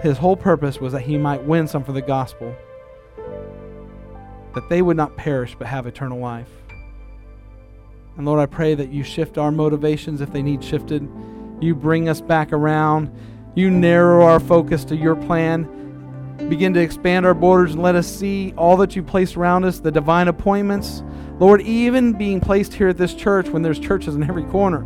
His 0.02 0.18
whole 0.18 0.36
purpose 0.36 0.80
was 0.80 0.93
that 0.93 1.02
He 1.02 1.18
might 1.18 1.43
win 1.43 1.68
some 1.68 1.84
for 1.84 1.91
the 1.91 2.02
gospel, 2.02 2.56
that 4.56 4.70
they 4.70 4.82
would 4.82 4.97
not 4.97 5.16
perish 5.16 5.56
but 5.58 5.68
have 5.68 5.88
eternal 5.88 6.20
life. 6.20 6.50
And 8.18 8.26
Lord, 8.26 8.39
I 8.39 8.47
pray 8.47 8.76
that 8.76 8.89
you 8.89 9.04
shift 9.04 9.38
our 9.38 9.52
motivations 9.52 10.20
if 10.22 10.34
they 10.34 10.41
need 10.41 10.64
shifted. 10.64 11.08
You 11.62 11.74
bring 11.76 12.10
us 12.10 12.20
back 12.22 12.52
around. 12.52 13.12
You 13.56 13.70
narrow 13.70 14.26
our 14.26 14.39
focus 14.39 14.84
to 14.86 14.95
your 14.95 15.16
plan. 15.16 15.76
Begin 16.50 16.74
to 16.74 16.80
expand 16.80 17.26
our 17.26 17.34
borders 17.34 17.74
and 17.74 17.84
let 17.84 17.95
us 17.95 18.08
see 18.08 18.54
all 18.58 18.78
that 18.78 18.95
you 18.95 19.04
place 19.04 19.36
around 19.36 19.66
us, 19.66 19.80
the 19.80 19.91
divine 19.91 20.28
appointments. 20.28 21.04
Lord, 21.39 21.62
even 21.62 22.14
being 22.14 22.41
placed 22.41 22.74
here 22.74 22.89
at 22.89 22.97
this 22.97 23.14
church 23.14 23.50
when 23.50 23.62
there's 23.62 23.80
churches 23.80 24.16
in 24.16 24.24
every 24.24 24.43
corner, 24.43 24.86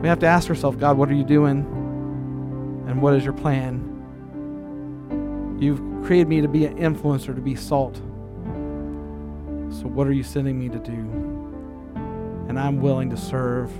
we 0.00 0.08
have 0.08 0.18
to 0.20 0.26
ask 0.26 0.48
ourselves, 0.48 0.76
God, 0.76 0.96
what 0.96 1.08
are 1.10 1.14
you 1.14 1.24
doing? 1.24 1.60
And 2.88 3.02
what 3.02 3.14
is 3.14 3.24
your 3.24 3.32
plan? 3.32 3.84
You've 5.60 5.80
created 6.04 6.28
me 6.28 6.40
to 6.40 6.48
be 6.48 6.66
an 6.66 6.76
influencer, 6.76 7.34
to 7.34 7.40
be 7.40 7.56
salt. 7.56 8.00
So, 9.70 9.86
what 9.86 10.06
are 10.06 10.12
you 10.12 10.22
sending 10.22 10.58
me 10.58 10.68
to 10.68 10.78
do? 10.78 11.38
and 12.48 12.58
I'm 12.58 12.80
willing 12.80 13.10
to 13.10 13.16
serve 13.16 13.70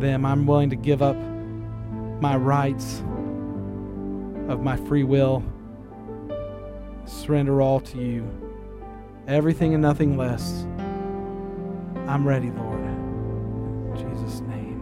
them. 0.00 0.26
I'm 0.26 0.44
willing 0.46 0.70
to 0.70 0.76
give 0.76 1.00
up 1.02 1.16
my 2.20 2.36
rights 2.36 3.00
of 4.48 4.60
my 4.60 4.76
free 4.76 5.04
will, 5.04 5.42
surrender 7.04 7.62
all 7.62 7.80
to 7.80 7.98
you, 7.98 8.28
everything 9.28 9.72
and 9.72 9.82
nothing 9.82 10.16
less. 10.16 10.66
I'm 12.06 12.26
ready, 12.26 12.50
Lord. 12.50 12.80
In 12.80 13.94
Jesus' 13.96 14.40
name. 14.40 14.74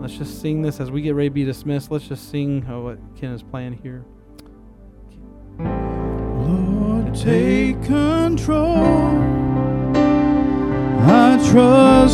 Let's 0.00 0.16
just 0.16 0.40
sing 0.40 0.62
this 0.62 0.80
as 0.80 0.90
we 0.90 1.02
get 1.02 1.14
ready 1.14 1.28
to 1.30 1.34
be 1.34 1.44
dismissed. 1.44 1.90
Let's 1.90 2.06
just 2.06 2.30
sing 2.30 2.64
oh, 2.68 2.82
what 2.84 2.98
Ken 3.16 3.32
is 3.32 3.42
playing 3.42 3.72
here. 3.82 4.04
Take 7.22 7.82
control. 7.84 8.76
I 11.08 11.38
trust 11.50 12.06